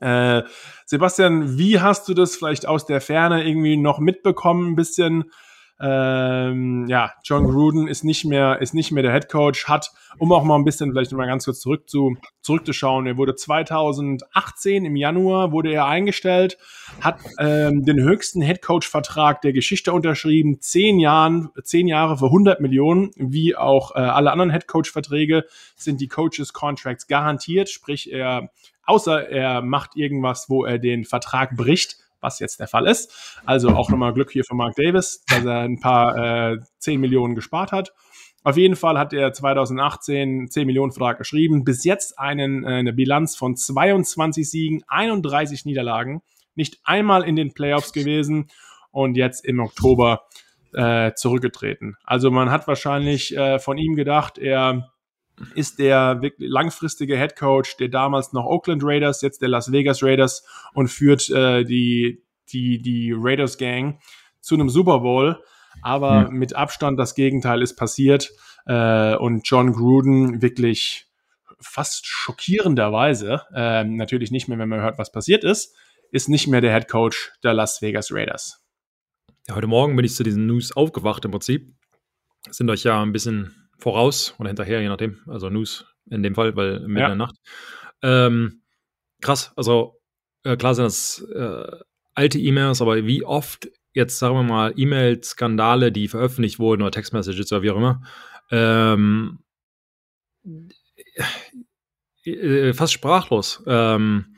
Äh, 0.00 0.42
Sebastian, 0.86 1.58
wie 1.58 1.80
hast 1.80 2.08
du 2.08 2.14
das 2.14 2.36
vielleicht 2.36 2.66
aus 2.66 2.86
der 2.86 3.00
Ferne 3.00 3.46
irgendwie 3.46 3.76
noch 3.76 3.98
mitbekommen, 3.98 4.72
ein 4.72 4.76
bisschen? 4.76 5.30
Ähm, 5.84 6.86
ja, 6.86 7.12
John 7.24 7.48
Gruden 7.48 7.88
ist 7.88 8.04
nicht 8.04 8.24
mehr, 8.24 8.60
ist 8.60 8.72
nicht 8.72 8.92
mehr 8.92 9.02
der 9.02 9.12
Head 9.12 9.28
Coach, 9.28 9.66
hat, 9.66 9.90
um 10.16 10.30
auch 10.30 10.44
mal 10.44 10.54
ein 10.54 10.64
bisschen 10.64 10.92
vielleicht 10.92 11.10
mal 11.10 11.26
ganz 11.26 11.44
kurz 11.44 11.58
zurück 11.58 11.90
zu, 11.90 12.16
zurückzuschauen, 12.40 13.08
er 13.08 13.16
wurde 13.16 13.34
2018 13.34 14.84
im 14.84 14.94
Januar 14.94 15.50
wurde 15.50 15.72
er 15.72 15.86
eingestellt, 15.86 16.56
hat 17.00 17.18
ähm, 17.40 17.84
den 17.84 18.00
höchsten 18.00 18.42
Head 18.42 18.62
Coach 18.62 18.88
Vertrag 18.88 19.40
der 19.42 19.52
Geschichte 19.52 19.92
unterschrieben, 19.92 20.60
zehn 20.60 21.00
Jahren, 21.00 21.50
zehn 21.64 21.88
Jahre 21.88 22.16
für 22.16 22.26
100 22.26 22.60
Millionen, 22.60 23.10
wie 23.16 23.56
auch 23.56 23.96
äh, 23.96 23.98
alle 23.98 24.30
anderen 24.30 24.52
Head 24.52 24.68
Coach 24.68 24.92
Verträge 24.92 25.46
sind 25.74 26.00
die 26.00 26.08
Coaches 26.08 26.52
Contracts 26.52 27.08
garantiert, 27.08 27.68
sprich 27.68 28.12
er 28.12 28.50
außer 28.84 29.28
er 29.28 29.62
macht 29.62 29.96
irgendwas, 29.96 30.48
wo 30.48 30.64
er 30.64 30.78
den 30.78 31.04
Vertrag 31.04 31.56
bricht, 31.56 31.96
was 32.22 32.38
jetzt 32.38 32.60
der 32.60 32.68
Fall 32.68 32.86
ist. 32.86 33.40
Also 33.44 33.70
auch 33.70 33.90
nochmal 33.90 34.14
Glück 34.14 34.30
hier 34.30 34.44
für 34.44 34.54
Mark 34.54 34.74
Davis, 34.76 35.24
dass 35.28 35.44
er 35.44 35.60
ein 35.60 35.80
paar 35.80 36.52
äh, 36.52 36.58
10 36.78 37.00
Millionen 37.00 37.34
gespart 37.34 37.72
hat. 37.72 37.92
Auf 38.44 38.56
jeden 38.56 38.74
Fall 38.74 38.98
hat 38.98 39.12
er 39.12 39.32
2018 39.32 40.48
10 40.50 40.66
Millionen 40.66 40.92
Vertrag 40.92 41.18
geschrieben. 41.18 41.64
Bis 41.64 41.84
jetzt 41.84 42.18
einen, 42.18 42.64
äh, 42.64 42.68
eine 42.68 42.92
Bilanz 42.92 43.36
von 43.36 43.56
22 43.56 44.48
Siegen, 44.48 44.82
31 44.88 45.64
Niederlagen. 45.64 46.22
Nicht 46.54 46.78
einmal 46.84 47.22
in 47.22 47.36
den 47.36 47.54
Playoffs 47.54 47.92
gewesen 47.92 48.48
und 48.90 49.16
jetzt 49.16 49.44
im 49.44 49.60
Oktober 49.60 50.22
äh, 50.74 51.12
zurückgetreten. 51.14 51.96
Also 52.04 52.30
man 52.30 52.50
hat 52.50 52.66
wahrscheinlich 52.66 53.36
äh, 53.36 53.58
von 53.58 53.78
ihm 53.78 53.94
gedacht, 53.94 54.38
er 54.38 54.91
ist 55.54 55.78
der 55.78 56.20
wirklich 56.22 56.48
langfristige 56.50 57.16
Head 57.16 57.36
Coach 57.36 57.76
der 57.76 57.88
damals 57.88 58.32
noch 58.32 58.44
Oakland 58.44 58.82
Raiders, 58.84 59.22
jetzt 59.22 59.42
der 59.42 59.48
Las 59.48 59.72
Vegas 59.72 60.02
Raiders 60.02 60.44
und 60.74 60.88
führt 60.88 61.28
äh, 61.30 61.64
die, 61.64 62.22
die, 62.52 62.80
die 62.80 63.14
Raiders 63.16 63.58
Gang 63.58 64.00
zu 64.40 64.54
einem 64.54 64.68
Super 64.68 65.00
Bowl. 65.00 65.42
Aber 65.80 66.30
mhm. 66.30 66.38
mit 66.38 66.54
Abstand 66.54 66.98
das 66.98 67.14
Gegenteil 67.14 67.62
ist 67.62 67.76
passiert 67.76 68.30
äh, 68.66 69.16
und 69.16 69.48
John 69.48 69.72
Gruden 69.72 70.42
wirklich 70.42 71.06
fast 71.60 72.06
schockierenderweise, 72.06 73.42
äh, 73.54 73.84
natürlich 73.84 74.30
nicht 74.30 74.48
mehr, 74.48 74.58
wenn 74.58 74.68
man 74.68 74.80
hört, 74.80 74.98
was 74.98 75.12
passiert 75.12 75.44
ist, 75.44 75.74
ist 76.10 76.28
nicht 76.28 76.48
mehr 76.48 76.60
der 76.60 76.74
Head 76.74 76.88
Coach 76.88 77.32
der 77.42 77.54
Las 77.54 77.80
Vegas 77.80 78.12
Raiders. 78.12 78.62
Ja, 79.48 79.54
heute 79.54 79.66
Morgen 79.66 79.96
bin 79.96 80.04
ich 80.04 80.14
zu 80.14 80.22
diesen 80.22 80.46
News 80.46 80.72
aufgewacht 80.72 81.24
im 81.24 81.30
Prinzip. 81.30 81.74
Sind 82.50 82.68
euch 82.70 82.84
ja 82.84 83.00
ein 83.00 83.12
bisschen 83.12 83.61
voraus 83.82 84.34
oder 84.38 84.48
hinterher, 84.48 84.80
je 84.80 84.88
nachdem. 84.88 85.20
Also 85.26 85.50
News 85.50 85.84
in 86.10 86.22
dem 86.22 86.34
Fall, 86.34 86.56
weil 86.56 86.80
mitten 86.80 86.96
ja. 86.98 87.12
in 87.12 87.18
der 87.18 87.26
Nacht. 87.26 87.36
Ähm, 88.02 88.62
krass, 89.20 89.52
also 89.56 90.00
äh, 90.44 90.56
klar 90.56 90.74
sind 90.74 90.84
das 90.84 91.24
äh, 91.34 91.76
alte 92.14 92.38
E-Mails, 92.38 92.80
aber 92.80 93.04
wie 93.06 93.24
oft 93.24 93.68
jetzt, 93.92 94.18
sagen 94.18 94.34
wir 94.36 94.42
mal, 94.42 94.72
E-Mail-Skandale, 94.76 95.92
die 95.92 96.08
veröffentlicht 96.08 96.58
wurden 96.58 96.82
oder 96.82 96.90
Textmessages 96.90 97.52
oder 97.52 97.62
wie 97.62 97.70
auch 97.70 97.76
immer, 97.76 98.02
ähm, 98.50 99.40
äh, 102.24 102.72
fast 102.72 102.92
sprachlos. 102.92 103.62
Ähm, 103.66 104.36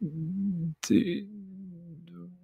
die, 0.00 1.35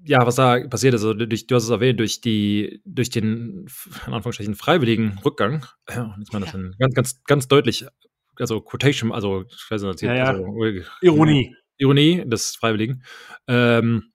ja, 0.04 0.26
was 0.26 0.36
da 0.36 0.66
passiert 0.66 0.94
ist, 0.94 1.02
also 1.02 1.14
durch, 1.14 1.46
du 1.46 1.54
hast 1.54 1.64
es 1.64 1.70
erwähnt, 1.70 2.00
durch 2.00 2.20
die, 2.20 2.80
durch 2.84 3.10
den, 3.10 3.66
in 4.06 4.12
Anführungsstrichen, 4.12 4.54
freiwilligen 4.54 5.18
Rückgang, 5.24 5.66
ja, 5.88 6.16
ich 6.20 6.32
meine 6.32 6.46
das 6.46 6.54
ja. 6.54 6.60
ganz, 6.78 6.94
ganz, 6.94 7.24
ganz 7.24 7.48
deutlich, 7.48 7.86
also 8.36 8.60
Quotation, 8.60 9.12
also, 9.12 9.44
ich 9.48 9.70
weiß 9.70 9.82
nicht, 9.82 10.02
ja, 10.02 10.14
ja. 10.14 10.24
Also, 10.24 10.44
Ironie. 11.00 11.54
Ironie 11.78 12.22
des 12.26 12.56
Freiwilligen, 12.56 13.02
ähm, 13.48 14.12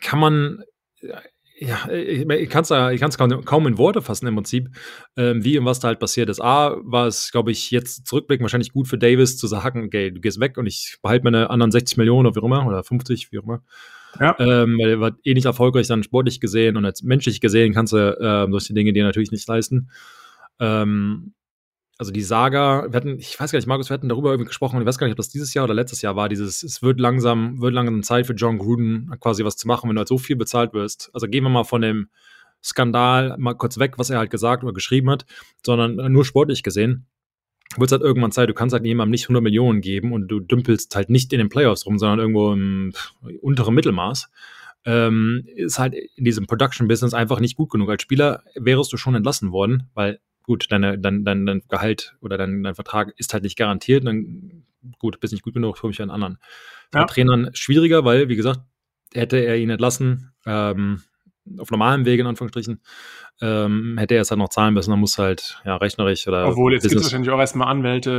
kann 0.00 0.18
man, 0.18 0.62
ja, 1.60 1.88
ich 1.90 2.48
kann 2.48 2.62
es 2.64 3.18
kaum, 3.18 3.44
kaum 3.44 3.66
in 3.66 3.76
Worte 3.76 4.00
fassen 4.00 4.26
im 4.26 4.34
Prinzip, 4.34 4.70
ähm, 5.16 5.44
wie 5.44 5.58
und 5.58 5.66
was 5.66 5.80
da 5.80 5.88
halt 5.88 6.00
passiert 6.00 6.30
ist. 6.30 6.40
A, 6.40 6.76
war 6.82 7.06
es, 7.06 7.30
glaube 7.32 7.50
ich, 7.50 7.70
jetzt 7.70 8.06
zurückblicken 8.06 8.42
wahrscheinlich 8.42 8.72
gut 8.72 8.88
für 8.88 8.96
Davis 8.96 9.36
zu 9.36 9.46
sagen, 9.46 9.84
okay, 9.84 10.10
du 10.10 10.20
gehst 10.20 10.40
weg 10.40 10.56
und 10.56 10.66
ich 10.66 10.96
behalte 11.02 11.24
meine 11.24 11.50
anderen 11.50 11.70
60 11.70 11.98
Millionen 11.98 12.26
oder 12.26 12.36
wie 12.36 12.40
auch 12.40 12.46
immer, 12.46 12.66
oder 12.66 12.82
50, 12.82 13.30
wie 13.30 13.38
auch 13.38 13.44
immer. 13.44 13.62
Ja. 14.18 14.36
Ähm, 14.38 14.78
weil 14.78 14.90
er 14.90 15.00
war 15.00 15.12
eh 15.24 15.34
nicht 15.34 15.44
erfolgreich 15.44 15.86
dann 15.86 16.02
sportlich 16.02 16.40
gesehen 16.40 16.76
und 16.76 16.84
als 16.84 17.02
menschlich 17.02 17.40
gesehen 17.40 17.72
kannst 17.72 17.92
du 17.92 17.96
äh, 17.98 18.50
solche 18.50 18.74
Dinge 18.74 18.92
dir 18.92 19.04
natürlich 19.04 19.30
nicht 19.30 19.46
leisten. 19.46 19.90
Ähm, 20.58 21.34
also 21.98 22.12
die 22.12 22.22
Saga, 22.22 22.86
wir 22.90 22.96
hatten, 22.96 23.18
ich 23.18 23.38
weiß 23.38 23.52
gar 23.52 23.58
nicht, 23.58 23.68
Markus, 23.68 23.90
wir 23.90 23.94
hatten 23.94 24.08
darüber 24.08 24.30
irgendwie 24.30 24.48
gesprochen, 24.48 24.80
ich 24.80 24.86
weiß 24.86 24.96
gar 24.96 25.06
nicht, 25.06 25.12
ob 25.12 25.18
das 25.18 25.28
dieses 25.28 25.52
Jahr 25.52 25.64
oder 25.64 25.74
letztes 25.74 26.00
Jahr 26.00 26.16
war, 26.16 26.30
dieses, 26.30 26.62
es 26.62 26.82
wird 26.82 26.98
langsam, 26.98 27.60
wird 27.60 27.74
langsam 27.74 28.02
Zeit 28.02 28.26
für 28.26 28.32
John 28.32 28.58
Gruden 28.58 29.14
quasi 29.20 29.44
was 29.44 29.56
zu 29.56 29.68
machen, 29.68 29.88
wenn 29.88 29.96
du 29.96 30.00
halt 30.00 30.08
so 30.08 30.16
viel 30.16 30.36
bezahlt 30.36 30.72
wirst. 30.72 31.10
Also 31.12 31.26
gehen 31.26 31.44
wir 31.44 31.50
mal 31.50 31.64
von 31.64 31.82
dem 31.82 32.08
Skandal 32.62 33.36
mal 33.38 33.54
kurz 33.54 33.78
weg, 33.78 33.94
was 33.98 34.08
er 34.08 34.18
halt 34.18 34.30
gesagt 34.30 34.64
oder 34.64 34.72
geschrieben 34.72 35.10
hat, 35.10 35.26
sondern 35.64 36.10
nur 36.10 36.24
sportlich 36.24 36.62
gesehen 36.62 37.06
wird 37.76 37.88
es 37.88 37.92
halt 37.92 38.02
irgendwann 38.02 38.32
Zeit, 38.32 38.48
du 38.48 38.54
kannst 38.54 38.72
halt 38.72 38.84
jemandem 38.84 39.12
nicht 39.12 39.24
100 39.24 39.42
Millionen 39.42 39.80
geben 39.80 40.12
und 40.12 40.28
du 40.28 40.40
dümpelst 40.40 40.94
halt 40.96 41.10
nicht 41.10 41.32
in 41.32 41.38
den 41.38 41.48
Playoffs 41.48 41.86
rum, 41.86 41.98
sondern 41.98 42.18
irgendwo 42.18 42.52
im 42.52 42.92
unteren 43.40 43.74
Mittelmaß. 43.74 44.30
Ähm, 44.86 45.44
ist 45.54 45.78
halt 45.78 45.94
in 45.94 46.24
diesem 46.24 46.46
Production-Business 46.46 47.14
einfach 47.14 47.38
nicht 47.38 47.56
gut 47.56 47.70
genug. 47.70 47.90
Als 47.90 48.02
Spieler 48.02 48.42
wärst 48.54 48.92
du 48.92 48.96
schon 48.96 49.14
entlassen 49.14 49.52
worden, 49.52 49.90
weil 49.94 50.20
gut, 50.42 50.66
deine, 50.70 50.98
dein, 50.98 51.24
dein, 51.24 51.46
dein 51.46 51.62
Gehalt 51.68 52.16
oder 52.20 52.38
dein, 52.38 52.62
dein 52.62 52.74
Vertrag 52.74 53.12
ist 53.18 53.34
halt 53.34 53.44
nicht 53.44 53.58
garantiert. 53.58 54.06
Dann 54.06 54.64
gut, 54.98 55.20
bist 55.20 55.32
nicht 55.32 55.42
gut 55.42 55.54
genug, 55.54 55.78
für 55.78 55.86
mich 55.86 56.00
einen 56.00 56.10
anderen. 56.10 56.38
Ja. 56.94 57.02
Bei 57.02 57.04
Trainern 57.04 57.50
schwieriger, 57.52 58.04
weil, 58.04 58.28
wie 58.28 58.36
gesagt, 58.36 58.60
hätte 59.12 59.36
er 59.36 59.58
ihn 59.58 59.70
entlassen, 59.70 60.32
ähm, 60.46 61.02
auf 61.58 61.70
normalem 61.70 62.04
Wege 62.04 62.22
in 62.22 62.26
Anführungsstrichen, 62.26 62.80
ähm, 63.42 63.96
hätte 63.98 64.14
er 64.14 64.22
es 64.22 64.30
halt 64.30 64.38
noch 64.38 64.50
zahlen 64.50 64.74
müssen, 64.74 64.90
dann 64.90 65.00
muss 65.00 65.16
halt, 65.18 65.60
ja, 65.64 65.76
rechnerisch 65.76 66.28
oder. 66.28 66.48
Obwohl, 66.48 66.74
jetzt 66.74 66.82
gibt 66.82 66.96
es 66.96 67.04
wahrscheinlich 67.04 67.30
auch 67.30 67.38
erstmal 67.38 67.68
Anwälte, 67.68 68.10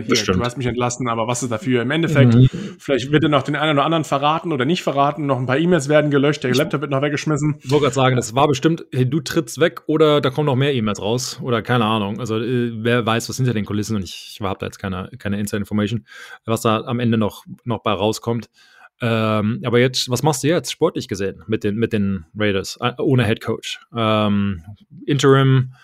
äh, 0.00 0.02
hier, 0.02 0.34
du 0.34 0.40
hast 0.42 0.56
mich 0.56 0.66
entlassen, 0.66 1.08
aber 1.08 1.26
was 1.26 1.42
ist 1.42 1.52
dafür? 1.52 1.82
Im 1.82 1.90
Endeffekt, 1.90 2.34
mhm. 2.34 2.48
vielleicht 2.78 3.12
wird 3.12 3.22
er 3.22 3.28
noch 3.28 3.42
den 3.42 3.56
einen 3.56 3.72
oder 3.72 3.84
anderen 3.84 4.04
verraten 4.04 4.52
oder 4.52 4.64
nicht 4.64 4.82
verraten, 4.82 5.26
noch 5.26 5.38
ein 5.38 5.46
paar 5.46 5.58
E-Mails 5.58 5.88
werden 5.88 6.10
gelöscht, 6.10 6.44
der 6.44 6.54
Laptop 6.54 6.80
wird 6.80 6.90
noch 6.90 7.02
weggeschmissen. 7.02 7.56
Ich 7.62 7.70
wollte 7.70 7.84
gerade 7.84 7.94
sagen, 7.94 8.16
das 8.16 8.34
war 8.34 8.48
bestimmt, 8.48 8.86
hey, 8.92 9.08
du 9.08 9.20
trittst 9.20 9.60
weg 9.60 9.82
oder 9.86 10.20
da 10.20 10.30
kommen 10.30 10.46
noch 10.46 10.56
mehr 10.56 10.74
E-Mails 10.74 11.00
raus 11.00 11.38
oder 11.42 11.60
keine 11.60 11.84
Ahnung. 11.84 12.20
Also, 12.20 12.38
äh, 12.38 12.72
wer 12.74 13.04
weiß, 13.04 13.28
was 13.28 13.36
hinter 13.36 13.52
den 13.52 13.66
Kulissen 13.66 13.96
und 13.96 14.04
ich, 14.04 14.34
ich 14.34 14.40
habe 14.40 14.58
da 14.58 14.66
jetzt 14.66 14.78
keine, 14.78 15.10
keine 15.18 15.38
Inside-Information, 15.38 16.06
was 16.46 16.62
da 16.62 16.80
am 16.84 17.00
Ende 17.00 17.18
noch, 17.18 17.44
noch 17.64 17.82
bei 17.82 17.92
rauskommt. 17.92 18.48
Ähm, 19.00 19.60
aber 19.64 19.80
jetzt, 19.80 20.08
was 20.08 20.22
machst 20.22 20.44
du 20.44 20.48
jetzt 20.48 20.70
sportlich 20.70 21.08
gesehen 21.08 21.42
mit 21.46 21.64
den, 21.64 21.76
mit 21.76 21.92
den 21.92 22.26
Raiders, 22.36 22.78
äh, 22.80 22.92
ohne 22.98 23.26
Head 23.26 23.40
Coach? 23.40 23.80
Ähm, 23.94 24.62
Interim, 25.06 25.74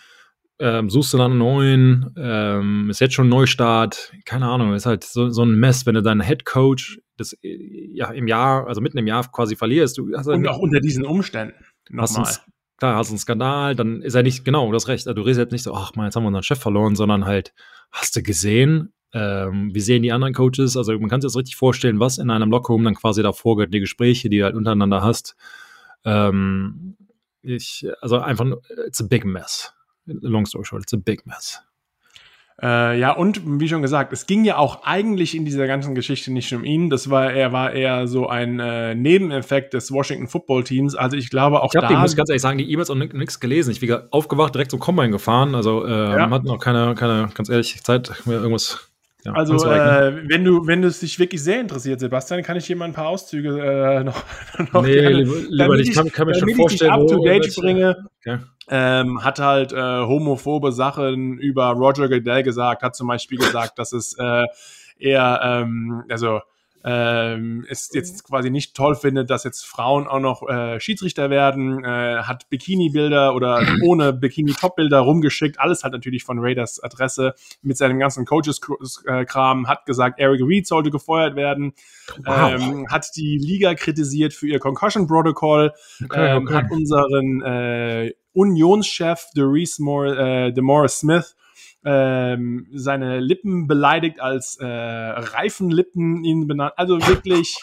ähm, 0.60 0.90
suchst 0.90 1.12
du 1.12 1.18
dann 1.18 1.32
einen 1.32 1.38
neuen, 1.38 2.14
ähm, 2.16 2.90
ist 2.90 3.00
jetzt 3.00 3.14
schon 3.14 3.26
ein 3.26 3.30
Neustart, 3.30 4.12
keine 4.24 4.46
Ahnung, 4.46 4.74
ist 4.74 4.86
halt 4.86 5.04
so, 5.04 5.30
so 5.30 5.42
ein 5.42 5.58
Mess, 5.58 5.86
wenn 5.86 5.94
du 5.94 6.02
deinen 6.02 6.20
Head 6.20 6.44
Coach 6.44 7.00
das 7.16 7.36
ja 7.42 8.10
im 8.10 8.26
Jahr, 8.26 8.66
also 8.66 8.80
mitten 8.80 8.98
im 8.98 9.06
Jahr 9.06 9.30
quasi 9.30 9.54
verlierst. 9.54 9.98
Du 9.98 10.10
hast 10.16 10.26
Und 10.26 10.46
auch 10.48 10.58
unter 10.58 10.80
diesen 10.80 11.04
Umständen. 11.04 11.54
Nochmal. 11.90 12.34
Klar, 12.76 12.96
hast 12.96 13.10
einen 13.10 13.18
Skandal, 13.18 13.76
dann 13.76 14.00
ist 14.00 14.14
er 14.14 14.22
nicht, 14.22 14.44
genau, 14.44 14.72
das 14.72 14.88
Recht. 14.88 15.06
Also 15.06 15.14
du 15.14 15.22
redest 15.22 15.38
jetzt 15.38 15.52
nicht 15.52 15.62
so, 15.62 15.74
ach 15.74 15.94
mal, 15.96 16.06
jetzt 16.06 16.16
haben 16.16 16.22
wir 16.22 16.28
unseren 16.28 16.42
Chef 16.42 16.58
verloren, 16.58 16.96
sondern 16.96 17.26
halt, 17.26 17.52
hast 17.92 18.16
du 18.16 18.22
gesehen, 18.22 18.94
ähm, 19.12 19.74
wie 19.74 19.80
sehen 19.80 20.02
die 20.02 20.12
anderen 20.12 20.34
Coaches? 20.34 20.76
Also 20.76 20.92
man 20.98 21.08
kann 21.08 21.20
sich 21.20 21.28
das 21.28 21.36
richtig 21.36 21.56
vorstellen, 21.56 22.00
was 22.00 22.18
in 22.18 22.30
einem 22.30 22.50
Lockerroom 22.50 22.84
dann 22.84 22.94
quasi 22.94 23.22
da 23.22 23.32
vorgeht, 23.32 23.74
die 23.74 23.80
Gespräche, 23.80 24.28
die 24.28 24.38
du 24.38 24.44
halt 24.44 24.54
untereinander 24.54 25.02
hast. 25.02 25.36
Ähm, 26.04 26.96
ich, 27.42 27.86
also 28.00 28.18
einfach, 28.18 28.46
it's 28.86 29.00
a 29.00 29.06
big 29.06 29.24
mess. 29.24 29.72
Long 30.06 30.46
story 30.46 30.64
short, 30.64 30.82
it's 30.82 30.94
a 30.94 30.96
big 30.96 31.26
mess. 31.26 31.60
Äh, 32.62 32.98
ja, 32.98 33.12
und 33.12 33.40
wie 33.58 33.68
schon 33.68 33.80
gesagt, 33.80 34.12
es 34.12 34.26
ging 34.26 34.44
ja 34.44 34.58
auch 34.58 34.82
eigentlich 34.84 35.34
in 35.34 35.46
dieser 35.46 35.66
ganzen 35.66 35.94
Geschichte 35.94 36.30
nicht 36.30 36.52
um 36.52 36.62
ihn. 36.62 36.90
Das 36.90 37.08
war, 37.08 37.32
er 37.32 37.52
war 37.52 37.72
eher 37.72 38.06
so 38.06 38.28
ein 38.28 38.60
äh, 38.60 38.94
Nebeneffekt 38.94 39.72
des 39.72 39.90
Washington 39.90 40.28
Football 40.28 40.64
Teams. 40.64 40.94
Also 40.94 41.16
ich 41.16 41.30
glaube 41.30 41.62
auch 41.62 41.72
ich 41.72 41.76
hab 41.80 41.88
da. 41.88 41.94
Ich 41.94 42.00
muss 42.00 42.16
ganz 42.16 42.28
ehrlich 42.28 42.42
sagen, 42.42 42.58
die 42.58 42.70
E-Mails 42.70 42.90
auch 42.90 42.96
nichts 42.96 43.40
gelesen. 43.40 43.70
Ich 43.70 43.80
bin 43.80 43.96
aufgewacht, 44.10 44.54
direkt 44.54 44.72
zum 44.72 44.80
Combine 44.80 45.10
gefahren. 45.10 45.54
Also 45.54 45.86
äh, 45.86 45.90
ja. 45.90 46.26
man 46.26 46.34
hat 46.34 46.44
noch 46.44 46.58
keine, 46.58 46.94
keine, 46.94 47.30
ganz 47.32 47.48
ehrlich, 47.48 47.82
Zeit, 47.82 48.12
mir 48.26 48.34
irgendwas 48.34 48.89
ja, 49.24 49.32
also, 49.32 49.54
äh, 49.66 50.28
wenn 50.28 50.44
du, 50.44 50.66
wenn 50.66 50.82
es 50.82 51.00
dich 51.00 51.18
wirklich 51.18 51.42
sehr 51.42 51.60
interessiert, 51.60 52.00
Sebastian, 52.00 52.42
kann 52.42 52.56
ich 52.56 52.66
dir 52.66 52.76
mal 52.76 52.86
ein 52.86 52.92
paar 52.92 53.08
Auszüge 53.08 53.60
äh, 53.60 54.04
noch, 54.04 54.22
noch 54.72 54.82
nee, 54.82 54.94
gerne, 54.94 55.22
lieber, 55.22 55.34
lieber 55.48 55.78
ich 55.78 55.92
kann, 55.92 56.10
kann 56.10 56.26
mir 56.26 56.34
schon 56.34 56.54
vorstellen, 56.54 56.92
ich 56.94 57.00
up 57.00 57.06
to 57.06 57.24
date 57.24 57.54
bringe. 57.56 58.08
Okay. 58.20 58.38
Ähm, 58.68 59.24
hat 59.24 59.40
halt 59.40 59.72
äh, 59.72 59.76
homophobe 59.76 60.72
Sachen 60.72 61.38
über 61.38 61.70
Roger 61.70 62.08
Goodell 62.08 62.42
gesagt, 62.42 62.82
hat 62.82 62.94
zum 62.94 63.08
Beispiel 63.08 63.38
gesagt, 63.38 63.78
dass 63.78 63.92
es 63.92 64.16
äh, 64.18 64.44
eher, 64.98 65.40
ähm, 65.42 66.04
also 66.08 66.40
ähm, 66.82 67.66
es 67.68 67.90
jetzt 67.92 68.24
quasi 68.24 68.50
nicht 68.50 68.74
toll 68.74 68.94
findet, 68.94 69.28
dass 69.28 69.44
jetzt 69.44 69.66
Frauen 69.66 70.06
auch 70.06 70.20
noch 70.20 70.48
äh, 70.48 70.80
Schiedsrichter 70.80 71.28
werden, 71.28 71.84
äh, 71.84 72.22
hat 72.22 72.48
Bikini-Bilder 72.48 73.34
oder 73.34 73.62
ohne 73.84 74.12
Bikini-Top-Bilder 74.12 74.98
rumgeschickt, 75.00 75.60
alles 75.60 75.82
halt 75.82 75.92
natürlich 75.92 76.24
von 76.24 76.38
Raiders 76.38 76.82
Adresse 76.82 77.34
mit 77.62 77.76
seinem 77.76 77.98
ganzen 77.98 78.24
Coaches-Kram, 78.24 79.68
hat 79.68 79.84
gesagt, 79.84 80.18
Eric 80.18 80.40
Reed 80.42 80.66
sollte 80.66 80.90
gefeuert 80.90 81.36
werden, 81.36 81.74
wow. 82.24 82.52
ähm, 82.52 82.86
hat 82.90 83.06
die 83.16 83.38
Liga 83.38 83.74
kritisiert 83.74 84.32
für 84.32 84.48
ihr 84.48 84.58
Concussion-Protokoll, 84.58 85.72
okay, 86.04 86.36
ähm, 86.36 86.44
okay. 86.44 86.54
hat 86.54 86.70
unseren 86.70 87.42
äh, 87.42 88.12
Unionschef 88.32 89.26
DeMaurice 89.36 89.78
Moore, 89.80 90.46
äh, 90.46 90.52
DeMaurice 90.52 91.00
Smith 91.00 91.34
ähm, 91.84 92.66
seine 92.72 93.20
Lippen 93.20 93.66
beleidigt 93.66 94.20
als 94.20 94.56
äh, 94.60 94.66
Reifenlippen 94.66 96.24
ihn 96.24 96.46
benannt. 96.46 96.74
Also 96.76 96.98
wirklich 97.06 97.56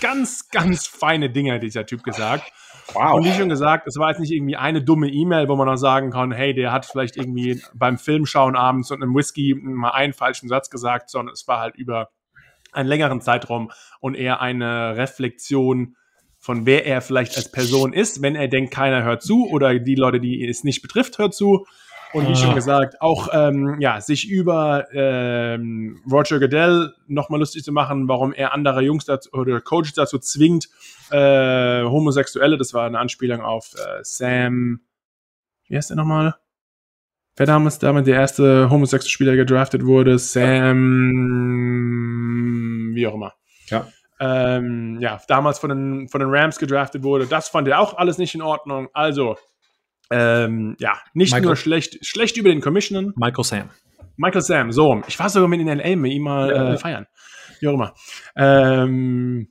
ganz, 0.00 0.48
ganz 0.50 0.86
feine 0.86 1.30
Dinge 1.30 1.54
hat 1.54 1.62
dieser 1.62 1.86
Typ 1.86 2.02
gesagt. 2.02 2.50
Wow. 2.94 3.14
Und 3.14 3.24
wie 3.24 3.32
schon 3.32 3.48
gesagt, 3.48 3.86
es 3.86 3.96
war 3.96 4.10
jetzt 4.10 4.20
nicht 4.20 4.32
irgendwie 4.32 4.56
eine 4.56 4.82
dumme 4.82 5.08
E-Mail, 5.08 5.48
wo 5.48 5.56
man 5.56 5.68
auch 5.68 5.76
sagen 5.76 6.10
kann, 6.10 6.32
hey, 6.32 6.54
der 6.54 6.72
hat 6.72 6.86
vielleicht 6.86 7.16
irgendwie 7.16 7.60
beim 7.74 7.98
Filmschauen 7.98 8.56
abends 8.56 8.90
und 8.90 9.02
einem 9.02 9.14
Whisky 9.14 9.54
mal 9.54 9.90
einen 9.90 10.14
falschen 10.14 10.48
Satz 10.48 10.70
gesagt, 10.70 11.10
sondern 11.10 11.34
es 11.34 11.46
war 11.46 11.60
halt 11.60 11.76
über 11.76 12.10
einen 12.72 12.88
längeren 12.88 13.20
Zeitraum 13.20 13.70
und 14.00 14.14
eher 14.14 14.40
eine 14.40 14.96
Reflexion 14.96 15.96
von 16.38 16.66
wer 16.66 16.86
er 16.86 17.00
vielleicht 17.00 17.36
als 17.36 17.50
Person 17.50 17.92
ist, 17.92 18.22
wenn 18.22 18.36
er 18.36 18.48
denkt, 18.48 18.72
keiner 18.72 19.02
hört 19.02 19.22
zu 19.22 19.48
oder 19.48 19.78
die 19.78 19.96
Leute, 19.96 20.20
die 20.20 20.46
es 20.46 20.64
nicht 20.64 20.82
betrifft, 20.82 21.18
hört 21.18 21.34
zu 21.34 21.66
und 22.12 22.28
wie 22.28 22.36
schon 22.36 22.50
ah. 22.50 22.54
gesagt, 22.54 23.00
auch 23.00 23.28
ähm, 23.32 23.76
ja, 23.80 24.00
sich 24.00 24.28
über 24.28 24.86
ähm, 24.92 26.00
Roger 26.10 26.40
Goodell 26.40 26.94
nochmal 27.06 27.40
lustig 27.40 27.64
zu 27.64 27.72
machen, 27.72 28.08
warum 28.08 28.32
er 28.32 28.54
andere 28.54 28.82
Jungs 28.82 29.04
dazu, 29.04 29.30
oder 29.32 29.60
Coaches 29.60 29.94
dazu 29.94 30.18
zwingt, 30.18 30.68
äh, 31.10 31.82
Homosexuelle, 31.82 32.56
das 32.56 32.72
war 32.74 32.86
eine 32.86 32.98
Anspielung 32.98 33.42
auf 33.42 33.74
äh, 33.74 34.02
Sam, 34.02 34.80
wie 35.68 35.76
heißt 35.76 35.90
der 35.90 35.96
nochmal? 35.96 36.34
Wer 37.36 37.46
damals 37.46 37.78
damit 37.78 38.06
der 38.08 38.16
erste 38.16 38.68
homosexuelle 38.68 39.10
Spieler 39.10 39.36
gedraftet 39.36 39.84
wurde? 39.84 40.18
Sam, 40.18 40.74
wie 42.94 43.06
auch 43.06 43.14
immer. 43.14 43.34
Ja. 43.66 43.86
Ähm, 44.18 44.98
ja, 45.00 45.20
damals 45.28 45.60
von 45.60 45.70
den, 45.70 46.08
von 46.08 46.18
den 46.20 46.30
Rams 46.30 46.58
gedraftet 46.58 47.04
wurde. 47.04 47.26
Das 47.26 47.48
fand 47.48 47.68
er 47.68 47.78
auch 47.78 47.96
alles 47.96 48.18
nicht 48.18 48.34
in 48.34 48.42
Ordnung. 48.42 48.88
Also, 48.92 49.36
ähm, 50.10 50.76
ja, 50.78 50.98
nicht 51.14 51.32
Michael. 51.32 51.46
nur 51.46 51.56
schlecht, 51.56 52.04
schlecht 52.04 52.36
über 52.36 52.48
den 52.48 52.60
Commissioner. 52.60 53.12
Michael 53.16 53.44
Sam. 53.44 53.70
Michael 54.16 54.42
Sam, 54.42 54.72
so. 54.72 55.02
Ich 55.06 55.18
war 55.18 55.28
sogar 55.28 55.48
mit 55.48 55.60
in 55.60 55.68
LA 55.68 55.96
mit 55.96 56.12
ihm 56.12 56.22
mal 56.22 56.50
ja. 56.50 56.72
äh, 56.72 56.78
feiern. 56.78 57.06
Wie 57.60 57.68
auch 57.68 57.74
immer. 57.74 57.94
Ähm, 58.36 59.48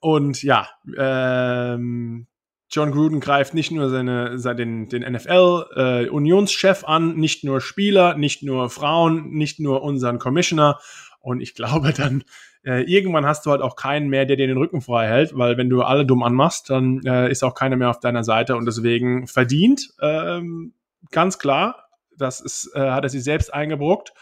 und 0.00 0.42
ja, 0.42 0.68
ähm, 0.96 2.26
John 2.70 2.92
Gruden 2.92 3.20
greift 3.20 3.54
nicht 3.54 3.70
nur 3.70 3.88
seine, 3.88 4.38
seine 4.38 4.56
den, 4.56 4.88
den 4.88 5.02
NFL-Unionschef 5.02 6.82
äh, 6.82 6.86
an, 6.86 7.16
nicht 7.16 7.42
nur 7.44 7.60
Spieler, 7.60 8.14
nicht 8.14 8.42
nur 8.42 8.68
Frauen, 8.68 9.30
nicht 9.30 9.58
nur 9.58 9.82
unseren 9.82 10.18
Commissioner. 10.18 10.78
Und 11.20 11.40
ich 11.40 11.54
glaube, 11.54 11.92
dann 11.92 12.24
äh, 12.68 12.82
irgendwann 12.82 13.24
hast 13.24 13.46
du 13.46 13.50
halt 13.50 13.62
auch 13.62 13.76
keinen 13.76 14.08
mehr, 14.08 14.26
der 14.26 14.36
dir 14.36 14.46
den 14.46 14.58
Rücken 14.58 14.82
frei 14.82 15.08
hält, 15.08 15.36
weil 15.36 15.56
wenn 15.56 15.70
du 15.70 15.82
alle 15.82 16.04
dumm 16.04 16.22
anmachst, 16.22 16.68
dann 16.68 17.00
äh, 17.06 17.30
ist 17.30 17.42
auch 17.42 17.54
keiner 17.54 17.76
mehr 17.76 17.88
auf 17.88 17.98
deiner 17.98 18.24
Seite 18.24 18.56
und 18.56 18.66
deswegen 18.66 19.26
verdient, 19.26 19.88
ähm, 20.02 20.74
ganz 21.10 21.38
klar, 21.38 21.88
das 22.14 22.40
ist, 22.40 22.70
äh, 22.74 22.90
hat 22.90 23.04
er 23.04 23.08
sich 23.08 23.24
selbst 23.24 23.54
eingebrockt. 23.54 24.12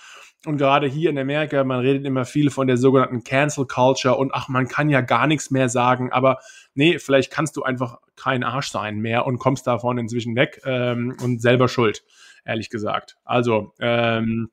Und 0.44 0.59
gerade 0.59 0.86
hier 0.86 1.11
in 1.11 1.18
Amerika, 1.18 1.64
man 1.64 1.80
redet 1.80 2.05
immer 2.05 2.24
viel 2.24 2.51
von 2.51 2.68
der 2.68 2.76
sogenannten 2.76 3.24
Cancel 3.24 3.66
Culture 3.66 4.14
und 4.14 4.32
ach, 4.32 4.49
man 4.49 4.68
kann 4.68 4.90
ja 4.90 5.01
gar 5.01 5.26
nichts 5.26 5.51
mehr 5.51 5.68
sagen, 5.68 6.12
aber 6.12 6.38
nee, 6.74 7.01
vielleicht 7.01 7.32
kannst 7.32 7.57
du 7.57 7.64
einfach 7.64 7.99
kein 8.14 8.44
Arsch 8.44 8.70
sein 8.70 9.01
mehr 9.01 9.26
und 9.26 9.38
kommst 9.38 9.66
davon 9.66 9.99
inzwischen 9.99 10.36
weg 10.36 10.61
ähm, 10.64 11.16
und 11.20 11.42
selber 11.42 11.66
schuld, 11.66 12.05
ehrlich 12.44 12.70
gesagt. 12.70 13.16
Also, 13.24 13.72
ähm, 13.80 14.51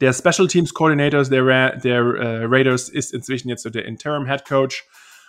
der 0.00 0.12
Special 0.12 0.48
Teams 0.48 0.74
Coordinator 0.74 1.22
der, 1.24 1.46
Ra 1.46 1.76
der 1.76 1.98
äh, 1.98 2.44
Raiders 2.46 2.88
ist 2.88 3.12
inzwischen 3.12 3.48
jetzt 3.48 3.62
so 3.62 3.70
der 3.70 3.84
Interim 3.84 4.26
Head 4.26 4.44
Coach. 4.44 4.84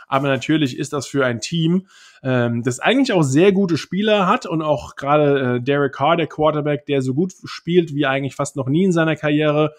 Aber 0.07 0.27
natürlich 0.27 0.77
ist 0.77 0.93
das 0.93 1.07
für 1.07 1.25
ein 1.25 1.39
Team, 1.39 1.87
ähm, 2.23 2.61
das 2.63 2.79
eigentlich 2.79 3.13
auch 3.13 3.23
sehr 3.23 3.51
gute 3.51 3.77
Spieler 3.77 4.27
hat 4.27 4.45
und 4.45 4.61
auch 4.61 4.95
gerade 4.95 5.55
äh, 5.55 5.61
Derek 5.61 5.93
Carr, 5.93 6.17
der 6.17 6.27
Quarterback, 6.27 6.85
der 6.85 7.01
so 7.01 7.13
gut 7.13 7.33
spielt 7.43 7.93
wie 7.95 8.05
eigentlich 8.05 8.35
fast 8.35 8.55
noch 8.55 8.67
nie 8.67 8.83
in 8.83 8.91
seiner 8.91 9.15
Karriere, 9.15 9.73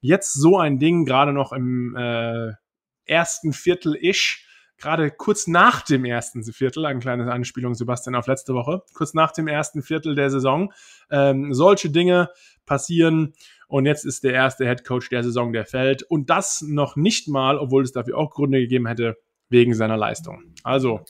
jetzt 0.00 0.34
so 0.34 0.58
ein 0.58 0.78
Ding 0.78 1.04
gerade 1.04 1.32
noch 1.32 1.52
im 1.52 1.96
äh, 1.96 2.52
ersten 3.06 3.52
Viertel-ish, 3.52 4.46
gerade 4.78 5.10
kurz 5.10 5.46
nach 5.46 5.82
dem 5.82 6.04
ersten 6.04 6.42
Viertel, 6.44 6.86
eine 6.86 7.00
kleine 7.00 7.30
Anspielung, 7.30 7.74
Sebastian, 7.74 8.16
auf 8.16 8.26
letzte 8.26 8.54
Woche, 8.54 8.82
kurz 8.94 9.14
nach 9.14 9.32
dem 9.32 9.48
ersten 9.48 9.82
Viertel 9.82 10.14
der 10.14 10.30
Saison, 10.30 10.72
ähm, 11.10 11.54
solche 11.54 11.90
Dinge 11.90 12.30
passieren 12.66 13.34
und 13.72 13.86
jetzt 13.86 14.04
ist 14.04 14.22
der 14.22 14.34
erste 14.34 14.66
Head 14.66 14.84
Coach 14.84 15.08
der 15.08 15.22
Saison, 15.22 15.54
der 15.54 15.64
fällt. 15.64 16.02
Und 16.02 16.28
das 16.28 16.60
noch 16.60 16.94
nicht 16.94 17.26
mal, 17.26 17.56
obwohl 17.56 17.82
es 17.82 17.92
dafür 17.92 18.18
auch 18.18 18.30
Gründe 18.30 18.60
gegeben 18.60 18.86
hätte, 18.86 19.16
wegen 19.48 19.72
seiner 19.72 19.96
Leistung. 19.96 20.42
Also, 20.62 21.00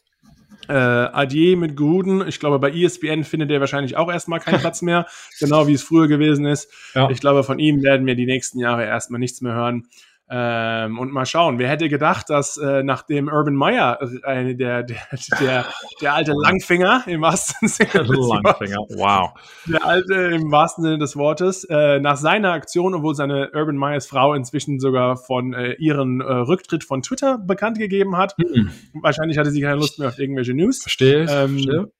äh, 0.68 0.72
Adieu 0.74 1.56
mit 1.56 1.76
Gruden. 1.76 2.24
Ich 2.28 2.38
glaube, 2.38 2.60
bei 2.60 2.70
ESPN 2.70 3.24
findet 3.24 3.50
er 3.50 3.58
wahrscheinlich 3.58 3.96
auch 3.96 4.08
erstmal 4.08 4.38
keinen 4.38 4.60
Platz 4.60 4.80
mehr, 4.80 5.06
genau 5.40 5.66
wie 5.66 5.72
es 5.72 5.82
früher 5.82 6.06
gewesen 6.06 6.46
ist. 6.46 6.72
Ja. 6.94 7.10
Ich 7.10 7.18
glaube, 7.18 7.42
von 7.42 7.58
ihm 7.58 7.82
werden 7.82 8.06
wir 8.06 8.14
die 8.14 8.26
nächsten 8.26 8.60
Jahre 8.60 8.84
erstmal 8.84 9.18
nichts 9.18 9.40
mehr 9.40 9.54
hören. 9.54 9.88
Ähm, 10.35 10.99
und 10.99 11.12
mal 11.12 11.26
schauen, 11.26 11.59
wer 11.59 11.68
hätte 11.68 11.91
gedacht, 11.91 12.30
dass 12.30 12.57
äh, 12.57 12.83
nachdem 12.83 13.28
Urban 13.28 13.55
Meyer, 13.55 14.01
äh, 14.22 14.55
der, 14.55 14.83
der, 14.83 14.97
der, 15.39 15.66
der 16.01 16.14
alte 16.14 16.33
Langfinger 16.33 17.03
im 17.07 17.20
wahrsten 17.20 17.68
Sinne 17.68 17.91
des 17.91 18.09
Langfinger, 18.09 18.78
Wortes, 18.78 18.97
wow. 18.97 19.30
Der 19.66 19.85
alte 19.85 20.14
im 20.14 20.51
wahrsten 20.51 20.85
Sinne 20.85 20.97
des 20.97 21.16
Wortes, 21.16 21.64
äh, 21.64 22.01
nach 22.01 22.16
seiner 22.16 22.53
Aktion, 22.53 22.95
obwohl 22.95 23.14
seine 23.14 23.51
Urban 23.53 23.76
Meyers 23.76 24.07
Frau 24.07 24.33
inzwischen 24.33 24.80
sogar 24.80 25.18
von 25.18 25.53
äh, 25.53 25.74
ihren 25.74 26.22
äh, 26.22 26.24
Rücktritt 26.24 26.85
von 26.85 27.03
Twitter 27.03 27.37
bekannt 27.37 27.76
gegeben 27.76 28.16
hat. 28.16 28.35
Mhm. 28.39 28.70
Wahrscheinlich 29.03 29.37
hatte 29.37 29.51
sie 29.51 29.61
keine 29.61 29.76
Lust 29.76 29.99
mehr 29.99 30.09
auf 30.09 30.18
irgendwelche 30.18 30.55
News. 30.55 30.80
Verstehe. 30.80 31.26
Ähm, 31.28 31.59
verstehe. 31.59 31.93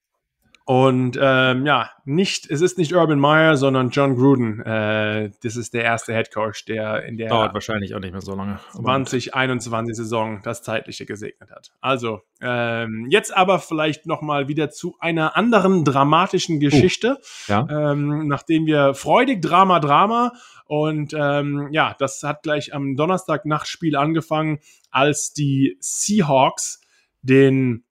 Und 0.65 1.19
ähm, 1.21 1.67
ja, 1.67 1.91
nicht, 2.05 2.49
es 2.51 2.61
ist 2.61 2.79
nicht 2.79 2.95
Urban 2.95 3.19
Meyer, 3.19 3.57
sondern 3.57 3.91
John 3.91 4.17
Gruden. 4.17 4.61
Äh, 4.61 5.31
das 5.43 5.57
ist 5.57 5.75
der 5.75 5.83
erste 5.83 6.15
Head 6.15 6.33
Coach, 6.33 6.65
der 6.67 7.05
in 7.05 7.17
der 7.17 7.31
dauert 7.31 7.53
wahrscheinlich 7.53 7.95
auch 7.95 8.01
nicht 8.01 8.13
mehr 8.13 8.21
so 8.21 8.35
lange. 8.35 8.61
2021 8.73 9.97
Saison 9.97 10.41
das 10.45 10.63
zeitliche 10.63 11.05
gesegnet 11.05 11.51
hat. 11.51 11.73
Also 11.81 12.21
ähm, 12.41 13.07
jetzt 13.11 13.37
aber 13.37 13.59
vielleicht 13.59 14.07
noch 14.07 14.23
mal 14.23 14.47
wieder 14.47 14.71
zu 14.71 14.97
einer 15.01 15.37
anderen 15.37 15.85
dramatischen 15.85 16.61
Geschichte, 16.61 17.19
uh, 17.49 17.53
ja. 17.53 17.93
ähm, 17.93 18.29
nachdem 18.29 18.67
wir 18.67 18.95
freudig 18.95 19.43
Drama 19.43 19.81
Drama 19.81 20.33
und 20.67 21.13
ähm, 21.13 21.69
ja, 21.73 21.95
das 21.99 22.23
hat 22.23 22.43
gleich 22.43 22.73
am 22.73 22.97
Donnerstag 22.97 23.45
Nachtspiel 23.47 23.97
angefangen, 23.97 24.61
als 24.91 25.33
die 25.33 25.77
Seahawks 25.81 26.81
den 27.21 27.85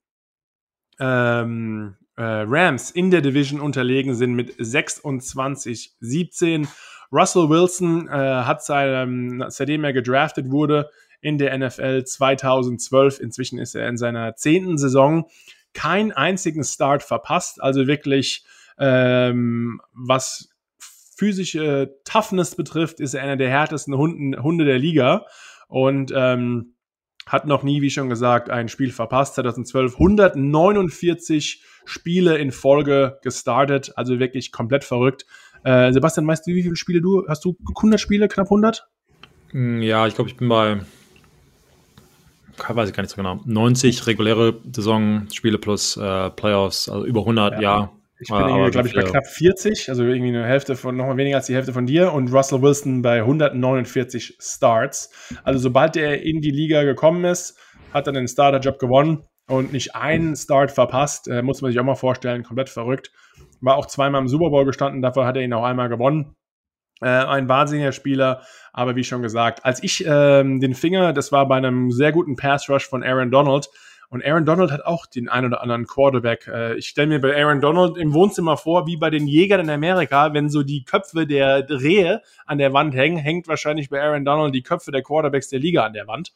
ähm, 0.98 1.96
äh, 2.00 2.01
Rams 2.16 2.90
in 2.90 3.10
der 3.10 3.22
Division 3.22 3.60
unterlegen 3.60 4.14
sind 4.14 4.34
mit 4.34 4.54
26-17. 4.56 6.68
Russell 7.10 7.48
Wilson 7.48 8.08
äh, 8.08 8.12
hat 8.12 8.64
seinem, 8.64 9.44
seitdem 9.48 9.84
er 9.84 9.92
gedraftet 9.92 10.50
wurde 10.50 10.90
in 11.20 11.38
der 11.38 11.56
NFL 11.56 12.04
2012, 12.04 13.20
inzwischen 13.20 13.58
ist 13.58 13.74
er 13.74 13.88
in 13.88 13.96
seiner 13.96 14.34
zehnten 14.34 14.78
Saison, 14.78 15.26
keinen 15.74 16.12
einzigen 16.12 16.64
Start 16.64 17.02
verpasst. 17.02 17.62
Also 17.62 17.86
wirklich, 17.86 18.44
ähm, 18.78 19.80
was 19.92 20.48
physische 20.78 21.94
Toughness 22.04 22.56
betrifft, 22.56 23.00
ist 23.00 23.14
er 23.14 23.22
einer 23.22 23.36
der 23.36 23.50
härtesten 23.50 23.96
Hunden, 23.96 24.42
Hunde 24.42 24.64
der 24.64 24.78
Liga 24.78 25.26
und 25.68 26.12
ähm, 26.14 26.74
hat 27.32 27.46
noch 27.46 27.62
nie, 27.62 27.80
wie 27.80 27.90
schon 27.90 28.10
gesagt, 28.10 28.50
ein 28.50 28.68
Spiel 28.68 28.92
verpasst. 28.92 29.36
2012 29.36 29.94
149 29.94 31.64
Spiele 31.86 32.36
in 32.36 32.52
Folge 32.52 33.18
gestartet, 33.22 33.92
also 33.96 34.18
wirklich 34.18 34.52
komplett 34.52 34.84
verrückt. 34.84 35.24
Äh, 35.64 35.92
Sebastian, 35.92 36.26
weißt 36.26 36.46
du, 36.46 36.52
wie 36.52 36.62
viele 36.62 36.76
Spiele 36.76 37.00
du 37.00 37.26
hast? 37.26 37.44
Du 37.44 37.56
100 37.76 37.98
Spiele, 37.98 38.28
knapp 38.28 38.48
100? 38.48 38.86
Hm, 39.52 39.80
ja, 39.80 40.06
ich 40.06 40.14
glaube, 40.14 40.28
ich 40.28 40.36
bin 40.36 40.48
bei, 40.48 40.82
weiß 42.68 42.90
ich 42.90 42.94
gar 42.94 43.02
nicht 43.02 43.10
so 43.10 43.16
genau, 43.16 43.40
90 43.46 44.06
reguläre 44.06 44.60
Saisonspiele 44.70 45.56
plus 45.56 45.96
äh, 45.96 46.30
Playoffs, 46.30 46.90
also 46.90 47.06
über 47.06 47.20
100, 47.20 47.54
ja. 47.54 47.60
ja. 47.60 47.92
Ich 48.22 48.28
bin 48.28 48.38
irgendwie, 48.38 48.70
glaube 48.70 48.88
ich, 48.88 48.94
bei 48.94 49.02
knapp 49.02 49.26
40, 49.26 49.88
also 49.88 50.04
irgendwie 50.04 50.28
eine 50.28 50.46
Hälfte 50.46 50.76
von, 50.76 50.96
nochmal 50.96 51.16
weniger 51.16 51.38
als 51.38 51.46
die 51.46 51.56
Hälfte 51.56 51.72
von 51.72 51.86
dir 51.86 52.12
und 52.12 52.32
Russell 52.32 52.62
Wilson 52.62 53.02
bei 53.02 53.18
149 53.18 54.36
Starts. 54.40 55.10
Also 55.42 55.58
sobald 55.58 55.96
er 55.96 56.22
in 56.22 56.40
die 56.40 56.52
Liga 56.52 56.84
gekommen 56.84 57.24
ist, 57.24 57.58
hat 57.92 58.06
er 58.06 58.12
den 58.12 58.28
Starterjob 58.28 58.78
gewonnen 58.78 59.24
und 59.48 59.72
nicht 59.72 59.96
einen 59.96 60.36
Start 60.36 60.70
verpasst. 60.70 61.26
Äh, 61.26 61.42
muss 61.42 61.62
man 61.62 61.72
sich 61.72 61.80
auch 61.80 61.84
mal 61.84 61.96
vorstellen, 61.96 62.44
komplett 62.44 62.68
verrückt. 62.68 63.10
War 63.60 63.76
auch 63.76 63.86
zweimal 63.86 64.20
im 64.20 64.28
Super 64.28 64.50
Bowl 64.50 64.64
gestanden, 64.64 65.02
dafür 65.02 65.26
hat 65.26 65.36
er 65.36 65.42
ihn 65.42 65.52
auch 65.52 65.64
einmal 65.64 65.88
gewonnen. 65.88 66.36
Äh, 67.00 67.08
ein 67.08 67.48
wahnsinniger 67.48 67.90
Spieler, 67.90 68.42
aber 68.72 68.94
wie 68.94 69.02
schon 69.02 69.22
gesagt, 69.22 69.64
als 69.64 69.82
ich 69.82 70.04
ähm, 70.06 70.60
den 70.60 70.74
Finger, 70.74 71.12
das 71.12 71.32
war 71.32 71.48
bei 71.48 71.56
einem 71.56 71.90
sehr 71.90 72.12
guten 72.12 72.36
Pass 72.36 72.68
Rush 72.68 72.86
von 72.88 73.02
Aaron 73.02 73.32
Donald, 73.32 73.68
und 74.12 74.22
Aaron 74.26 74.44
Donald 74.44 74.70
hat 74.70 74.84
auch 74.84 75.06
den 75.06 75.30
ein 75.30 75.46
oder 75.46 75.62
anderen 75.62 75.86
Quarterback. 75.86 76.46
Äh, 76.46 76.74
ich 76.74 76.86
stelle 76.86 77.08
mir 77.08 77.18
bei 77.18 77.34
Aaron 77.34 77.62
Donald 77.62 77.96
im 77.96 78.12
Wohnzimmer 78.12 78.58
vor, 78.58 78.86
wie 78.86 78.98
bei 78.98 79.08
den 79.08 79.26
Jägern 79.26 79.60
in 79.60 79.70
Amerika, 79.70 80.34
wenn 80.34 80.50
so 80.50 80.62
die 80.62 80.84
Köpfe 80.84 81.26
der 81.26 81.66
Rehe 81.70 82.20
an 82.44 82.58
der 82.58 82.74
Wand 82.74 82.94
hängen, 82.94 83.16
hängt 83.16 83.48
wahrscheinlich 83.48 83.88
bei 83.88 84.02
Aaron 84.02 84.26
Donald 84.26 84.54
die 84.54 84.62
Köpfe 84.62 84.92
der 84.92 85.02
Quarterbacks 85.02 85.48
der 85.48 85.60
Liga 85.60 85.86
an 85.86 85.94
der 85.94 86.08
Wand. 86.08 86.34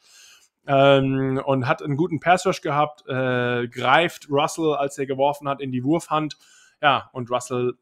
Ähm, 0.65 1.39
und 1.45 1.67
hat 1.67 1.83
einen 1.83 1.97
guten 1.97 2.19
Pass 2.19 2.47
Rush 2.47 2.61
gehabt, 2.61 3.07
äh, 3.07 3.67
greift 3.67 4.27
Russell, 4.31 4.73
als 4.73 4.97
er 4.97 5.05
geworfen 5.05 5.47
hat, 5.47 5.61
in 5.61 5.71
die 5.71 5.83
Wurfhand. 5.83 6.35
Ja, 6.81 7.11
und 7.13 7.29
Russell 7.29 7.73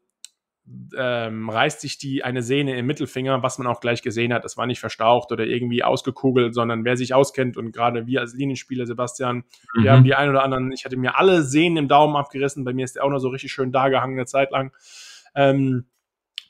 ähm, 0.96 1.48
reißt 1.48 1.80
sich 1.80 1.98
die 1.98 2.24
eine 2.24 2.42
Sehne 2.42 2.76
im 2.76 2.86
Mittelfinger, 2.86 3.42
was 3.42 3.58
man 3.58 3.66
auch 3.66 3.80
gleich 3.80 4.02
gesehen 4.02 4.32
hat. 4.32 4.44
Das 4.44 4.56
war 4.56 4.66
nicht 4.66 4.80
verstaucht 4.80 5.30
oder 5.30 5.44
irgendwie 5.44 5.84
ausgekugelt, 5.84 6.54
sondern 6.54 6.84
wer 6.84 6.96
sich 6.96 7.14
auskennt 7.14 7.56
und 7.56 7.72
gerade 7.72 8.06
wir 8.06 8.20
als 8.20 8.34
Linienspieler, 8.34 8.86
Sebastian, 8.86 9.44
mhm. 9.74 9.82
wir 9.82 9.92
haben 9.92 10.04
die 10.04 10.14
ein 10.14 10.28
oder 10.28 10.42
anderen, 10.42 10.72
ich 10.72 10.84
hatte 10.84 10.96
mir 10.96 11.18
alle 11.18 11.42
Sehnen 11.42 11.76
im 11.76 11.88
Daumen 11.88 12.16
abgerissen, 12.16 12.64
bei 12.64 12.72
mir 12.72 12.84
ist 12.84 12.96
der 12.96 13.04
auch 13.04 13.10
noch 13.10 13.18
so 13.18 13.28
richtig 13.28 13.52
schön 13.52 13.72
da 13.72 13.88
gehangen 13.88 14.18
eine 14.18 14.26
Zeit 14.26 14.50
lang. 14.50 14.72
Ähm, 15.34 15.86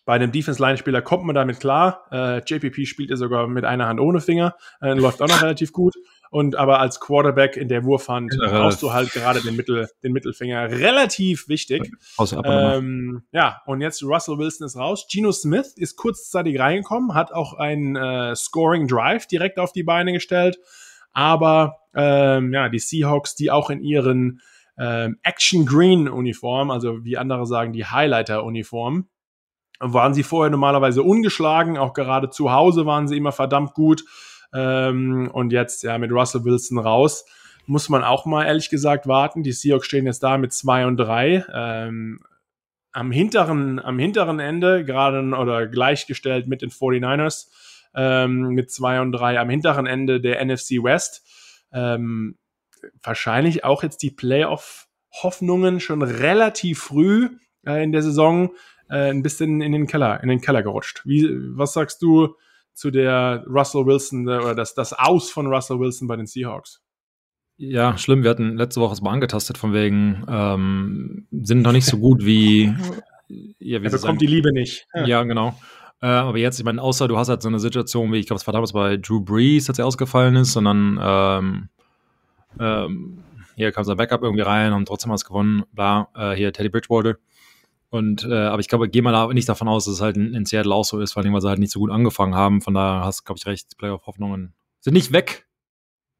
bei 0.06 0.14
einem 0.14 0.30
Defense-Line-Spieler 0.30 1.02
kommt 1.02 1.24
man 1.24 1.34
damit 1.34 1.58
klar. 1.58 2.06
Äh, 2.12 2.38
JPP 2.38 2.86
spielt 2.86 3.10
ja 3.10 3.16
sogar 3.16 3.48
mit 3.48 3.64
einer 3.64 3.88
Hand 3.88 3.98
ohne 3.98 4.20
Finger, 4.20 4.54
äh, 4.80 4.94
läuft 4.94 5.20
auch 5.20 5.28
noch 5.28 5.42
relativ 5.42 5.72
gut. 5.72 5.96
Und 6.30 6.56
aber 6.56 6.80
als 6.80 7.00
Quarterback 7.00 7.56
in 7.56 7.68
der 7.68 7.84
Wurfhand 7.84 8.36
ja, 8.40 8.50
brauchst 8.50 8.82
du 8.82 8.92
halt 8.92 9.12
gerade 9.12 9.40
den, 9.40 9.56
Mittel, 9.56 9.88
den 10.02 10.12
Mittelfinger. 10.12 10.70
Relativ 10.70 11.48
wichtig. 11.48 11.90
Ähm, 12.44 13.22
ja, 13.32 13.62
und 13.66 13.80
jetzt 13.80 14.02
Russell 14.02 14.38
Wilson 14.38 14.66
ist 14.66 14.76
raus. 14.76 15.06
Geno 15.10 15.32
Smith 15.32 15.74
ist 15.76 15.96
kurzzeitig 15.96 16.58
reingekommen, 16.58 17.14
hat 17.14 17.32
auch 17.32 17.54
einen 17.54 17.96
äh, 17.96 18.34
Scoring 18.34 18.88
Drive 18.88 19.26
direkt 19.26 19.58
auf 19.58 19.72
die 19.72 19.84
Beine 19.84 20.12
gestellt. 20.12 20.58
Aber 21.12 21.78
ähm, 21.94 22.52
ja, 22.52 22.68
die 22.68 22.78
Seahawks, 22.78 23.34
die 23.36 23.50
auch 23.50 23.70
in 23.70 23.80
ihren 23.80 24.40
ähm, 24.78 25.18
Action 25.22 25.64
Green 25.64 26.08
Uniform, 26.08 26.70
also 26.70 27.04
wie 27.04 27.16
andere 27.16 27.46
sagen, 27.46 27.72
die 27.72 27.86
Highlighter 27.86 28.44
Uniform, 28.44 29.08
waren 29.78 30.14
sie 30.14 30.22
vorher 30.22 30.50
normalerweise 30.50 31.02
ungeschlagen. 31.02 31.78
Auch 31.78 31.94
gerade 31.94 32.30
zu 32.30 32.52
Hause 32.52 32.86
waren 32.86 33.08
sie 33.08 33.16
immer 33.16 33.32
verdammt 33.32 33.74
gut. 33.74 34.04
Ähm, 34.52 35.30
und 35.32 35.52
jetzt 35.52 35.82
ja 35.82 35.98
mit 35.98 36.10
Russell 36.12 36.44
Wilson 36.44 36.78
raus. 36.78 37.24
Muss 37.66 37.88
man 37.88 38.04
auch 38.04 38.26
mal 38.26 38.46
ehrlich 38.46 38.70
gesagt 38.70 39.06
warten. 39.06 39.42
Die 39.42 39.52
Seahawks 39.52 39.86
stehen 39.86 40.06
jetzt 40.06 40.22
da 40.22 40.38
mit 40.38 40.52
2 40.52 40.86
und 40.86 40.96
3. 40.96 41.46
Ähm, 41.52 42.20
am 42.92 43.10
hinteren, 43.10 43.78
am 43.78 43.98
hinteren 43.98 44.40
Ende, 44.40 44.84
gerade 44.84 45.20
oder 45.36 45.66
gleichgestellt 45.66 46.46
mit 46.46 46.62
den 46.62 46.70
49ers, 46.70 47.48
ähm, 47.94 48.50
mit 48.50 48.70
2 48.70 49.02
und 49.02 49.12
3 49.12 49.38
am 49.38 49.50
hinteren 49.50 49.86
Ende 49.86 50.20
der 50.20 50.42
NFC 50.44 50.82
West. 50.82 51.22
Ähm, 51.72 52.38
wahrscheinlich 53.02 53.64
auch 53.64 53.82
jetzt 53.82 54.02
die 54.02 54.10
Playoff-Hoffnungen 54.10 55.80
schon 55.80 56.02
relativ 56.02 56.78
früh 56.78 57.28
äh, 57.66 57.82
in 57.82 57.92
der 57.92 58.02
Saison 58.02 58.52
äh, 58.88 59.10
ein 59.10 59.22
bisschen 59.22 59.60
in 59.60 59.72
den 59.72 59.86
Keller, 59.86 60.22
in 60.22 60.28
den 60.28 60.40
Keller 60.40 60.62
gerutscht. 60.62 61.02
Wie, 61.04 61.28
was 61.30 61.72
sagst 61.72 62.00
du 62.00 62.36
zu 62.76 62.90
der 62.90 63.44
Russell 63.48 63.86
Wilson 63.86 64.28
oder 64.28 64.54
das, 64.54 64.74
das 64.74 64.92
Aus 64.92 65.30
von 65.30 65.46
Russell 65.46 65.80
Wilson 65.80 66.06
bei 66.06 66.16
den 66.16 66.26
Seahawks. 66.26 66.82
Ja, 67.56 67.96
schlimm. 67.96 68.22
Wir 68.22 68.30
hatten 68.30 68.58
letzte 68.58 68.82
Woche 68.82 68.92
es 68.92 69.00
mal 69.00 69.12
angetastet, 69.12 69.56
von 69.56 69.72
wegen, 69.72 70.24
ähm, 70.28 71.26
sind 71.32 71.62
noch 71.62 71.72
nicht 71.72 71.86
so 71.86 71.98
gut 71.98 72.24
wie. 72.24 72.72
Ja, 73.58 73.82
wie 73.82 73.86
er 73.86 73.90
bekommt 73.90 74.20
die 74.20 74.28
Liebe 74.28 74.52
nicht. 74.52 74.86
Ja, 74.94 75.04
ja 75.04 75.22
genau. 75.24 75.58
Äh, 76.00 76.06
aber 76.06 76.38
jetzt, 76.38 76.60
ich 76.60 76.64
meine, 76.64 76.80
außer 76.80 77.08
du 77.08 77.18
hast 77.18 77.28
halt 77.28 77.42
so 77.42 77.48
eine 77.48 77.58
Situation, 77.58 78.12
wie 78.12 78.18
ich 78.18 78.28
glaube, 78.28 78.38
es 78.38 78.46
war 78.46 78.52
damals 78.52 78.72
bei 78.72 78.96
Drew 78.98 79.20
Brees, 79.20 79.68
als 79.68 79.80
er 79.80 79.86
ausgefallen 79.86 80.36
ist, 80.36 80.52
sondern 80.52 80.96
ähm, 81.02 81.68
ähm, 82.60 83.18
hier 83.56 83.72
kam 83.72 83.82
sein 83.82 83.96
Backup 83.96 84.22
irgendwie 84.22 84.42
rein, 84.42 84.72
haben 84.72 84.84
trotzdem 84.84 85.10
was 85.10 85.24
gewonnen, 85.24 85.64
bla, 85.72 86.08
äh, 86.14 86.36
hier 86.36 86.52
Teddy 86.52 86.68
Bridgewater. 86.68 87.16
Und, 87.88 88.24
äh, 88.24 88.34
aber 88.34 88.60
ich 88.60 88.68
glaube, 88.68 88.88
geh 88.88 89.00
mal 89.00 89.32
nicht 89.32 89.48
davon 89.48 89.68
aus, 89.68 89.84
dass 89.84 89.94
es 89.94 90.00
halt 90.00 90.16
in, 90.16 90.44
Seattle 90.44 90.74
auch 90.74 90.84
so 90.84 91.00
ist, 91.00 91.12
vor 91.12 91.22
allem, 91.22 91.32
weil 91.32 91.40
sie 91.40 91.48
halt 91.48 91.58
nicht 91.58 91.72
so 91.72 91.80
gut 91.80 91.90
angefangen 91.90 92.34
haben. 92.34 92.60
Von 92.60 92.74
daher 92.74 93.04
hast 93.04 93.20
du, 93.20 93.24
glaube 93.24 93.38
ich, 93.38 93.46
recht, 93.46 93.76
Playoff-Hoffnungen 93.78 94.54
sind 94.80 94.94
nicht 94.94 95.12
weg. 95.12 95.46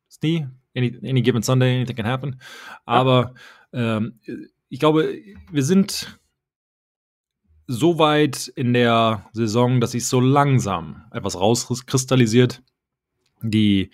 Ist 0.08 0.22
nie. 0.22 0.46
Any, 0.76 0.98
any 1.02 1.22
given 1.22 1.42
Sunday, 1.42 1.76
anything 1.76 1.96
can 1.96 2.06
happen. 2.06 2.40
Aber 2.84 3.34
ähm, 3.72 4.20
ich 4.68 4.78
glaube, 4.78 5.18
wir 5.50 5.62
sind 5.62 6.18
so 7.66 7.98
weit 7.98 8.48
in 8.48 8.72
der 8.72 9.28
Saison, 9.32 9.80
dass 9.80 9.92
sich 9.92 10.06
so 10.06 10.20
langsam 10.20 11.04
etwas 11.10 11.38
rauskristallisiert, 11.38 12.62
die, 13.42 13.90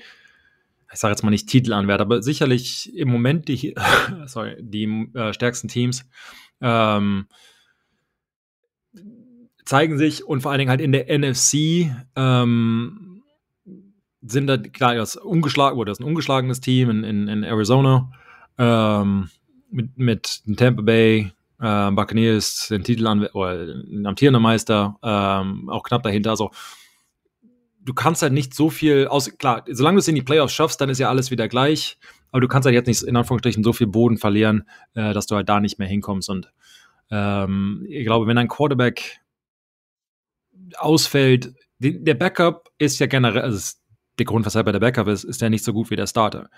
ich 0.92 0.98
sage 0.98 1.12
jetzt 1.12 1.22
mal 1.22 1.30
nicht 1.30 1.48
Titelanwärter, 1.48 2.02
aber 2.02 2.22
sicherlich 2.22 2.94
im 2.94 3.08
Moment 3.08 3.48
die, 3.48 3.74
sorry, 4.26 4.56
die 4.60 5.10
äh, 5.14 5.32
stärksten 5.32 5.68
Teams. 5.68 6.04
Ähm, 6.60 7.26
zeigen 9.64 9.98
sich 9.98 10.24
und 10.24 10.40
vor 10.40 10.50
allen 10.50 10.58
Dingen 10.58 10.70
halt 10.70 10.80
in 10.80 10.92
der 10.92 11.06
NFC 11.06 11.90
ähm, 12.16 13.22
sind 14.22 14.46
da 14.46 14.56
klar 14.56 14.94
das 14.94 15.16
ungeschlagen 15.16 15.78
oder 15.78 15.90
das 15.90 15.98
ist 15.98 16.04
ein 16.04 16.08
ungeschlagenes 16.08 16.60
Team 16.60 16.90
in, 16.90 17.04
in, 17.04 17.28
in 17.28 17.42
Arizona 17.42 18.10
ähm, 18.58 19.30
mit, 19.70 19.96
mit 19.98 20.42
Tampa 20.56 20.82
Bay 20.82 21.32
äh, 21.60 21.90
Buccaneers 21.90 22.68
den 22.68 22.84
Titel 22.84 23.06
an 23.06 23.26
oder 23.26 23.66
den 23.66 24.06
amtierenden 24.06 24.42
Meister 24.42 24.98
ähm, 25.02 25.68
auch 25.68 25.82
knapp 25.82 26.02
dahinter. 26.02 26.30
Also 26.30 26.50
du 27.80 27.94
kannst 27.94 28.22
halt 28.22 28.32
nicht 28.32 28.54
so 28.54 28.70
viel 28.70 29.08
aus 29.08 29.36
klar 29.38 29.64
solange 29.68 29.96
du 29.96 30.00
es 30.00 30.08
in 30.08 30.14
die 30.14 30.22
Playoffs 30.22 30.52
schaffst 30.52 30.80
dann 30.80 30.88
ist 30.88 30.98
ja 30.98 31.08
alles 31.08 31.32
wieder 31.32 31.48
gleich 31.48 31.98
aber 32.30 32.40
du 32.40 32.48
kannst 32.48 32.66
halt 32.66 32.74
jetzt 32.74 32.86
nicht 32.86 33.02
in 33.02 33.16
Anführungsstrichen 33.16 33.64
so 33.64 33.72
viel 33.72 33.88
Boden 33.88 34.18
verlieren 34.18 34.68
äh, 34.94 35.12
dass 35.12 35.26
du 35.26 35.34
halt 35.34 35.48
da 35.48 35.60
nicht 35.60 35.78
mehr 35.78 35.88
hinkommst. 35.88 36.30
Und 36.30 36.52
ähm, 37.10 37.86
ich 37.88 38.04
glaube, 38.04 38.26
wenn 38.26 38.38
ein 38.38 38.48
Quarterback 38.48 39.20
ausfällt, 40.78 41.54
der 41.78 42.14
Backup 42.14 42.70
ist 42.78 42.98
ja 43.00 43.06
generell, 43.06 43.42
also 43.42 43.76
der 44.18 44.26
Grund, 44.26 44.46
weshalb 44.46 44.66
er 44.66 44.72
der 44.72 44.80
Backup 44.80 45.08
ist, 45.08 45.24
ist 45.24 45.40
ja 45.40 45.48
nicht 45.48 45.64
so 45.64 45.72
gut 45.72 45.90
wie 45.90 45.96
der 45.96 46.06
Starter. 46.06 46.48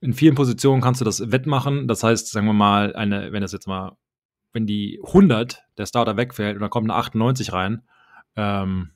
In 0.00 0.14
vielen 0.14 0.34
Positionen 0.34 0.82
kannst 0.82 1.00
du 1.00 1.04
das 1.04 1.30
wettmachen. 1.30 1.86
Das 1.86 2.02
heißt, 2.02 2.30
sagen 2.30 2.46
wir 2.46 2.52
mal, 2.52 2.94
eine, 2.96 3.32
wenn 3.32 3.42
das 3.42 3.52
jetzt 3.52 3.66
mal, 3.66 3.96
wenn 4.52 4.66
die 4.66 5.00
100 5.04 5.62
der 5.78 5.86
Starter 5.86 6.16
wegfällt 6.16 6.56
und 6.56 6.60
dann 6.60 6.70
kommt 6.70 6.90
eine 6.90 6.98
98 6.98 7.52
rein, 7.52 7.82
ähm, 8.36 8.90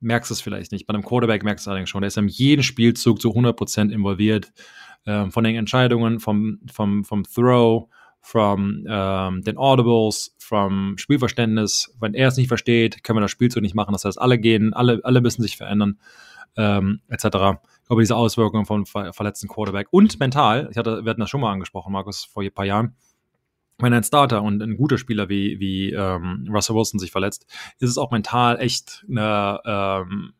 merkst 0.00 0.30
du 0.30 0.34
es 0.34 0.40
vielleicht 0.40 0.72
nicht. 0.72 0.86
Bei 0.86 0.94
einem 0.94 1.04
Quarterback 1.04 1.44
merkst 1.44 1.64
du 1.64 1.68
es 1.68 1.70
allerdings 1.70 1.90
schon. 1.90 2.02
Der 2.02 2.08
ist 2.08 2.16
in 2.16 2.28
jedem 2.28 2.62
Spielzug 2.62 3.20
zu 3.20 3.30
100% 3.30 3.90
involviert. 3.90 4.52
Ähm, 5.06 5.30
von 5.30 5.44
den 5.44 5.56
Entscheidungen, 5.56 6.20
vom, 6.20 6.60
vom, 6.70 7.04
vom 7.04 7.24
Throw, 7.24 7.88
from 8.20 8.84
ähm, 8.88 9.42
den 9.42 9.56
Audibles, 9.56 10.34
vom 10.38 10.98
Spielverständnis. 10.98 11.94
Wenn 12.00 12.14
er 12.14 12.28
es 12.28 12.36
nicht 12.36 12.48
versteht, 12.48 13.02
können 13.02 13.16
wir 13.16 13.22
das 13.22 13.30
Spielzug 13.30 13.62
nicht 13.62 13.74
machen. 13.74 13.92
Das 13.92 14.04
heißt, 14.04 14.20
alle 14.20 14.38
gehen, 14.38 14.74
alle, 14.74 15.00
alle 15.04 15.20
müssen 15.20 15.42
sich 15.42 15.56
verändern, 15.56 15.98
ähm, 16.56 17.00
etc. 17.08 17.24
Ich 17.24 17.86
glaube, 17.86 18.02
diese 18.02 18.16
Auswirkungen 18.16 18.66
von 18.66 18.86
ver 18.86 19.12
verletzten 19.12 19.48
Quarterback 19.48 19.88
und 19.90 20.18
mental, 20.20 20.68
ich 20.70 20.76
hatte, 20.76 21.04
wir 21.04 21.10
hatten 21.10 21.20
das 21.20 21.30
schon 21.30 21.40
mal 21.40 21.52
angesprochen, 21.52 21.92
Markus, 21.92 22.24
vor 22.24 22.42
ein 22.42 22.52
paar 22.52 22.66
Jahren. 22.66 22.94
wenn 23.78 23.94
ein 23.94 24.04
Starter 24.04 24.42
und 24.42 24.62
ein 24.62 24.76
guter 24.76 24.98
Spieler 24.98 25.28
wie, 25.30 25.58
wie 25.58 25.92
ähm, 25.92 26.46
Russell 26.52 26.76
Wilson 26.76 27.00
sich 27.00 27.10
verletzt, 27.10 27.46
ist 27.78 27.88
es 27.88 27.96
auch 27.98 28.10
mental 28.10 28.60
echt 28.60 29.04
eine, 29.08 29.60
ähm, 29.64 30.34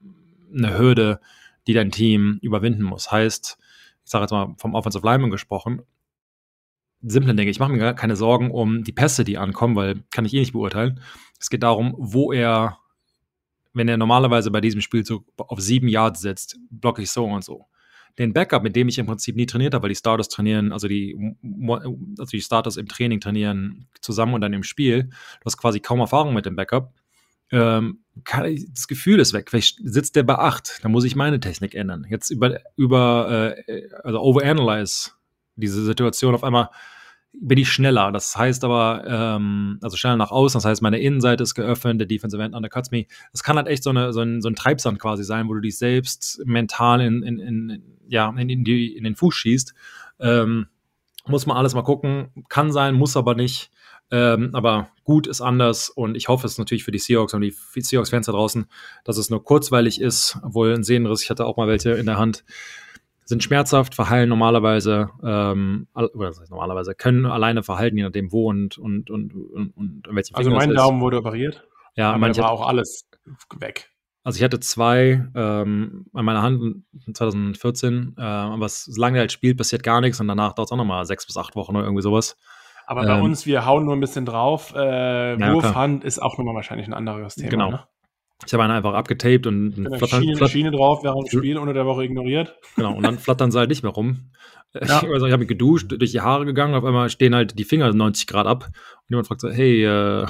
eine 0.55 0.79
Hürde, 0.79 1.21
die 1.67 1.73
dein 1.73 1.91
Team 1.91 2.39
überwinden 2.43 2.83
muss. 2.83 3.11
Heißt, 3.11 3.59
ich 4.05 4.11
sage 4.11 4.25
jetzt 4.25 4.33
mal 4.33 4.55
vom 4.59 4.75
Offensive 4.75 5.07
Lineman 5.07 5.31
gesprochen, 5.31 5.83
simple 7.03 7.35
Dinge. 7.35 7.51
Ich 7.51 7.59
mache 7.59 7.73
mir 7.73 7.79
gar 7.79 7.95
keine 7.95 8.17
Sorgen 8.17 8.51
um 8.51 8.85
die 8.85 8.93
Pässe, 8.93 9.25
die 9.25 9.39
ankommen, 9.39 9.77
weil 9.77 10.03
kann 10.11 10.25
ich 10.25 10.35
eh 10.35 10.41
nicht 10.41 10.53
beurteilen. 10.53 11.01
Es 11.39 11.51
geht 11.51 11.63
darum, 11.63 11.95
wo 11.99 12.33
er, 12.33 12.79
wenn 13.73 13.89
er 13.89 13.97
normalerweise 13.97 14.51
bei 14.51 14.61
diesem 14.61 14.81
Spielzug 14.81 15.25
auf 15.37 15.61
sieben 15.61 15.89
Yards 15.89 16.21
setzt, 16.21 16.59
blocke 16.71 17.03
ich 17.03 17.11
so 17.11 17.25
und 17.25 17.45
so 17.45 17.67
den 18.19 18.33
Backup, 18.33 18.63
mit 18.63 18.77
dem 18.77 18.89
ich 18.89 18.99
im 18.99 19.07
Prinzip 19.07 19.37
nie 19.37 19.47
trainiert 19.47 19.75
habe, 19.75 19.85
weil 19.85 19.89
die 19.91 19.97
Starters 19.97 20.29
trainieren, 20.29 20.73
also 20.73 20.89
die, 20.89 21.35
also 22.19 22.31
die 22.31 22.41
Starters 22.41 22.77
im 22.77 22.89
Training 22.89 23.21
trainieren 23.21 23.87
zusammen 24.01 24.35
und 24.35 24.41
dann 24.41 24.53
im 24.53 24.63
Spiel. 24.63 25.05
Du 25.05 25.45
hast 25.47 25.57
quasi 25.57 25.81
kaum 25.81 26.01
Erfahrung 26.01 26.35
mit 26.35 26.47
dem 26.47 26.57
Backup. 26.57 26.93
Ähm, 27.53 28.01
das 28.25 28.89
Gefühl 28.89 29.19
ist 29.21 29.33
weg. 29.33 29.51
Vielleicht 29.51 29.79
sitzt 29.83 30.17
der 30.17 30.23
bei 30.23 30.37
8, 30.37 30.81
dann 30.83 30.93
muss 30.93 31.05
ich 31.05 31.17
meine 31.17 31.41
Technik 31.41 31.75
ändern. 31.75 32.07
Jetzt 32.09 32.31
über, 32.31 32.61
über 32.77 33.57
äh, 33.67 33.89
also 34.03 34.21
overanalyze 34.21 35.13
diese 35.61 35.85
Situation 35.85 36.35
auf 36.35 36.45
einmal 36.45 36.71
bin 37.33 37.59
ich 37.59 37.71
schneller. 37.71 38.11
Das 38.13 38.37
heißt 38.37 38.65
aber, 38.65 39.05
ähm, 39.07 39.79
also 39.83 39.97
schneller 39.97 40.17
nach 40.17 40.31
außen, 40.31 40.59
das 40.59 40.65
heißt, 40.65 40.83
meine 40.83 40.99
Innenseite 40.99 41.43
ist 41.43 41.55
geöffnet, 41.55 42.01
der 42.01 42.07
Defensive 42.07 42.43
End 42.43 42.55
undercuts 42.55 42.91
me. 42.91 43.07
Das 43.33 43.43
kann 43.43 43.57
halt 43.57 43.69
echt 43.69 43.85
so, 43.85 43.91
eine, 43.91 44.13
so, 44.13 44.21
ein, 44.21 44.43
so 44.43 44.49
ein 44.49 44.57
Treibsand 44.57 44.99
quasi 44.99 45.25
sein, 45.25 45.49
wo 45.49 45.55
du 45.55 45.61
dich 45.61 45.79
selbst 45.79 46.43
mental 46.45 47.01
in, 47.01 47.23
in, 47.23 47.39
in, 47.39 47.83
ja, 48.09 48.29
in, 48.37 48.49
in, 48.49 48.65
die, 48.65 48.97
in 48.97 49.05
den 49.05 49.15
Fuß 49.15 49.35
schießt. 49.35 49.75
Ähm, 50.19 50.67
muss 51.27 51.47
man 51.47 51.57
alles 51.57 51.75
mal 51.75 51.83
gucken. 51.83 52.31
Kann 52.49 52.73
sein, 52.73 52.95
muss 52.95 53.17
aber 53.17 53.35
nicht. 53.35 53.71
Ähm, 54.13 54.51
aber 54.55 54.89
gut 55.05 55.29
ist 55.29 55.41
anders 55.41 55.89
und 55.89 56.17
ich 56.17 56.27
hoffe 56.27 56.45
es 56.45 56.59
natürlich 56.59 56.83
für 56.83 56.91
die 56.91 56.99
Seahawks 56.99 57.33
und 57.33 57.43
die 57.43 57.55
Seahawks-Fans 57.77 58.27
da 58.27 58.33
draußen, 58.33 58.67
dass 59.05 59.19
es 59.19 59.31
nur 59.31 59.45
kurzweilig 59.45 60.01
ist, 60.01 60.37
obwohl 60.43 60.75
ein 60.75 60.83
Sehnenriss, 60.83 61.23
ich 61.23 61.31
hatte 61.31 61.47
auch 61.47 61.57
mal 61.57 61.69
welche 61.69 61.93
in 61.93 62.07
der 62.07 62.19
Hand, 62.19 62.45
sind 63.31 63.43
schmerzhaft, 63.43 63.95
verheilen 63.95 64.29
normalerweise, 64.29 65.09
ähm, 65.25 65.87
oder 65.95 66.29
das 66.29 66.41
heißt 66.41 66.51
normalerweise, 66.51 66.95
können 66.95 67.25
alleine 67.25 67.63
verhalten, 67.63 67.97
je 67.97 68.03
nachdem 68.03 68.31
wo 68.31 68.51
und, 68.51 68.77
und, 68.77 69.09
und, 69.09 69.33
und, 69.33 69.77
und 69.77 70.09
welchen 70.11 70.35
Also 70.35 70.51
mein 70.51 70.75
Daumen 70.75 71.01
wurde 71.01 71.19
operiert. 71.19 71.67
Ja, 71.97 72.13
aber 72.13 72.37
war 72.37 72.51
auch 72.51 72.67
alles 72.67 73.09
weg. 73.59 73.91
Also 74.23 74.37
ich 74.37 74.45
hatte 74.45 74.61
zwei 74.61 75.27
ähm, 75.35 76.07
an 76.13 76.25
meiner 76.25 76.43
Hand 76.43 76.83
2014, 77.13 78.17
äh, 78.19 78.21
aber 78.21 78.69
solange 78.69 79.19
er 79.19 79.21
halt 79.21 79.33
spielt, 79.33 79.57
passiert 79.57 79.83
gar 79.83 80.01
nichts 80.03 80.21
und 80.21 80.29
danach 80.29 80.53
dauert 80.53 80.69
es 80.69 80.73
auch 80.73 80.77
nochmal 80.77 81.07
sechs 81.07 81.25
bis 81.25 81.37
acht 81.37 81.57
Wochen 81.57 81.77
oder 81.77 81.85
irgendwie 81.85 82.03
sowas. 82.03 82.37
Aber 82.87 83.05
bei 83.05 83.17
ähm, 83.17 83.23
uns, 83.23 83.47
wir 83.47 83.65
hauen 83.65 83.85
nur 83.85 83.95
ein 83.95 84.01
bisschen 84.01 84.27
drauf. 84.27 84.75
Äh, 84.75 85.39
ja, 85.39 85.53
Wurfhand 85.55 86.05
ist 86.05 86.21
auch 86.21 86.37
nochmal 86.37 86.57
wahrscheinlich 86.57 86.89
ein 86.89 86.95
anderes 86.95 87.37
Thema. 87.37 87.51
Genau. 87.51 87.71
Ne? 87.71 87.85
Ich 88.47 88.53
habe 88.53 88.63
einen 88.63 88.73
einfach 88.73 88.95
abgetaped 88.95 89.47
und 89.47 89.75
genau, 89.75 89.99
flattern, 89.99 90.23
Schiene, 90.23 90.37
flattern, 90.37 90.53
Schiene 90.53 90.71
drauf 90.71 91.05
während 91.05 91.31
dem 91.31 91.39
Spiel 91.39 91.59
unter 91.59 91.75
der 91.75 91.87
Woche 91.87 92.05
ignoriert. 92.05 92.57
Genau, 92.77 92.95
und 92.95 93.03
dann 93.03 93.19
flattern 93.19 93.51
sie 93.51 93.59
halt 93.59 93.71
nicht 93.71 93.83
mehr 93.83 93.93
rum. 93.93 94.31
Ja. 94.75 95.03
Ich, 95.03 95.09
also 95.09 95.27
ich 95.27 95.33
habe 95.33 95.41
mich 95.41 95.49
geduscht, 95.49 95.91
durch 95.91 96.13
die 96.13 96.21
Haare 96.21 96.45
gegangen, 96.45 96.75
auf 96.75 96.85
einmal 96.85 97.11
stehen 97.11 97.35
halt 97.35 97.59
die 97.59 97.65
Finger 97.65 97.93
90 97.93 98.29
Grad 98.29 98.47
ab 98.47 98.67
und 98.67 99.09
jemand 99.09 99.27
fragt 99.27 99.41
so, 99.41 99.51
hey, 99.51 99.85
äh, 99.85 100.27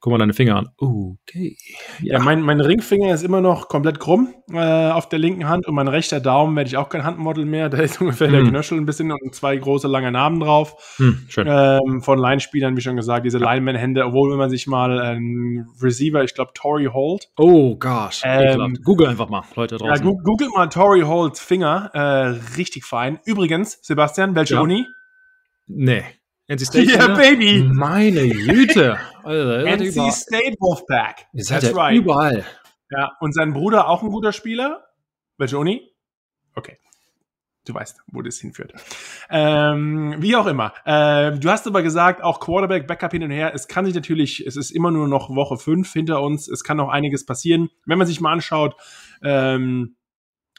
Guck 0.00 0.12
mal 0.12 0.18
deine 0.18 0.32
Finger 0.32 0.56
an. 0.56 0.68
Okay. 0.78 1.58
Ja, 2.00 2.14
ja 2.14 2.18
mein, 2.20 2.40
mein, 2.40 2.58
Ringfinger 2.62 3.12
ist 3.12 3.22
immer 3.22 3.42
noch 3.42 3.68
komplett 3.68 4.00
krumm 4.00 4.32
äh, 4.50 4.90
auf 4.90 5.10
der 5.10 5.18
linken 5.18 5.46
Hand 5.46 5.66
und 5.68 5.74
mein 5.74 5.88
rechter 5.88 6.20
Daumen 6.20 6.56
werde 6.56 6.68
ich 6.68 6.78
auch 6.78 6.88
kein 6.88 7.04
Handmodel 7.04 7.44
mehr. 7.44 7.68
Da 7.70 7.78
ist 7.78 8.00
ungefähr 8.00 8.28
hm. 8.28 8.32
der 8.32 8.44
Knöchel 8.44 8.78
ein 8.78 8.86
bisschen 8.86 9.12
und 9.12 9.34
zwei 9.34 9.56
große 9.56 9.86
lange 9.86 10.10
Narben 10.10 10.40
drauf. 10.40 10.96
Hm, 10.96 11.26
schön. 11.28 11.46
Ähm, 11.48 12.00
von 12.02 12.18
Line-Spielern, 12.18 12.76
wie 12.76 12.80
schon 12.80 12.96
gesagt, 12.96 13.26
diese 13.26 13.38
ja. 13.38 13.52
Lineman-Hände, 13.52 14.04
obwohl 14.06 14.30
wenn 14.30 14.38
man 14.38 14.50
sich 14.50 14.66
mal 14.66 14.98
einen 14.98 15.68
Receiver, 15.80 16.24
ich 16.24 16.34
glaube 16.34 16.52
Tory 16.54 16.86
Holt. 16.86 17.28
Oh 17.36 17.76
gosh. 17.76 18.22
Ähm, 18.24 18.78
Google 18.82 19.08
einfach 19.08 19.28
mal, 19.28 19.42
Leute 19.54 19.76
draußen. 19.76 20.04
Ja, 20.04 20.12
Google 20.24 20.48
mal 20.54 20.66
Tory 20.68 21.02
Holt 21.02 21.38
Finger. 21.38 21.90
Äh, 21.92 22.56
richtig 22.56 22.84
fein. 22.84 23.20
Übrigens, 23.24 23.78
Sebastian, 23.82 24.34
welche 24.34 24.54
ja. 24.54 24.60
Uni? 24.60 24.86
Nee. 25.66 26.04
NC 26.50 26.60
State. 26.66 26.90
Ja, 26.90 27.06
yeah, 27.06 27.16
Baby. 27.16 27.62
Meine 27.72 28.28
Güte. 28.28 28.98
Also, 29.22 29.66
NC 29.66 30.12
State 30.12 30.56
Wolfpack. 30.58 31.26
Ihr 31.32 31.44
seid 31.44 31.62
ja 31.62 31.70
right. 31.72 31.96
überall. 31.96 32.44
Ja, 32.90 33.12
und 33.20 33.32
sein 33.32 33.52
Bruder 33.52 33.88
auch 33.88 34.02
ein 34.02 34.10
guter 34.10 34.32
Spieler. 34.32 34.84
Welche 35.38 35.58
Uni? 35.58 35.88
Okay. 36.56 36.78
Du 37.66 37.74
weißt, 37.74 38.00
wo 38.08 38.22
das 38.22 38.38
hinführt. 38.38 38.72
Ähm, 39.28 40.16
wie 40.18 40.34
auch 40.34 40.46
immer. 40.46 40.72
Äh, 40.84 41.38
du 41.38 41.50
hast 41.50 41.66
aber 41.66 41.82
gesagt, 41.82 42.22
auch 42.22 42.40
Quarterback, 42.40 42.86
Backup 42.86 43.12
hin 43.12 43.22
und 43.22 43.30
her. 43.30 43.52
Es 43.54 43.68
kann 43.68 43.84
sich 43.84 43.94
natürlich, 43.94 44.44
es 44.44 44.56
ist 44.56 44.70
immer 44.70 44.90
nur 44.90 45.06
noch 45.06 45.30
Woche 45.30 45.56
5 45.56 45.92
hinter 45.92 46.20
uns. 46.22 46.48
Es 46.48 46.64
kann 46.64 46.78
noch 46.78 46.88
einiges 46.88 47.26
passieren. 47.26 47.68
Wenn 47.86 47.98
man 47.98 48.06
sich 48.08 48.20
mal 48.20 48.32
anschaut, 48.32 48.74
ähm, 49.22 49.94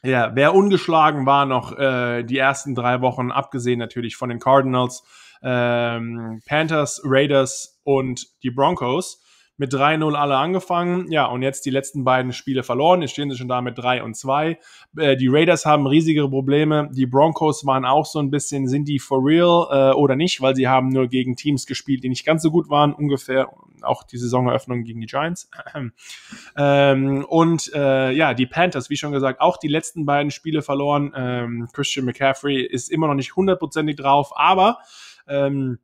ja, 0.03 0.31
wer 0.35 0.55
ungeschlagen 0.55 1.25
war 1.25 1.45
noch 1.45 1.77
äh, 1.77 2.23
die 2.23 2.37
ersten 2.37 2.75
drei 2.75 3.01
Wochen, 3.01 3.31
abgesehen 3.31 3.79
natürlich 3.79 4.15
von 4.15 4.29
den 4.29 4.39
Cardinals, 4.39 5.03
ähm, 5.43 6.41
Panthers, 6.47 7.01
Raiders 7.03 7.79
und 7.83 8.27
die 8.43 8.51
Broncos. 8.51 9.21
Mit 9.57 9.73
3-0 9.73 10.15
alle 10.15 10.37
angefangen. 10.37 11.11
Ja, 11.11 11.25
und 11.25 11.43
jetzt 11.43 11.65
die 11.65 11.69
letzten 11.69 12.03
beiden 12.03 12.33
Spiele 12.33 12.63
verloren. 12.63 13.01
Jetzt 13.01 13.11
stehen 13.11 13.29
sie 13.29 13.37
schon 13.37 13.47
da 13.47 13.61
mit 13.61 13.77
3 13.77 14.03
und 14.03 14.15
2. 14.15 14.57
Äh, 14.97 15.17
die 15.17 15.27
Raiders 15.27 15.65
haben 15.65 15.85
riesige 15.85 16.27
Probleme. 16.27 16.89
Die 16.93 17.05
Broncos 17.05 17.65
waren 17.65 17.85
auch 17.85 18.05
so 18.05 18.19
ein 18.19 18.31
bisschen, 18.31 18.67
sind 18.67 18.87
die 18.87 18.99
for 18.99 19.23
real 19.23 19.67
äh, 19.69 19.93
oder 19.93 20.15
nicht? 20.15 20.41
Weil 20.41 20.55
sie 20.55 20.67
haben 20.67 20.89
nur 20.89 21.07
gegen 21.07 21.35
Teams 21.35 21.65
gespielt, 21.67 22.03
die 22.03 22.09
nicht 22.09 22.25
ganz 22.25 22.41
so 22.41 22.49
gut 22.49 22.69
waren. 22.69 22.93
Ungefähr 22.93 23.49
auch 23.83 24.03
die 24.03 24.17
Saisoneröffnung 24.17 24.83
gegen 24.83 25.01
die 25.01 25.07
Giants. 25.07 25.49
ähm, 26.57 27.25
und 27.27 27.71
äh, 27.73 28.11
ja, 28.11 28.33
die 28.33 28.45
Panthers, 28.45 28.89
wie 28.89 28.97
schon 28.97 29.11
gesagt, 29.11 29.41
auch 29.41 29.57
die 29.57 29.67
letzten 29.67 30.05
beiden 30.05 30.31
Spiele 30.31 30.61
verloren. 30.61 31.13
Ähm, 31.15 31.69
Christian 31.73 32.05
McCaffrey 32.05 32.61
ist 32.61 32.89
immer 32.89 33.07
noch 33.07 33.15
nicht 33.15 33.35
hundertprozentig 33.35 33.95
drauf, 33.95 34.31
aber 34.35 34.79
ähm, 35.27 35.79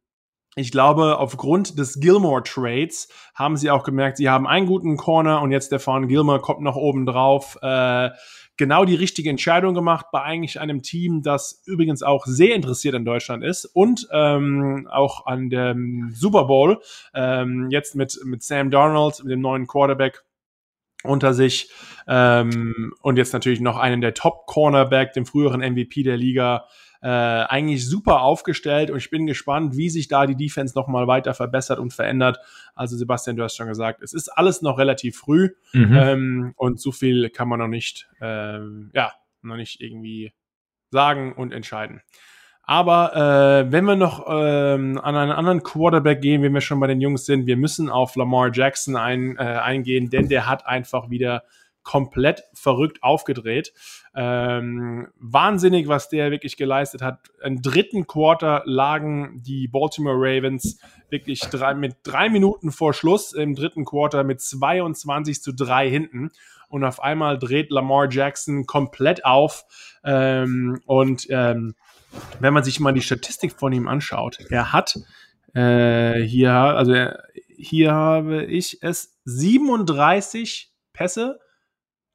ich 0.57 0.71
glaube, 0.71 1.19
aufgrund 1.19 1.77
des 1.77 1.99
Gilmore 1.99 2.41
Trades 2.41 3.07
haben 3.35 3.57
sie 3.57 3.69
auch 3.69 3.83
gemerkt, 3.83 4.17
sie 4.17 4.27
haben 4.27 4.47
einen 4.47 4.65
guten 4.65 4.97
Corner 4.97 5.41
und 5.43 5.51
jetzt 5.51 5.71
der 5.71 5.79
Fawn 5.79 6.07
Gilmore 6.07 6.41
kommt 6.41 6.61
noch 6.61 6.75
oben 6.75 7.05
drauf. 7.05 7.59
Äh, 7.61 8.09
genau 8.57 8.83
die 8.83 8.95
richtige 8.95 9.29
Entscheidung 9.29 9.75
gemacht 9.75 10.07
bei 10.11 10.23
eigentlich 10.23 10.59
einem 10.59 10.81
Team, 10.81 11.21
das 11.21 11.61
übrigens 11.67 12.01
auch 12.01 12.25
sehr 12.25 12.55
interessiert 12.55 12.95
in 12.95 13.05
Deutschland 13.05 13.43
ist 13.43 13.65
und 13.65 14.07
ähm, 14.11 14.87
auch 14.91 15.27
an 15.27 15.51
dem 15.51 16.11
Super 16.15 16.45
Bowl 16.45 16.81
ähm, 17.13 17.67
jetzt 17.69 17.95
mit, 17.95 18.19
mit 18.25 18.41
Sam 18.41 18.71
Darnold, 18.71 19.23
mit 19.23 19.31
dem 19.31 19.41
neuen 19.41 19.67
Quarterback 19.67 20.23
unter 21.03 21.35
sich 21.35 21.69
ähm, 22.07 22.93
und 23.01 23.17
jetzt 23.17 23.31
natürlich 23.31 23.59
noch 23.59 23.77
einen 23.77 24.01
der 24.01 24.15
Top 24.15 24.47
Cornerback, 24.47 25.13
dem 25.13 25.27
früheren 25.27 25.61
MVP 25.61 26.01
der 26.01 26.17
Liga, 26.17 26.65
äh, 27.01 27.07
eigentlich 27.07 27.87
super 27.87 28.21
aufgestellt 28.21 28.89
und 28.91 28.97
ich 28.97 29.09
bin 29.09 29.27
gespannt, 29.27 29.77
wie 29.77 29.89
sich 29.89 30.07
da 30.07 30.25
die 30.25 30.35
Defense 30.35 30.77
nochmal 30.77 31.07
weiter 31.07 31.33
verbessert 31.33 31.79
und 31.79 31.93
verändert. 31.93 32.39
Also 32.75 32.97
Sebastian, 32.97 33.35
du 33.35 33.43
hast 33.43 33.55
schon 33.55 33.67
gesagt, 33.67 34.01
es 34.01 34.13
ist 34.13 34.29
alles 34.29 34.61
noch 34.61 34.77
relativ 34.77 35.17
früh 35.17 35.49
mhm. 35.73 35.97
ähm, 35.97 36.53
und 36.57 36.79
so 36.79 36.91
viel 36.91 37.29
kann 37.29 37.47
man 37.47 37.59
noch 37.59 37.67
nicht, 37.67 38.07
äh, 38.19 38.59
ja, 38.93 39.13
noch 39.41 39.57
nicht 39.57 39.81
irgendwie 39.81 40.33
sagen 40.91 41.33
und 41.33 41.53
entscheiden. 41.53 42.01
Aber 42.69 43.15
äh, 43.15 43.71
wenn 43.71 43.85
wir 43.85 43.95
noch 43.95 44.25
ähm, 44.29 44.99
an 45.01 45.15
einen 45.15 45.31
anderen 45.31 45.63
Quarterback 45.63 46.21
gehen, 46.21 46.41
wenn 46.43 46.53
wir 46.53 46.59
schon 46.59 46.81
bei 46.81 46.87
den 46.87 46.99
Jungs 46.99 47.25
sind, 47.25 47.47
wir 47.47 47.55
müssen 47.55 47.89
auf 47.89 48.17
Lamar 48.17 48.51
Jackson 48.53 48.97
ein, 48.97 49.37
äh, 49.37 49.41
eingehen, 49.41 50.09
denn 50.09 50.27
der 50.27 50.47
hat 50.47 50.67
einfach 50.67 51.09
wieder 51.09 51.43
komplett 51.87 52.43
verrückt 52.53 53.01
aufgedreht. 53.01 53.71
Ähm, 54.13 55.07
wahnsinnig, 55.15 55.87
was 55.87 56.09
der 56.09 56.31
wirklich 56.31 56.57
geleistet 56.57 57.01
hat. 57.01 57.19
Im 57.41 57.61
dritten 57.61 58.05
Quarter 58.05 58.61
lagen 58.65 59.41
die 59.41 59.69
Baltimore 59.69 60.17
Ravens 60.17 60.81
wirklich 61.09 61.39
drei, 61.39 61.73
mit 61.75 61.95
drei 62.03 62.27
Minuten 62.27 62.73
vor 62.73 62.93
Schluss 62.93 63.31
im 63.31 63.55
dritten 63.55 63.85
Quarter 63.85 64.25
mit 64.25 64.41
22 64.41 65.41
zu 65.41 65.53
3 65.53 65.89
hinten. 65.89 66.31
Und 66.67 66.83
auf 66.83 67.01
einmal 67.01 67.39
dreht 67.39 67.71
Lamar 67.71 68.11
Jackson 68.11 68.65
komplett 68.65 69.23
auf. 69.23 69.63
Ähm, 70.03 70.81
und 70.85 71.27
ähm, 71.29 71.75
wenn 72.41 72.53
man 72.53 72.65
sich 72.65 72.81
mal 72.81 72.93
die 72.93 73.01
Statistik 73.01 73.53
von 73.53 73.71
ihm 73.71 73.87
anschaut, 73.87 74.39
er 74.49 74.73
hat 74.73 74.99
äh, 75.53 76.19
hier, 76.19 76.51
also 76.51 76.91
er, 76.91 77.23
hier 77.57 77.93
habe 77.93 78.43
ich 78.43 78.83
es 78.83 79.17
37 79.23 80.73
Pässe 80.91 81.39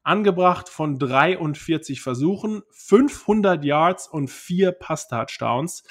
angebracht 0.03 0.69
von 0.69 0.99
43 0.99 2.01
Versuchen, 2.01 2.63
500 2.71 3.63
Yards 3.63 4.07
und 4.07 4.29
vier 4.29 4.71
Pass-Touchdowns. 4.71 5.83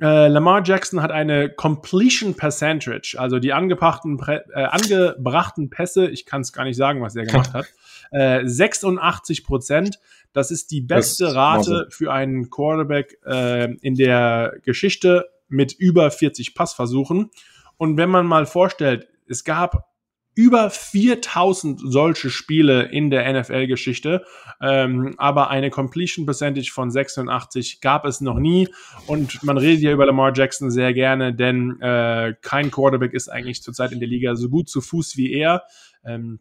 Äh, 0.00 0.28
Lamar 0.28 0.62
Jackson 0.64 1.00
hat 1.02 1.12
eine 1.12 1.48
Completion 1.48 2.34
Percentage, 2.34 3.16
also 3.18 3.38
die 3.38 3.52
angebrachten, 3.52 4.18
äh, 4.26 4.64
angebrachten 4.64 5.70
Pässe, 5.70 6.08
ich 6.08 6.26
kann 6.26 6.40
es 6.40 6.52
gar 6.52 6.64
nicht 6.64 6.76
sagen, 6.76 7.02
was 7.02 7.14
er 7.14 7.24
gemacht 7.24 7.52
hat, 7.54 7.66
äh, 8.10 8.40
86 8.44 9.44
Prozent. 9.44 10.00
Das 10.32 10.50
ist 10.50 10.70
die 10.70 10.80
beste 10.80 11.34
Rate 11.34 11.86
für 11.90 12.12
einen 12.12 12.50
Quarterback 12.50 13.18
äh, 13.26 13.74
in 13.74 13.94
der 13.94 14.54
Geschichte 14.64 15.28
mit 15.48 15.72
über 15.72 16.10
40 16.10 16.54
Passversuchen. 16.54 17.30
Und 17.76 17.96
wenn 17.96 18.08
man 18.08 18.26
mal 18.26 18.46
vorstellt, 18.46 19.08
es 19.28 19.44
gab 19.44 19.91
über 20.34 20.70
4000 20.70 21.80
solche 21.84 22.30
Spiele 22.30 22.84
in 22.84 23.10
der 23.10 23.30
NFL-Geschichte, 23.32 24.24
ähm, 24.60 25.14
aber 25.18 25.50
eine 25.50 25.70
Completion 25.70 26.24
Percentage 26.24 26.70
von 26.72 26.90
86 26.90 27.80
gab 27.80 28.04
es 28.06 28.20
noch 28.20 28.38
nie. 28.38 28.68
Und 29.06 29.42
man 29.42 29.58
redet 29.58 29.82
ja 29.82 29.92
über 29.92 30.06
Lamar 30.06 30.32
Jackson 30.34 30.70
sehr 30.70 30.94
gerne, 30.94 31.34
denn 31.34 31.80
äh, 31.80 32.34
kein 32.40 32.70
Quarterback 32.70 33.12
ist 33.12 33.28
eigentlich 33.28 33.62
zurzeit 33.62 33.92
in 33.92 34.00
der 34.00 34.08
Liga 34.08 34.34
so 34.36 34.48
gut 34.48 34.68
zu 34.68 34.80
Fuß 34.80 35.16
wie 35.16 35.32
er. 35.32 35.64
Ähm, 36.04 36.40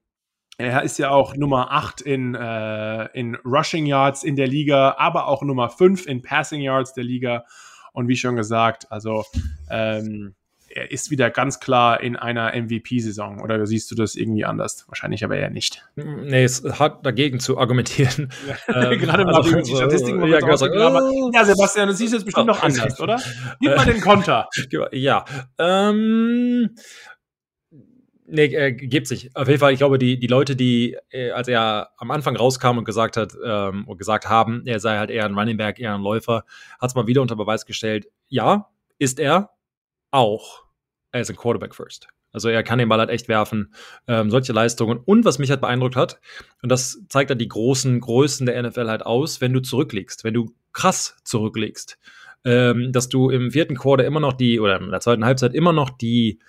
er 0.58 0.84
ist 0.84 1.00
ja 1.00 1.10
auch 1.10 1.36
Nummer 1.36 1.72
8 1.72 2.02
in, 2.02 2.36
äh, 2.36 3.06
in 3.18 3.36
Rushing 3.44 3.88
Yards 3.88 4.24
in 4.24 4.36
der 4.36 4.48
Liga, 4.48 4.96
aber 4.98 5.28
auch 5.28 5.42
Nummer 5.42 5.70
5 5.70 6.06
in 6.06 6.22
Passing 6.22 6.62
Yards 6.62 6.94
der 6.94 7.04
Liga. 7.04 7.46
Und 7.94 8.08
wie 8.08 8.16
schon 8.16 8.36
gesagt, 8.36 8.92
also 8.92 9.26
ähm, 9.70 10.36
er 10.76 10.92
ist 10.92 11.12
wieder 11.12 11.30
ganz 11.30 11.60
klar 11.60 12.02
in 12.02 12.16
einer 12.16 12.56
MVP-Saison. 12.56 13.42
Oder 13.42 13.66
siehst 13.66 13.92
du 13.92 13.96
das 13.96 14.16
irgendwie 14.16 14.46
anders? 14.46 14.86
Wahrscheinlich 14.88 15.24
aber 15.24 15.38
eher 15.38 15.50
nicht. 15.50 15.86
Nee, 15.96 16.44
es 16.44 16.64
hat 16.64 17.06
dagegen 17.06 17.40
zu 17.40 17.58
argumentieren. 17.58 18.30
Ähm, 18.68 19.00
Gerade 19.00 19.26
mal 19.26 19.36
also, 19.36 19.60
die 19.60 19.76
Statistiken. 19.76 20.26
Ja, 20.28 20.40
genau, 20.40 20.56
oh. 20.56 21.32
ja, 21.34 21.44
Sebastian, 21.44 21.88
das 21.88 21.98
siehst 21.98 22.14
du 22.14 22.18
jetzt 22.18 22.26
bestimmt 22.26 22.50
oh, 22.50 22.54
noch 22.54 22.64
anders, 22.64 23.00
oder? 23.00 23.20
Gib 23.60 23.76
mal 23.76 23.86
den 23.86 24.02
Konter. 24.02 24.50
Ja. 24.92 25.26
Ähm, 25.58 26.76
Nee, 28.34 28.46
äh, 28.46 28.72
gibt 28.72 29.08
sich. 29.08 29.36
Auf 29.36 29.48
jeden 29.48 29.60
Fall, 29.60 29.74
ich 29.74 29.80
glaube, 29.80 30.00
die, 30.00 30.18
die 30.18 30.28
Leute, 30.28 30.56
die, 30.56 30.96
äh, 31.10 31.32
als 31.32 31.50
er 31.50 31.90
am 31.98 32.12
Anfang 32.12 32.38
rauskam 32.38 32.78
und 32.78 32.86
gesagt 32.86 33.18
hat, 33.18 33.34
ähm, 33.46 33.86
und 33.88 33.98
gesagt 33.98 34.30
haben, 34.30 34.64
er 34.66 34.80
sei 34.80 34.98
halt 34.98 35.10
eher 35.10 35.26
ein 35.26 35.38
Running 35.38 35.58
Back, 35.58 35.80
eher 35.80 35.94
ein 35.94 36.02
Läufer, 36.02 36.46
hat 36.80 36.90
es 36.90 36.96
mal 36.96 37.08
wieder 37.08 37.22
unter 37.22 37.36
Beweis 37.36 37.66
gestellt. 37.66 38.08
Ja, 38.30 38.70
ist 39.00 39.20
er 39.20 39.50
auch. 40.12 40.64
Er 41.12 41.22
ist 41.22 41.30
ein 41.30 41.36
Quarterback 41.36 41.76
first. 41.76 42.08
Also 42.34 42.50
er 42.50 42.64
kann 42.64 42.80
den 42.80 42.88
Ball 42.88 43.00
halt 43.00 43.10
echt 43.10 43.28
werfen, 43.28 43.74
ähm, 44.08 44.30
solche 44.30 44.54
Leistungen. 44.54 45.00
Und 45.04 45.26
was 45.26 45.40
mich 45.40 45.50
halt 45.50 45.62
beeindruckt 45.62 45.96
hat, 45.96 46.20
und 46.62 46.70
das 46.72 47.04
zeigt 47.10 47.30
halt 47.30 47.42
die 47.42 47.48
großen 47.48 48.00
Größen 48.00 48.46
der 48.46 48.62
NFL 48.62 48.88
halt 48.88 49.06
aus, 49.06 49.42
wenn 49.42 49.54
du 49.54 49.62
zurücklegst, 49.62 50.24
wenn 50.24 50.34
du 50.34 50.54
krass 50.72 51.18
zurücklegst, 51.26 51.98
ähm, 52.46 52.92
dass 52.92 53.10
du 53.10 53.30
im 53.30 53.52
vierten 53.52 53.76
Quarter 53.76 54.06
immer 54.06 54.20
noch 54.20 54.34
die, 54.34 54.60
oder 54.60 54.80
in 54.80 54.92
der 54.92 55.02
zweiten 55.02 55.26
Halbzeit 55.26 55.54
immer 55.54 55.74
noch 55.74 55.90
die 55.90 56.40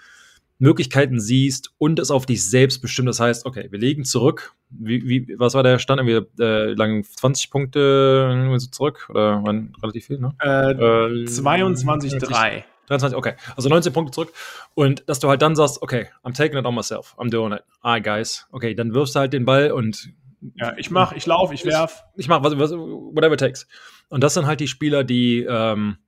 Möglichkeiten 0.59 1.19
siehst 1.19 1.75
und 1.79 1.99
es 1.99 2.13
auf 2.13 2.25
dich 2.25 2.49
selbst 2.49 2.81
bestimmt. 2.81 3.09
Das 3.09 3.19
heißt, 3.19 3.47
okay, 3.47 3.67
wir 3.71 3.81
legen 3.81 4.05
zurück. 4.05 4.55
Wie, 4.71 5.09
wie, 5.09 5.35
was 5.37 5.55
war 5.55 5.65
der 5.65 5.81
Stand? 5.81 6.07
Wir 6.07 6.29
äh, 6.39 6.73
lagen 6.75 7.03
20 7.03 7.51
Punkte 7.51 8.57
zurück 8.71 9.09
oder 9.11 9.43
waren 9.43 9.75
relativ 9.83 10.07
viel, 10.07 10.21
ne? 10.21 10.33
Äh, 10.41 10.71
äh, 10.71 11.25
22-3. 11.25 12.63
23, 12.93 13.17
okay. 13.17 13.35
Also 13.57 13.69
19 13.69 13.93
Punkte 13.93 14.13
zurück. 14.13 14.33
Und 14.75 15.09
dass 15.09 15.21
du 15.21 15.29
halt 15.29 15.43
dann 15.43 15.57
sagst, 15.57 15.83
okay, 15.83 16.09
I'm 16.25 16.37
taking 16.37 16.59
it 16.59 16.65
on 16.65 16.75
myself. 16.75 17.15
I'm 17.19 17.31
doing 17.31 17.53
it. 17.53 17.63
Ah, 17.81 17.99
guys. 17.99 18.47
Okay, 18.53 18.75
dann 18.75 18.95
wirfst 18.95 19.15
du 19.15 19.21
halt 19.21 19.33
den 19.33 19.45
Ball 19.45 19.73
und. 19.73 20.11
Ja, 20.57 20.75
ich 20.77 20.91
mach, 20.91 21.13
ich 21.13 21.27
lauf, 21.27 21.53
ich 21.53 21.65
werf. 21.65 22.03
Ich, 22.15 22.25
ich 22.25 22.29
mach, 22.29 22.43
was, 22.43 22.59
was, 22.59 22.73
whatever 22.73 23.35
it 23.35 23.41
takes. 23.41 23.67
Und 24.09 24.23
das 24.23 24.35
sind 24.35 24.47
halt 24.47 24.61
die 24.61 24.67
Spieler, 24.67 25.05
die, 25.05 25.47
ähm, 25.49 25.99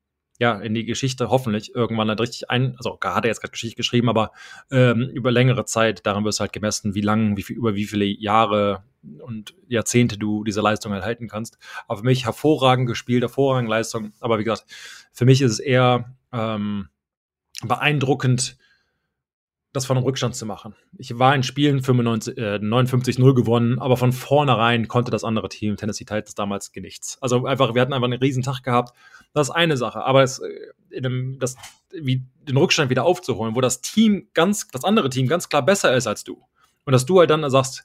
ja, 0.40 0.58
in 0.60 0.74
die 0.74 0.84
Geschichte 0.84 1.28
hoffentlich 1.30 1.74
irgendwann 1.74 2.08
dann 2.08 2.18
richtig 2.18 2.50
ein, 2.50 2.74
also 2.76 2.98
hat 3.00 3.24
er 3.24 3.28
jetzt 3.28 3.40
gerade 3.40 3.52
Geschichte 3.52 3.76
geschrieben, 3.76 4.08
aber 4.08 4.32
ähm, 4.70 5.08
über 5.12 5.30
längere 5.30 5.64
Zeit, 5.64 6.04
daran 6.06 6.24
wirst 6.24 6.40
du 6.40 6.42
halt 6.42 6.52
gemessen, 6.52 6.94
wie 6.94 7.00
lang, 7.00 7.36
wie 7.36 7.42
viel, 7.42 7.56
über 7.56 7.74
wie 7.74 7.84
viele 7.84 8.04
Jahre 8.04 8.82
und 9.20 9.54
Jahrzehnte 9.68 10.18
du 10.18 10.44
diese 10.44 10.60
Leistung 10.60 10.92
halt 10.92 11.20
kannst. 11.28 11.58
Aber 11.86 11.98
für 11.98 12.04
mich 12.04 12.24
hervorragend 12.24 12.88
gespielt, 12.88 13.22
hervorragende 13.22 13.70
Leistung. 13.70 14.12
Aber 14.20 14.38
wie 14.38 14.44
gesagt, 14.44 14.64
für 15.12 15.24
mich 15.24 15.42
ist 15.42 15.52
es 15.52 15.58
eher 15.60 16.16
ähm, 16.32 16.88
beeindruckend, 17.62 18.56
das 19.74 19.86
von 19.86 19.96
einem 19.96 20.06
Rückstand 20.06 20.36
zu 20.36 20.46
machen. 20.46 20.76
Ich 20.96 21.18
war 21.18 21.34
in 21.34 21.42
Spielen 21.42 21.82
95, 21.82 22.38
äh, 22.38 22.58
59-0 22.58 23.34
gewonnen, 23.34 23.80
aber 23.80 23.96
von 23.96 24.12
vornherein 24.12 24.86
konnte 24.86 25.10
das 25.10 25.24
andere 25.24 25.48
Team, 25.48 25.76
Tennessee 25.76 26.04
Titans, 26.04 26.36
damals 26.36 26.70
nichts. 26.76 27.18
Also 27.20 27.44
einfach, 27.44 27.74
wir 27.74 27.82
hatten 27.82 27.92
einfach 27.92 28.06
einen 28.06 28.20
riesen 28.20 28.44
Tag 28.44 28.62
gehabt. 28.62 28.96
Das 29.32 29.48
ist 29.48 29.54
eine 29.54 29.76
Sache. 29.76 30.04
Aber 30.04 30.22
es, 30.22 30.38
äh, 30.38 30.96
einem, 30.96 31.40
das, 31.40 31.56
wie, 31.92 32.22
den 32.48 32.56
Rückstand 32.56 32.88
wieder 32.88 33.04
aufzuholen, 33.04 33.56
wo 33.56 33.60
das 33.60 33.80
Team 33.80 34.28
ganz, 34.32 34.68
das 34.68 34.84
andere 34.84 35.10
Team 35.10 35.26
ganz 35.26 35.48
klar 35.48 35.64
besser 35.64 35.94
ist 35.96 36.06
als 36.06 36.22
du. 36.22 36.40
Und 36.84 36.92
dass 36.92 37.04
du 37.04 37.18
halt 37.18 37.30
dann 37.30 37.50
sagst, 37.50 37.84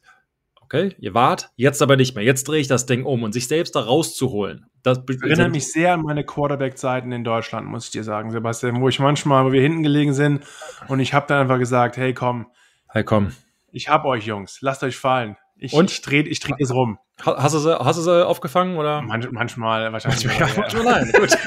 okay, 0.70 0.96
ihr 1.00 1.14
wart, 1.16 1.50
jetzt 1.56 1.82
aber 1.82 1.96
nicht 1.96 2.16
mehr. 2.16 2.24
Jetzt 2.24 2.48
drehe 2.48 2.60
ich 2.60 2.68
das 2.68 2.86
Ding 2.86 3.04
um 3.04 3.24
und 3.24 3.34
sich 3.34 3.48
selbst 3.48 3.76
da 3.76 3.82
rauszuholen. 3.82 4.68
Das 4.84 5.00
erinnert 5.22 5.52
mich 5.52 5.72
sehr 5.72 5.94
an 5.94 6.04
meine 6.04 6.24
Quarterback-Zeiten 6.24 7.12
in 7.12 7.24
Deutschland, 7.24 7.68
muss 7.68 7.86
ich 7.86 7.92
dir 7.92 8.04
sagen, 8.04 8.32
Sebastian, 8.32 8.80
wo 8.80 8.88
ich 8.88 9.00
manchmal, 9.00 9.46
wo 9.46 9.52
wir 9.52 9.62
hinten 9.62 9.84
gelegen 9.84 10.14
sind 10.14 10.44
und 10.88 11.00
ich 11.00 11.14
habe 11.14 11.26
dann 11.28 11.42
einfach 11.42 11.58
gesagt, 11.58 11.98
hey 11.98 12.14
komm, 12.14 12.48
hey 12.88 13.04
komm, 13.04 13.32
ich 13.72 13.90
hab 13.90 14.06
euch 14.06 14.26
Jungs, 14.26 14.60
lasst 14.62 14.84
euch 14.84 14.96
fallen. 14.96 15.38
Ich, 15.58 15.74
und? 15.74 15.92
ich 15.92 16.02
drehe 16.02 16.24
ich 16.24 16.40
dreh 16.40 16.54
es 16.60 16.74
rum. 16.74 17.00
Hast 17.22 17.54
du, 17.54 17.60
sie, 17.60 17.78
hast 17.78 17.98
du 17.98 18.02
sie 18.02 18.26
aufgefangen? 18.26 18.78
Oder? 18.78 19.02
Man, 19.02 19.28
manchmal, 19.32 19.92
wahrscheinlich. 19.92 20.26
Manchmal, 20.26 20.50
ja, 20.50 20.56
manchmal 20.56 20.84
nein. 20.86 21.12
Gut. 21.20 21.38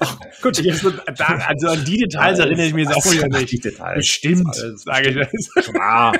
Ach, 0.00 0.18
gut. 0.42 0.56
So, 0.56 0.90
da, 0.90 1.26
also 1.46 1.68
an 1.68 1.84
die 1.84 1.98
Details 1.98 2.40
erinnere 2.40 2.66
ich 2.66 2.74
mich 2.74 2.88
jetzt 2.88 2.96
auch 2.96 3.12
wieder 3.12 3.28
nicht. 3.28 3.52
Die 3.52 3.60
Details. 3.60 3.94
Bestimmt, 3.94 4.56
sage 4.56 5.10
ich 5.10 5.14
das. 5.54 5.66
Ja, 5.72 6.12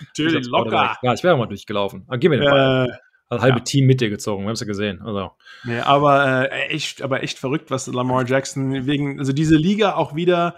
Natürlich, 0.00 0.46
locker. 0.46 0.96
Ja, 1.02 1.14
ich 1.14 1.22
wäre 1.22 1.36
mal 1.36 1.46
durchgelaufen. 1.46 2.02
Aber 2.06 2.14
ah, 2.14 2.16
gib 2.16 2.30
mir 2.30 2.38
den 2.38 2.50
Ball. 2.50 2.88
Äh, 2.90 2.96
das 3.28 3.42
halbe 3.42 3.58
ja. 3.58 3.64
Team 3.64 3.86
mit 3.86 4.00
dir 4.00 4.08
gezogen, 4.08 4.44
wir 4.44 4.48
haben 4.48 4.54
es 4.54 4.60
ja 4.60 4.66
gesehen. 4.66 5.02
Also. 5.02 5.32
Nee, 5.64 5.80
aber 5.80 6.50
äh, 6.52 6.68
echt, 6.68 7.02
aber 7.02 7.22
echt 7.24 7.38
verrückt, 7.38 7.70
was 7.72 7.88
Lamar 7.88 8.24
Jackson 8.24 8.86
wegen, 8.86 9.18
also 9.18 9.32
diese 9.32 9.56
Liga 9.56 9.96
auch 9.96 10.14
wieder 10.14 10.54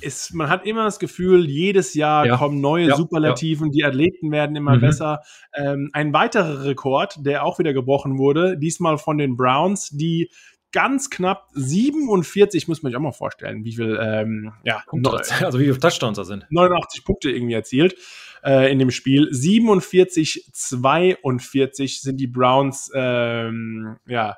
ist, 0.00 0.34
man 0.34 0.48
hat 0.48 0.66
immer 0.66 0.84
das 0.84 0.98
Gefühl, 0.98 1.48
jedes 1.48 1.94
Jahr 1.94 2.26
ja. 2.26 2.36
kommen 2.36 2.60
neue 2.60 2.88
ja. 2.88 2.96
Superlativen, 2.96 3.70
die 3.70 3.84
Athleten 3.84 4.30
werden 4.30 4.54
immer 4.56 4.76
mhm. 4.76 4.80
besser. 4.80 5.20
Ähm, 5.54 5.90
ein 5.92 6.12
weiterer 6.12 6.64
Rekord, 6.64 7.16
der 7.20 7.44
auch 7.44 7.58
wieder 7.58 7.72
gebrochen 7.72 8.18
wurde, 8.18 8.58
diesmal 8.58 8.98
von 8.98 9.16
den 9.16 9.36
Browns, 9.36 9.88
die 9.90 10.30
ganz 10.70 11.10
knapp 11.10 11.48
47, 11.52 12.68
muss 12.68 12.82
man 12.82 12.90
sich 12.90 12.96
auch 12.96 13.02
mal 13.02 13.12
vorstellen, 13.12 13.64
wie 13.64 13.74
viel, 13.74 13.98
ähm, 14.00 14.52
ja, 14.64 14.82
also 15.40 15.58
wie 15.58 15.64
viele 15.64 15.78
Touchdowns 15.78 16.16
da 16.16 16.24
sind. 16.24 16.46
89 16.50 17.04
Punkte 17.04 17.30
irgendwie 17.30 17.54
erzielt 17.54 17.96
äh, 18.44 18.70
in 18.70 18.78
dem 18.78 18.90
Spiel. 18.90 19.28
47, 19.30 20.50
42 20.52 22.00
sind 22.00 22.18
die 22.18 22.26
Browns, 22.26 22.90
ähm, 22.94 23.96
ja, 24.06 24.36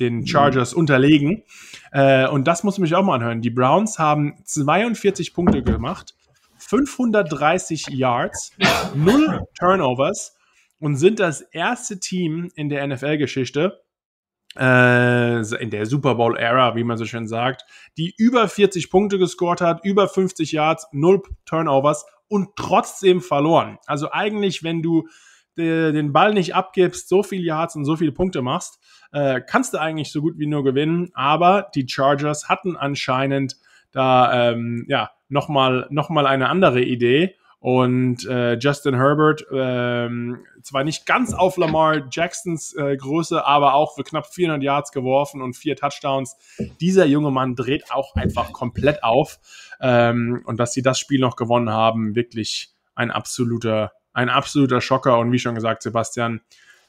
den 0.00 0.26
Chargers 0.26 0.74
unterlegen. 0.74 1.42
Äh, 1.92 2.26
und 2.28 2.48
das 2.48 2.64
muss 2.64 2.78
man 2.78 2.86
sich 2.86 2.94
auch 2.94 3.04
mal 3.04 3.16
anhören. 3.16 3.42
Die 3.42 3.50
Browns 3.50 3.98
haben 3.98 4.34
42 4.44 5.34
Punkte 5.34 5.62
gemacht, 5.62 6.14
530 6.58 7.88
Yards, 7.88 8.52
0 8.94 9.44
Turnovers 9.58 10.36
und 10.78 10.96
sind 10.96 11.20
das 11.20 11.42
erste 11.42 12.00
Team 12.00 12.50
in 12.54 12.68
der 12.68 12.86
NFL-Geschichte, 12.86 13.80
in 14.54 15.70
der 15.70 15.86
Super 15.86 16.16
Bowl-Ära, 16.16 16.76
wie 16.76 16.84
man 16.84 16.98
so 16.98 17.04
schön 17.04 17.26
sagt, 17.26 17.64
die 17.96 18.14
über 18.18 18.48
40 18.48 18.90
Punkte 18.90 19.18
gescored 19.18 19.60
hat, 19.60 19.84
über 19.84 20.08
50 20.08 20.52
Yards, 20.52 20.86
0 20.92 21.22
Turnovers 21.46 22.04
und 22.28 22.50
trotzdem 22.56 23.20
verloren. 23.20 23.78
Also 23.86 24.10
eigentlich, 24.10 24.62
wenn 24.62 24.82
du 24.82 25.08
den 25.56 26.12
Ball 26.12 26.32
nicht 26.32 26.54
abgibst, 26.54 27.08
so 27.08 27.22
viele 27.22 27.44
Yards 27.44 27.76
und 27.76 27.84
so 27.84 27.96
viele 27.96 28.12
Punkte 28.12 28.40
machst, 28.40 28.78
äh, 29.12 29.40
kannst 29.46 29.74
du 29.74 29.78
eigentlich 29.78 30.10
so 30.10 30.22
gut 30.22 30.38
wie 30.38 30.46
nur 30.46 30.64
gewinnen. 30.64 31.10
Aber 31.14 31.70
die 31.74 31.86
Chargers 31.86 32.48
hatten 32.48 32.76
anscheinend 32.76 33.56
da 33.90 34.50
ähm, 34.50 34.86
ja 34.88 35.10
nochmal 35.28 35.86
noch 35.90 36.08
mal 36.08 36.26
eine 36.26 36.48
andere 36.48 36.80
Idee 36.80 37.36
und 37.62 38.26
äh, 38.26 38.54
Justin 38.54 38.96
Herbert, 38.96 39.46
ähm, 39.52 40.44
zwar 40.62 40.82
nicht 40.82 41.06
ganz 41.06 41.32
auf 41.32 41.56
Lamar 41.56 42.08
Jacksons 42.10 42.74
äh, 42.74 42.96
Größe, 42.96 43.46
aber 43.46 43.74
auch 43.74 43.94
für 43.94 44.02
knapp 44.02 44.26
400 44.26 44.64
Yards 44.64 44.90
geworfen 44.90 45.40
und 45.40 45.54
vier 45.54 45.76
Touchdowns. 45.76 46.36
Dieser 46.80 47.06
junge 47.06 47.30
Mann 47.30 47.54
dreht 47.54 47.92
auch 47.92 48.16
einfach 48.16 48.52
komplett 48.52 49.04
auf. 49.04 49.38
Ähm, 49.80 50.42
und 50.44 50.58
dass 50.58 50.72
sie 50.72 50.82
das 50.82 50.98
Spiel 50.98 51.20
noch 51.20 51.36
gewonnen 51.36 51.70
haben, 51.70 52.16
wirklich 52.16 52.74
ein 52.96 53.12
absoluter, 53.12 53.92
ein 54.12 54.28
absoluter 54.28 54.80
Schocker. 54.80 55.20
Und 55.20 55.30
wie 55.30 55.38
schon 55.38 55.54
gesagt, 55.54 55.82
Sebastian, 55.82 56.40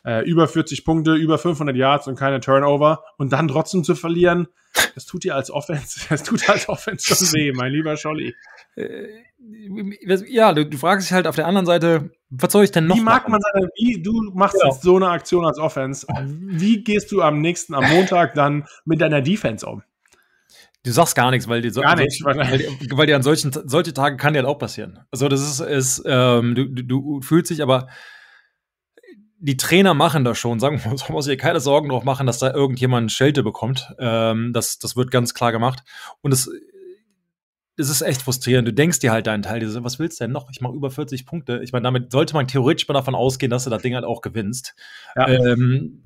äh, 0.05 0.23
über 0.27 0.47
40 0.47 0.85
Punkte, 0.85 1.15
über 1.15 1.37
500 1.37 1.75
Yards 1.75 2.07
und 2.07 2.17
keine 2.17 2.39
Turnover 2.39 3.03
und 3.17 3.31
dann 3.31 3.47
trotzdem 3.47 3.83
zu 3.83 3.95
verlieren, 3.95 4.47
das 4.95 5.05
tut 5.05 5.23
dir 5.23 5.35
als 5.35 5.51
Offense, 5.51 6.01
das 6.09 6.23
tut 6.23 6.47
als 6.49 6.67
Offense 6.69 7.05
schon 7.05 7.33
weh, 7.33 7.51
mein 7.53 7.71
lieber 7.71 7.97
Scholli. 7.97 8.35
Äh, 8.75 9.07
ja, 10.27 10.53
du, 10.53 10.65
du, 10.65 10.77
fragst 10.77 11.07
dich 11.07 11.13
halt 11.13 11.27
auf 11.27 11.35
der 11.35 11.47
anderen 11.47 11.65
Seite, 11.65 12.11
was 12.29 12.51
soll 12.51 12.63
ich 12.63 12.71
denn 12.71 12.87
noch 12.87 12.95
Wie 12.95 13.01
mag 13.01 13.27
man 13.29 13.39
seine, 13.41 13.67
wie, 13.75 14.01
du 14.01 14.31
machst 14.33 14.59
genau. 14.59 14.73
jetzt 14.73 14.83
so 14.83 14.95
eine 14.95 15.09
Aktion 15.09 15.45
als 15.45 15.59
Offense, 15.59 16.07
wie 16.25 16.83
gehst 16.83 17.11
du 17.11 17.21
am 17.21 17.41
nächsten, 17.41 17.73
am 17.73 17.89
Montag 17.89 18.33
dann 18.33 18.65
mit 18.85 19.01
deiner 19.01 19.21
Defense 19.21 19.65
um? 19.65 19.83
Du 20.85 20.91
sagst 20.91 21.15
gar 21.15 21.31
nichts, 21.31 21.47
weil 21.47 21.61
die, 21.61 21.69
so, 21.69 21.81
gar 21.81 21.95
nicht, 21.95 22.23
weil, 22.25 22.37
weil 22.37 23.07
dir 23.07 23.15
an 23.15 23.23
solchen 23.23 23.53
solche 23.53 23.93
Tage 23.93 24.17
kann 24.17 24.33
dir 24.33 24.39
halt 24.39 24.49
auch 24.49 24.59
passieren. 24.59 24.99
Also 25.11 25.29
das 25.29 25.39
ist, 25.41 25.61
ist 25.61 26.03
ähm, 26.05 26.55
du, 26.55 26.65
du, 26.65 26.83
du 26.83 27.21
fühlst 27.21 27.51
dich 27.51 27.61
aber 27.61 27.87
die 29.43 29.57
Trainer 29.57 29.93
machen 29.93 30.23
das 30.23 30.37
schon. 30.37 30.59
Sagen 30.59 30.81
wir, 30.83 30.95
muss 31.13 31.25
sich 31.25 31.37
keine 31.37 31.59
Sorgen 31.59 31.89
drauf 31.89 32.05
machen, 32.05 32.25
dass 32.25 32.39
da 32.39 32.53
irgendjemand 32.53 33.11
Schelte 33.11 33.43
bekommt. 33.43 33.93
Ähm, 33.99 34.53
das, 34.53 34.79
das 34.79 34.95
wird 34.95 35.11
ganz 35.11 35.33
klar 35.33 35.51
gemacht. 35.51 35.83
Und 36.21 36.31
es, 36.31 36.49
es 37.75 37.89
ist 37.89 38.01
echt 38.01 38.21
frustrierend. 38.21 38.67
Du 38.67 38.73
denkst 38.73 38.99
dir 38.99 39.11
halt 39.11 39.27
deinen 39.27 39.43
Teil, 39.43 39.61
was 39.83 39.99
willst 39.99 40.19
du 40.19 40.23
denn 40.23 40.31
noch? 40.31 40.49
Ich 40.49 40.61
mache 40.61 40.73
über 40.73 40.89
40 40.89 41.25
Punkte. 41.25 41.59
Ich 41.61 41.73
meine, 41.73 41.83
damit 41.83 42.11
sollte 42.11 42.35
man 42.35 42.47
theoretisch 42.47 42.87
mal 42.87 42.93
davon 42.93 43.15
ausgehen, 43.15 43.49
dass 43.49 43.65
du 43.65 43.69
das 43.69 43.81
Ding 43.81 43.95
halt 43.95 44.05
auch 44.05 44.21
gewinnst. 44.21 44.75
Ja. 45.17 45.27
Ähm, 45.27 46.03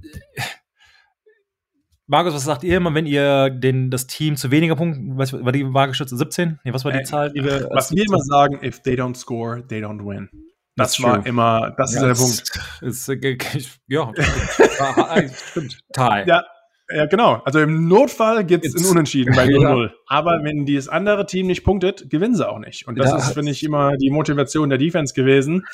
Markus, 2.08 2.34
was 2.34 2.46
sagt 2.46 2.64
ihr 2.64 2.78
immer, 2.78 2.96
wenn 2.96 3.06
ihr 3.06 3.52
den, 3.52 3.92
das 3.92 4.08
Team 4.08 4.36
zu 4.36 4.50
weniger 4.50 4.76
Punkten, 4.76 5.18
was 5.18 5.34
war 5.34 5.52
die 5.52 5.72
Waagestütze 5.74 6.18
17? 6.18 6.60
Nee, 6.64 6.74
was 6.74 6.86
war 6.86 6.92
die 6.92 7.00
äh, 7.00 7.04
Zahl, 7.04 7.32
die 7.32 7.44
wir. 7.44 7.70
Was 7.72 7.92
wir 7.92 8.04
immer 8.04 8.20
sagen, 8.20 8.64
if 8.64 8.82
they 8.82 8.96
don't 8.96 9.16
score, 9.16 9.62
they 9.68 9.84
don't 9.84 10.04
win. 10.04 10.30
Das, 10.78 11.02
war 11.02 11.16
true. 11.16 11.28
immer, 11.28 11.74
das 11.78 11.94
ja, 11.94 12.12
ist 12.12 12.22
der 12.22 12.26
Punkt. 12.26 12.60
Ist, 12.82 13.10
ist, 13.10 13.80
ja, 13.88 14.12
stimmt. 15.50 15.80
Teil. 15.92 16.28
Ja, 16.28 16.44
ja, 16.90 17.06
genau. 17.08 17.42
Also 17.44 17.60
im 17.60 17.88
Notfall 17.88 18.46
gibt 18.46 18.66
es 18.66 18.76
ein 18.76 18.86
Unentschieden 18.86 19.36
bei 19.36 19.46
0-0. 19.48 19.92
Aber 20.08 20.40
wenn 20.44 20.66
das 20.66 20.88
andere 20.88 21.26
Team 21.26 21.48
nicht 21.48 21.64
punktet, 21.64 22.10
gewinnen 22.10 22.34
sie 22.34 22.48
auch 22.48 22.60
nicht. 22.60 22.88
Und 22.88 22.98
das 22.98 23.12
ja. 23.12 23.18
ist, 23.18 23.34
finde 23.34 23.52
ich, 23.52 23.62
immer 23.64 23.98
die 23.98 24.10
Motivation 24.10 24.70
der 24.70 24.78
Defense 24.78 25.14
gewesen. 25.14 25.66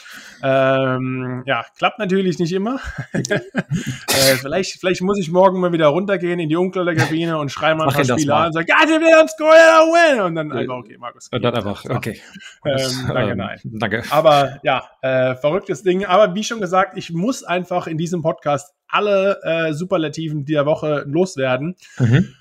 Ähm, 0.42 1.44
ja, 1.46 1.64
klappt 1.78 2.00
natürlich 2.00 2.40
nicht 2.40 2.52
immer. 2.52 2.80
äh, 3.14 3.40
vielleicht, 4.42 4.80
vielleicht 4.80 5.02
muss 5.02 5.20
ich 5.20 5.32
morgen 5.32 5.60
mal 5.60 5.72
wieder 5.72 5.88
runtergehen 5.88 6.40
in 6.40 6.50
die 6.50 6.56
Umkleiderkabine 6.56 7.38
und 7.38 7.52
schreiben 7.52 7.78
mal 7.78 7.88
ein 7.88 7.94
paar 7.94 8.06
Spieler 8.06 8.36
an 8.38 8.48
und 8.48 8.54
sagen, 8.54 8.68
God, 8.68 8.90
we 8.90 9.06
don't 9.06 9.30
score, 9.30 9.48
win! 9.48 10.22
Und 10.22 10.36
dann 10.36 10.52
einfach, 10.52 10.76
okay, 10.78 10.98
Markus. 10.98 11.30
Und 11.32 11.42
dann 11.44 11.54
einfach, 11.54 11.86
okay. 11.86 12.20
Ähm, 12.66 13.08
danke, 13.08 13.36
nein. 13.36 13.60
Danke. 13.64 14.04
Aber 14.10 14.60
ja, 14.64 14.84
äh, 15.02 15.36
verrücktes 15.36 15.84
Ding. 15.84 16.06
Aber 16.06 16.34
wie 16.34 16.44
schon 16.44 16.60
gesagt, 16.60 16.98
ich 16.98 17.12
muss 17.14 17.44
einfach 17.44 17.86
in 17.86 17.98
diesem 17.98 18.24
Podcast 18.24 18.74
alle 18.88 19.40
äh, 19.44 19.74
Superlativen 19.74 20.46
der 20.46 20.66
Woche 20.66 21.04
loswerden. 21.08 21.76
Mhm. 22.00 22.34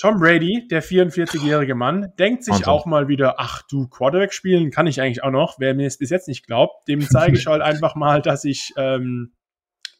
Tom 0.00 0.18
Brady, 0.18 0.66
der 0.66 0.82
44-jährige 0.82 1.74
Mann, 1.74 2.14
denkt 2.18 2.42
sich 2.42 2.54
Wahnsinn. 2.54 2.68
auch 2.68 2.86
mal 2.86 3.08
wieder, 3.08 3.34
ach 3.36 3.60
du, 3.68 3.86
Quarterback 3.86 4.32
spielen 4.32 4.70
kann 4.70 4.86
ich 4.86 5.02
eigentlich 5.02 5.22
auch 5.22 5.30
noch. 5.30 5.58
Wer 5.58 5.74
mir 5.74 5.86
es 5.86 5.98
bis 5.98 6.08
jetzt 6.08 6.26
nicht 6.26 6.46
glaubt, 6.46 6.88
dem 6.88 7.02
zeige 7.02 7.36
ich 7.36 7.46
halt 7.46 7.60
einfach 7.60 7.96
mal, 7.96 8.22
dass 8.22 8.46
ich 8.46 8.72
ähm, 8.78 9.34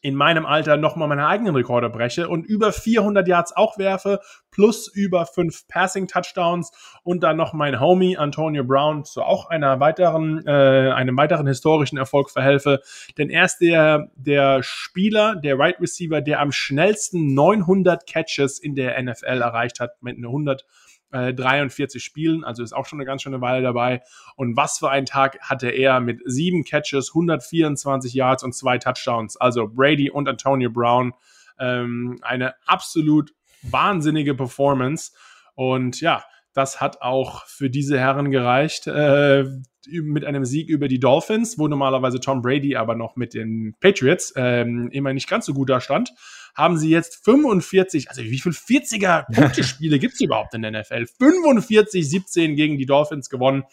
in 0.01 0.15
meinem 0.15 0.45
Alter 0.45 0.77
nochmal 0.77 1.07
meine 1.07 1.27
eigenen 1.27 1.55
Rekorde 1.55 1.89
breche 1.89 2.27
und 2.27 2.45
über 2.45 2.73
400 2.73 3.27
Yards 3.27 3.55
auch 3.55 3.77
werfe, 3.77 4.19
plus 4.49 4.87
über 4.87 5.25
fünf 5.25 5.67
Passing 5.67 6.07
Touchdowns 6.07 6.71
und 7.03 7.23
dann 7.23 7.37
noch 7.37 7.53
mein 7.53 7.79
Homie 7.79 8.17
Antonio 8.17 8.63
Brown 8.63 9.05
zu 9.05 9.21
auch 9.21 9.49
einer 9.49 9.79
weiteren, 9.79 10.45
äh, 10.45 10.91
einem 10.91 11.15
weiteren 11.17 11.47
historischen 11.47 11.97
Erfolg 11.97 12.31
verhelfe. 12.31 12.81
Denn 13.17 13.29
er 13.29 13.45
ist 13.45 13.59
der, 13.59 14.09
der 14.15 14.63
Spieler, 14.63 15.35
der 15.35 15.57
Right 15.57 15.79
Receiver, 15.79 16.21
der 16.21 16.39
am 16.39 16.51
schnellsten 16.51 17.33
900 17.33 18.07
Catches 18.07 18.59
in 18.59 18.75
der 18.75 19.01
NFL 19.01 19.41
erreicht 19.41 19.79
hat 19.79 20.01
mit 20.01 20.17
100 20.17 20.65
43 21.11 21.99
äh, 21.99 22.03
Spielen, 22.03 22.43
also 22.43 22.63
ist 22.63 22.73
auch 22.73 22.85
schon 22.85 22.99
eine 22.99 23.05
ganz 23.05 23.21
schöne 23.21 23.41
Weile 23.41 23.61
dabei. 23.61 24.01
Und 24.35 24.55
was 24.55 24.79
für 24.79 24.89
ein 24.89 25.05
Tag 25.05 25.39
hatte 25.41 25.69
er 25.69 25.99
mit 25.99 26.21
sieben 26.25 26.63
Catches, 26.63 27.09
124 27.09 28.13
Yards 28.13 28.43
und 28.43 28.53
zwei 28.53 28.77
Touchdowns. 28.77 29.37
Also 29.37 29.67
Brady 29.67 30.09
und 30.09 30.27
Antonio 30.27 30.69
Brown. 30.69 31.13
Ähm, 31.59 32.19
eine 32.21 32.55
absolut 32.65 33.33
wahnsinnige 33.61 34.35
Performance. 34.35 35.11
Und 35.55 36.01
ja, 36.01 36.23
das 36.53 36.81
hat 36.81 37.01
auch 37.01 37.45
für 37.45 37.69
diese 37.69 37.99
Herren 37.99 38.31
gereicht. 38.31 38.87
Äh, 38.87 39.45
mit 39.89 40.25
einem 40.25 40.45
Sieg 40.45 40.69
über 40.69 40.87
die 40.87 40.99
Dolphins, 40.99 41.57
wo 41.57 41.67
normalerweise 41.67 42.19
Tom 42.19 42.41
Brady 42.41 42.75
aber 42.75 42.95
noch 42.95 43.15
mit 43.15 43.33
den 43.33 43.75
Patriots 43.79 44.33
ähm, 44.35 44.89
immer 44.91 45.13
nicht 45.13 45.29
ganz 45.29 45.45
so 45.45 45.53
gut 45.53 45.69
da 45.69 45.81
stand 45.81 46.11
haben 46.55 46.77
sie 46.77 46.89
jetzt 46.89 47.23
45, 47.23 48.09
also 48.09 48.21
wie 48.21 48.39
viel 48.39 48.51
40er 48.51 49.25
Punktespiele 49.33 49.99
gibt 49.99 50.15
es 50.15 50.21
überhaupt 50.21 50.53
in 50.53 50.61
der 50.61 50.71
NFL? 50.71 51.05
45, 51.05 52.09
17 52.09 52.55
gegen 52.55 52.77
die 52.77 52.85
Dolphins 52.85 53.29
gewonnen. 53.29 53.63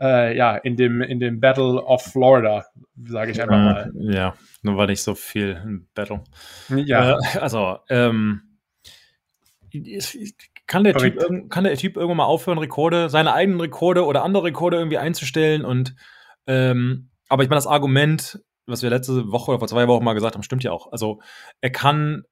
Äh, 0.00 0.36
ja, 0.36 0.56
in 0.56 0.76
dem, 0.76 1.02
in 1.02 1.18
dem 1.18 1.40
Battle 1.40 1.82
of 1.82 2.02
Florida, 2.02 2.66
sage 3.04 3.32
ich 3.32 3.42
einfach 3.42 3.56
mal. 3.56 3.92
Ja, 3.94 4.34
nur 4.62 4.76
war 4.76 4.86
nicht 4.86 5.02
so 5.02 5.14
viel 5.16 5.60
im 5.64 5.88
Battle. 5.94 6.22
Ja. 6.68 7.18
Äh, 7.18 7.38
also, 7.38 7.78
ähm, 7.88 8.42
kann 10.68 10.84
der, 10.84 10.94
typ, 10.94 11.50
kann 11.50 11.64
der 11.64 11.76
Typ 11.76 11.96
irgendwann 11.96 12.18
mal 12.18 12.24
aufhören, 12.26 12.58
Rekorde, 12.58 13.08
seine 13.08 13.32
eigenen 13.32 13.60
Rekorde 13.60 14.04
oder 14.04 14.22
andere 14.22 14.44
Rekorde 14.44 14.76
irgendwie 14.76 14.98
einzustellen 14.98 15.64
und 15.64 15.96
ähm, 16.46 17.10
aber 17.28 17.42
ich 17.42 17.48
meine, 17.48 17.58
das 17.58 17.66
Argument, 17.66 18.40
was 18.66 18.82
wir 18.82 18.90
letzte 18.90 19.30
Woche 19.32 19.50
oder 19.50 19.58
vor 19.58 19.68
zwei 19.68 19.88
Wochen 19.88 20.04
mal 20.04 20.14
gesagt 20.14 20.34
haben, 20.34 20.42
stimmt 20.42 20.64
ja 20.64 20.72
auch. 20.72 20.92
Also 20.92 21.20
er 21.60 21.70
kann, 21.70 22.24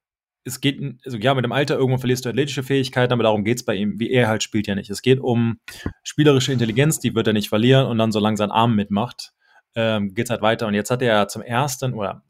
es 0.43 0.61
geht, 0.61 0.81
also 1.05 1.17
ja, 1.17 1.33
mit 1.33 1.45
dem 1.45 1.51
Alter 1.51 1.75
irgendwann 1.75 1.99
verlierst 1.99 2.25
du 2.25 2.29
athletische 2.29 2.63
Fähigkeiten, 2.63 3.13
aber 3.13 3.23
darum 3.23 3.43
geht 3.43 3.57
es 3.57 3.65
bei 3.65 3.75
ihm, 3.75 3.99
wie 3.99 4.11
er 4.11 4.27
halt 4.27 4.43
spielt 4.43 4.67
ja 4.67 4.75
nicht. 4.75 4.89
Es 4.89 5.01
geht 5.01 5.19
um 5.19 5.59
spielerische 6.03 6.53
Intelligenz, 6.53 6.99
die 6.99 7.15
wird 7.15 7.27
er 7.27 7.33
nicht 7.33 7.49
verlieren 7.49 7.87
und 7.87 7.97
dann, 7.97 8.11
solange 8.11 8.37
sein 8.37 8.51
Arm 8.51 8.75
mitmacht, 8.75 9.33
ähm, 9.75 10.13
geht 10.13 10.25
es 10.25 10.29
halt 10.29 10.41
weiter. 10.41 10.67
Und 10.67 10.73
jetzt 10.73 10.89
hat 10.89 11.01
er 11.01 11.07
ja 11.07 11.27
zum 11.27 11.41
ersten 11.41 11.93
oder 11.93 12.23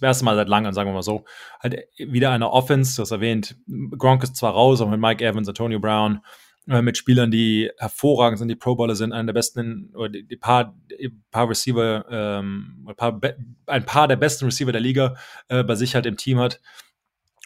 zum 0.00 0.06
ersten 0.06 0.24
Mal 0.24 0.34
seit 0.34 0.48
langem, 0.48 0.72
sagen 0.72 0.88
wir 0.88 0.94
mal 0.94 1.02
so, 1.02 1.24
halt 1.60 1.76
wieder 1.98 2.30
eine 2.30 2.50
Offense, 2.50 2.96
du 2.96 3.02
hast 3.02 3.10
erwähnt, 3.10 3.56
Gronk 3.98 4.22
ist 4.22 4.34
zwar 4.34 4.52
raus, 4.52 4.80
aber 4.80 4.92
mit 4.92 5.00
Mike 5.00 5.22
Evans, 5.22 5.46
Antonio 5.46 5.78
Brown, 5.78 6.20
äh, 6.66 6.80
mit 6.80 6.96
Spielern, 6.96 7.30
die 7.30 7.70
hervorragend 7.76 8.38
sind, 8.38 8.48
die 8.48 8.56
Pro 8.56 8.76
Bowler 8.76 8.94
sind, 8.94 9.12
einer 9.12 9.26
der 9.26 9.32
besten, 9.34 9.90
oder 9.94 10.08
die, 10.08 10.26
die 10.26 10.36
paar, 10.36 10.74
die 10.90 11.10
paar 11.30 11.50
Receiver, 11.50 12.06
ähm, 12.10 12.86
ein, 12.88 12.96
paar 12.96 13.20
ein 13.66 13.84
paar 13.84 14.08
der 14.08 14.16
besten 14.16 14.46
Receiver 14.46 14.72
der 14.72 14.80
Liga 14.80 15.16
äh, 15.48 15.62
bei 15.62 15.74
sich 15.74 15.94
halt 15.94 16.06
im 16.06 16.16
Team 16.16 16.38
hat. 16.38 16.62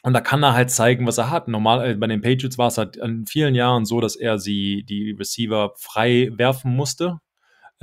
Und 0.04 0.12
da 0.12 0.20
kann 0.20 0.44
er 0.44 0.52
halt 0.52 0.70
zeigen, 0.70 1.08
was 1.08 1.18
er 1.18 1.30
hat. 1.30 1.48
Normal, 1.48 1.90
äh, 1.90 1.94
bei 1.94 2.06
den 2.06 2.20
Patriots 2.20 2.56
war 2.56 2.68
es 2.68 2.78
halt 2.78 2.96
in 2.96 3.26
vielen 3.26 3.56
Jahren 3.56 3.84
so, 3.84 4.00
dass 4.00 4.14
er 4.14 4.38
sie, 4.38 4.84
die 4.84 5.10
Receiver 5.10 5.72
frei 5.76 6.30
werfen 6.34 6.76
musste. 6.76 7.18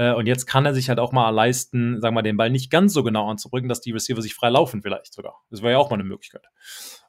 Äh, 0.02 0.14
und 0.14 0.26
jetzt 0.26 0.48
kann 0.48 0.66
er 0.66 0.74
sich 0.74 0.90
halt 0.90 1.00
auch 1.00 1.12
mal 1.12 1.30
leisten, 1.30 2.02
sagen 2.02 2.16
wir 2.16 2.22
mal, 2.22 2.22
den 2.24 2.38
Ball 2.38 2.50
nicht 2.50 2.72
ganz 2.72 2.92
so 2.92 3.04
genau 3.04 3.30
anzubringen, 3.30 3.70
dass 3.70 3.82
die 3.82 3.92
Receiver 3.92 4.22
sich 4.22 4.34
frei 4.34 4.50
laufen 4.50 4.82
vielleicht 4.82 5.14
sogar. 5.14 5.36
Das 5.52 5.62
wäre 5.62 5.74
ja 5.74 5.78
auch 5.78 5.92
mal 5.92 5.96
eine 5.96 6.04
Möglichkeit. 6.04 6.44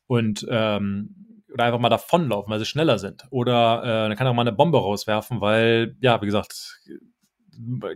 Und 0.06 0.46
ähm, 0.50 1.44
oder 1.50 1.64
einfach 1.64 1.78
mal 1.78 1.88
davonlaufen, 1.88 2.50
weil 2.50 2.58
sie 2.58 2.66
schneller 2.66 2.98
sind. 2.98 3.24
Oder 3.30 3.82
äh, 3.82 4.08
dann 4.08 4.16
kann 4.16 4.26
er 4.26 4.30
auch 4.30 4.34
mal 4.34 4.42
eine 4.42 4.52
Bombe 4.52 4.78
rauswerfen, 4.78 5.40
weil, 5.40 5.96
ja, 6.00 6.20
wie 6.20 6.26
gesagt, 6.26 6.80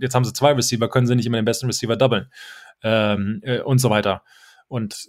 jetzt 0.01 0.15
haben 0.15 0.25
sie 0.25 0.33
zwei 0.33 0.53
Receiver, 0.53 0.89
können 0.89 1.07
sie 1.07 1.15
nicht 1.15 1.27
immer 1.27 1.39
den 1.39 1.45
besten 1.45 1.67
Receiver 1.67 1.97
doublen 1.97 2.31
ähm, 2.83 3.41
äh, 3.43 3.61
und 3.61 3.79
so 3.79 3.91
weiter. 3.91 4.23
Und 4.67 5.09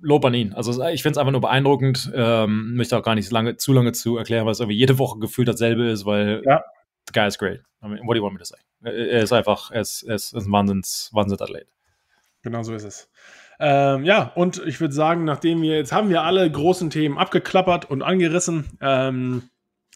Lob 0.00 0.24
an 0.24 0.34
ihn. 0.34 0.54
Also 0.54 0.82
ich 0.86 1.02
finde 1.02 1.12
es 1.12 1.18
einfach 1.18 1.30
nur 1.30 1.42
beeindruckend. 1.42 2.10
Ähm, 2.14 2.74
möchte 2.74 2.96
auch 2.96 3.02
gar 3.02 3.14
nicht 3.14 3.30
lange, 3.30 3.56
zu 3.58 3.74
lange 3.74 3.92
zu 3.92 4.16
erklären, 4.16 4.46
weil 4.46 4.52
es 4.52 4.60
irgendwie 4.60 4.78
jede 4.78 4.98
Woche 4.98 5.18
gefühlt 5.18 5.46
dasselbe 5.46 5.88
ist, 5.90 6.06
weil 6.06 6.42
ja. 6.46 6.62
The 7.08 7.12
guy 7.12 7.26
is 7.26 7.36
great. 7.36 7.60
I 7.82 7.88
mean, 7.88 8.06
what 8.06 8.14
do 8.14 8.18
you 8.18 8.24
want 8.24 8.34
me 8.34 8.38
to 8.38 8.44
say? 8.44 8.56
Er 8.82 9.22
ist 9.22 9.32
einfach, 9.32 9.70
er 9.70 9.80
ist, 9.80 10.02
er 10.04 10.14
ist 10.14 10.34
ein 10.34 10.50
Wahnsinns, 10.52 11.10
Wahnsinnsathlet. 11.12 11.66
Genau 12.42 12.62
so 12.62 12.74
ist 12.74 12.84
es. 12.84 13.08
Ähm, 13.60 14.04
ja, 14.04 14.30
und 14.36 14.62
ich 14.66 14.80
würde 14.80 14.94
sagen, 14.94 15.24
nachdem 15.24 15.62
wir, 15.62 15.76
jetzt 15.76 15.92
haben 15.92 16.08
wir 16.10 16.22
alle 16.22 16.48
großen 16.50 16.90
Themen 16.90 17.18
abgeklappert 17.18 17.90
und 17.90 18.02
angerissen. 18.02 18.66
Ähm, 18.80 19.50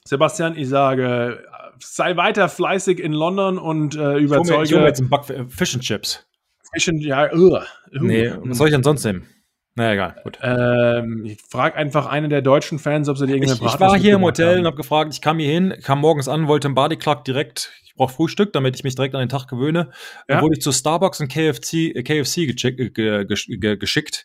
Sebastian, 0.04 0.56
ich 0.56 0.68
sage, 0.68 1.44
sei 1.78 2.16
weiter 2.16 2.48
fleißig 2.48 2.98
in 2.98 3.12
London 3.12 3.58
und 3.58 3.94
äh, 3.94 4.16
überzeuge. 4.18 4.64
Ich 4.64 4.72
hole 4.72 4.82
mir 4.82 4.88
jetzt 4.88 5.00
einen 5.00 5.10
Back 5.10 5.24
Fish 5.48 5.74
and 5.74 5.84
Chips. 5.84 6.26
Fish 6.72 6.88
and, 6.88 7.02
ja, 7.04 7.32
uh, 7.32 7.56
uh. 7.56 7.60
Nee, 7.92 8.32
was 8.42 8.58
soll 8.58 8.68
ich 8.68 8.74
denn 8.74 8.82
sonst 8.82 9.04
nehmen? 9.04 9.28
Na 9.74 9.92
egal, 9.92 10.16
gut. 10.22 10.38
Ähm, 10.42 11.24
ich 11.24 11.40
frage 11.40 11.76
einfach 11.76 12.06
eine 12.06 12.28
der 12.28 12.42
deutschen 12.42 12.78
Fans, 12.78 13.08
ob 13.08 13.16
sie 13.16 13.26
dir 13.26 13.34
irgendeine 13.34 13.58
Ich, 13.66 13.74
ich 13.74 13.80
war 13.80 13.96
hier 13.96 14.16
im 14.16 14.22
Hotel 14.22 14.50
haben. 14.50 14.60
und 14.60 14.66
habe 14.66 14.76
gefragt, 14.76 15.14
ich 15.14 15.22
kam 15.22 15.38
hier 15.38 15.50
hin, 15.50 15.74
kam 15.82 16.00
morgens 16.00 16.28
an, 16.28 16.46
wollte 16.46 16.68
einen 16.68 16.74
Body 16.74 16.96
Clock 16.96 17.24
direkt 17.24 17.72
ich 17.92 17.96
brauche 17.96 18.14
Frühstück, 18.14 18.54
damit 18.54 18.74
ich 18.74 18.84
mich 18.84 18.94
direkt 18.94 19.14
an 19.14 19.20
den 19.20 19.28
Tag 19.28 19.48
gewöhne. 19.48 19.90
Dann 20.26 20.40
wurde 20.40 20.54
ich 20.56 20.62
zu 20.62 20.72
Starbucks 20.72 21.20
und 21.20 21.28
KFC, 21.28 21.92
KFC 22.02 22.46
geschick, 22.46 22.94
ge, 22.94 23.26
ge, 23.26 23.76
geschickt 23.76 24.24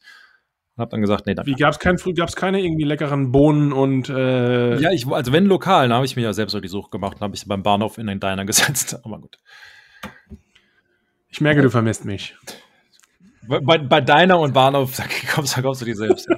und 0.78 0.82
habe 0.82 0.92
dann 0.92 1.02
gesagt, 1.02 1.26
nee, 1.26 1.34
danke. 1.34 1.52
Wie 1.52 1.56
gab's 1.56 1.80
kein 1.80 1.98
gab's 2.16 2.36
keine 2.36 2.62
irgendwie 2.62 2.86
leckeren 2.86 3.32
Bohnen 3.32 3.74
und 3.74 4.10
äh 4.10 4.78
Ja, 4.78 4.92
ich 4.92 5.08
also 5.08 5.34
wenn 5.34 5.48
lokal, 5.48 5.90
dann 5.90 5.96
habe 5.96 6.06
ich 6.06 6.16
mir 6.16 6.22
ja 6.22 6.34
selbst 6.34 6.56
auf 6.56 6.62
die 6.62 6.68
Suche 6.68 6.92
gemacht 6.92 7.16
und 7.16 7.22
habe 7.22 7.36
ich 7.36 7.46
beim 7.46 7.64
Bahnhof 7.64 7.98
in 7.98 8.08
den 8.08 8.20
Diner 8.20 8.46
gesetzt, 8.46 9.00
aber 9.04 9.20
gut. 9.20 9.38
Ich 11.30 11.42
merke, 11.42 11.62
du 11.62 11.70
vermisst 11.70 12.06
mich. 12.06 12.36
Bei, 13.48 13.78
bei 13.78 14.02
Diner 14.02 14.40
und 14.40 14.54
Bahnhof, 14.54 14.96
da 14.96 15.04
kommst, 15.34 15.58
da 15.58 15.62
kommst 15.62 15.82
du 15.82 15.86
dir 15.86 15.96
selbst. 15.96 16.28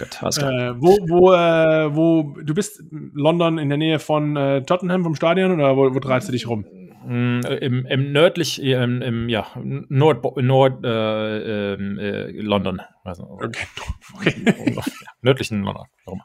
Ja. 0.00 0.08
Gott, 0.20 0.38
äh, 0.38 0.74
wo, 0.80 0.98
wo, 1.08 1.32
äh, 1.32 1.94
wo, 1.94 2.34
du 2.42 2.52
bist 2.52 2.82
London 2.90 3.58
in 3.58 3.68
der 3.68 3.78
Nähe 3.78 4.00
von 4.00 4.36
äh, 4.36 4.62
Tottenham 4.62 5.04
vom 5.04 5.14
Stadion 5.14 5.52
oder 5.52 5.76
wo, 5.76 5.94
wo 5.94 6.00
treibst 6.00 6.26
du 6.26 6.32
dich 6.32 6.48
rum? 6.48 6.64
Mm, 7.06 7.40
Im, 7.60 7.86
im 7.86 8.12
nördlich, 8.12 8.62
im, 8.62 9.02
im 9.02 9.28
ja, 9.28 9.46
Nord, 9.54 10.36
Nord 10.42 10.84
äh, 10.84 11.74
ähm, 11.74 11.98
äh, 11.98 12.30
London. 12.40 12.80
Also, 13.04 13.24
okay. 13.24 13.66
okay. 14.16 14.80
nördlichen 15.22 15.62
London. 15.62 15.86
So. 16.04 16.18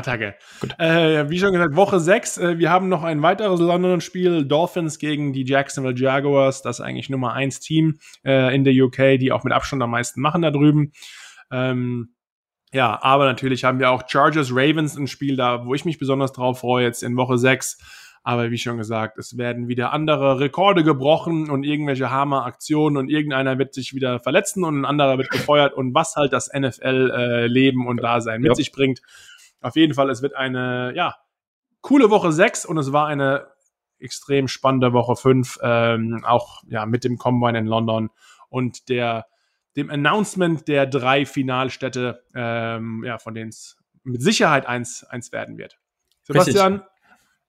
Attacke. 0.00 0.34
Äh, 0.78 1.28
wie 1.30 1.38
schon 1.38 1.52
gesagt, 1.52 1.76
Woche 1.76 2.00
6. 2.00 2.38
Äh, 2.38 2.58
wir 2.58 2.70
haben 2.70 2.88
noch 2.88 3.04
ein 3.04 3.22
weiteres 3.22 3.60
London-Spiel. 3.60 4.44
Dolphins 4.44 4.98
gegen 4.98 5.32
die 5.32 5.44
Jacksonville 5.44 5.96
Jaguars. 5.96 6.62
Das 6.62 6.78
ist 6.78 6.84
eigentlich 6.84 7.08
Nummer 7.08 7.32
1 7.32 7.60
Team 7.60 7.98
äh, 8.24 8.54
in 8.54 8.64
der 8.64 8.74
UK, 8.74 9.18
die 9.18 9.32
auch 9.32 9.44
mit 9.44 9.52
Abstand 9.52 9.82
am 9.82 9.90
meisten 9.90 10.20
machen 10.20 10.42
da 10.42 10.50
drüben. 10.50 10.92
Ähm, 11.50 12.14
ja, 12.72 13.02
aber 13.02 13.24
natürlich 13.24 13.64
haben 13.64 13.80
wir 13.80 13.90
auch 13.90 14.04
Chargers 14.06 14.50
Ravens 14.52 14.96
ein 14.96 15.08
Spiel 15.08 15.36
da, 15.36 15.66
wo 15.66 15.74
ich 15.74 15.84
mich 15.84 15.98
besonders 15.98 16.32
drauf 16.32 16.60
freue, 16.60 16.84
jetzt 16.84 17.02
in 17.02 17.16
Woche 17.16 17.36
6. 17.36 17.78
Aber 18.22 18.50
wie 18.50 18.58
schon 18.58 18.76
gesagt, 18.76 19.18
es 19.18 19.38
werden 19.38 19.68
wieder 19.68 19.92
andere 19.92 20.40
Rekorde 20.40 20.84
gebrochen 20.84 21.48
und 21.48 21.64
irgendwelche 21.64 22.10
Hammer-Aktionen 22.10 22.98
und 22.98 23.08
irgendeiner 23.08 23.58
wird 23.58 23.72
sich 23.72 23.94
wieder 23.94 24.20
verletzen 24.20 24.62
und 24.62 24.80
ein 24.80 24.84
anderer 24.84 25.16
wird 25.16 25.30
gefeuert 25.30 25.72
und 25.72 25.94
was 25.94 26.16
halt 26.16 26.32
das 26.32 26.50
NFL-Leben 26.52 27.84
äh, 27.84 27.88
und 27.88 28.02
Dasein 28.02 28.42
mit 28.42 28.50
ja. 28.50 28.54
sich 28.54 28.72
bringt. 28.72 29.00
Auf 29.60 29.76
jeden 29.76 29.94
Fall, 29.94 30.10
es 30.10 30.22
wird 30.22 30.34
eine, 30.34 30.92
ja, 30.94 31.16
coole 31.80 32.10
Woche 32.10 32.32
6 32.32 32.66
und 32.66 32.78
es 32.78 32.92
war 32.92 33.06
eine 33.06 33.46
extrem 33.98 34.48
spannende 34.48 34.92
Woche 34.92 35.16
5, 35.16 35.58
ähm, 35.62 36.24
auch 36.24 36.62
ja, 36.68 36.86
mit 36.86 37.04
dem 37.04 37.18
Combine 37.18 37.58
in 37.58 37.66
London 37.66 38.10
und 38.48 38.88
der, 38.88 39.26
dem 39.76 39.90
Announcement 39.90 40.66
der 40.68 40.86
drei 40.86 41.26
Finalstädte, 41.26 42.22
ähm, 42.34 43.04
ja, 43.04 43.18
von 43.18 43.34
denen 43.34 43.50
es 43.50 43.76
mit 44.02 44.22
Sicherheit 44.22 44.66
eins, 44.66 45.04
eins 45.04 45.32
werden 45.32 45.58
wird. 45.58 45.78
Sebastian. 46.22 46.82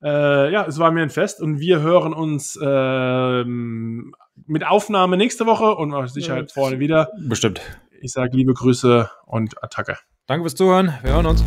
Äh, 0.03 0.51
ja, 0.51 0.66
es 0.66 0.80
war 0.80 0.91
mir 0.91 1.03
ein 1.03 1.12
Fest 1.12 1.41
und 1.41 1.59
wir 1.59 1.82
hören 1.82 2.14
uns 2.14 2.59
ähm, 2.62 4.16
mit 4.47 4.66
Aufnahme 4.66 5.16
nächste 5.16 5.45
Woche 5.45 5.76
und 5.76 5.91
mit 5.91 6.09
Sicherheit 6.09 6.49
ja, 6.49 6.53
vorne 6.53 6.80
wieder. 6.80 7.12
Bestimmt. 7.20 7.62
Ich 8.01 8.12
sage 8.12 8.36
liebe 8.36 8.53
Grüße 8.53 9.09
und 9.28 9.64
Attacke. 9.64 9.97
Danke 10.26 10.43
fürs 10.43 10.55
Zuhören. 10.55 10.93
Wir 11.03 11.14
hören 11.14 11.28
uns. 11.28 11.45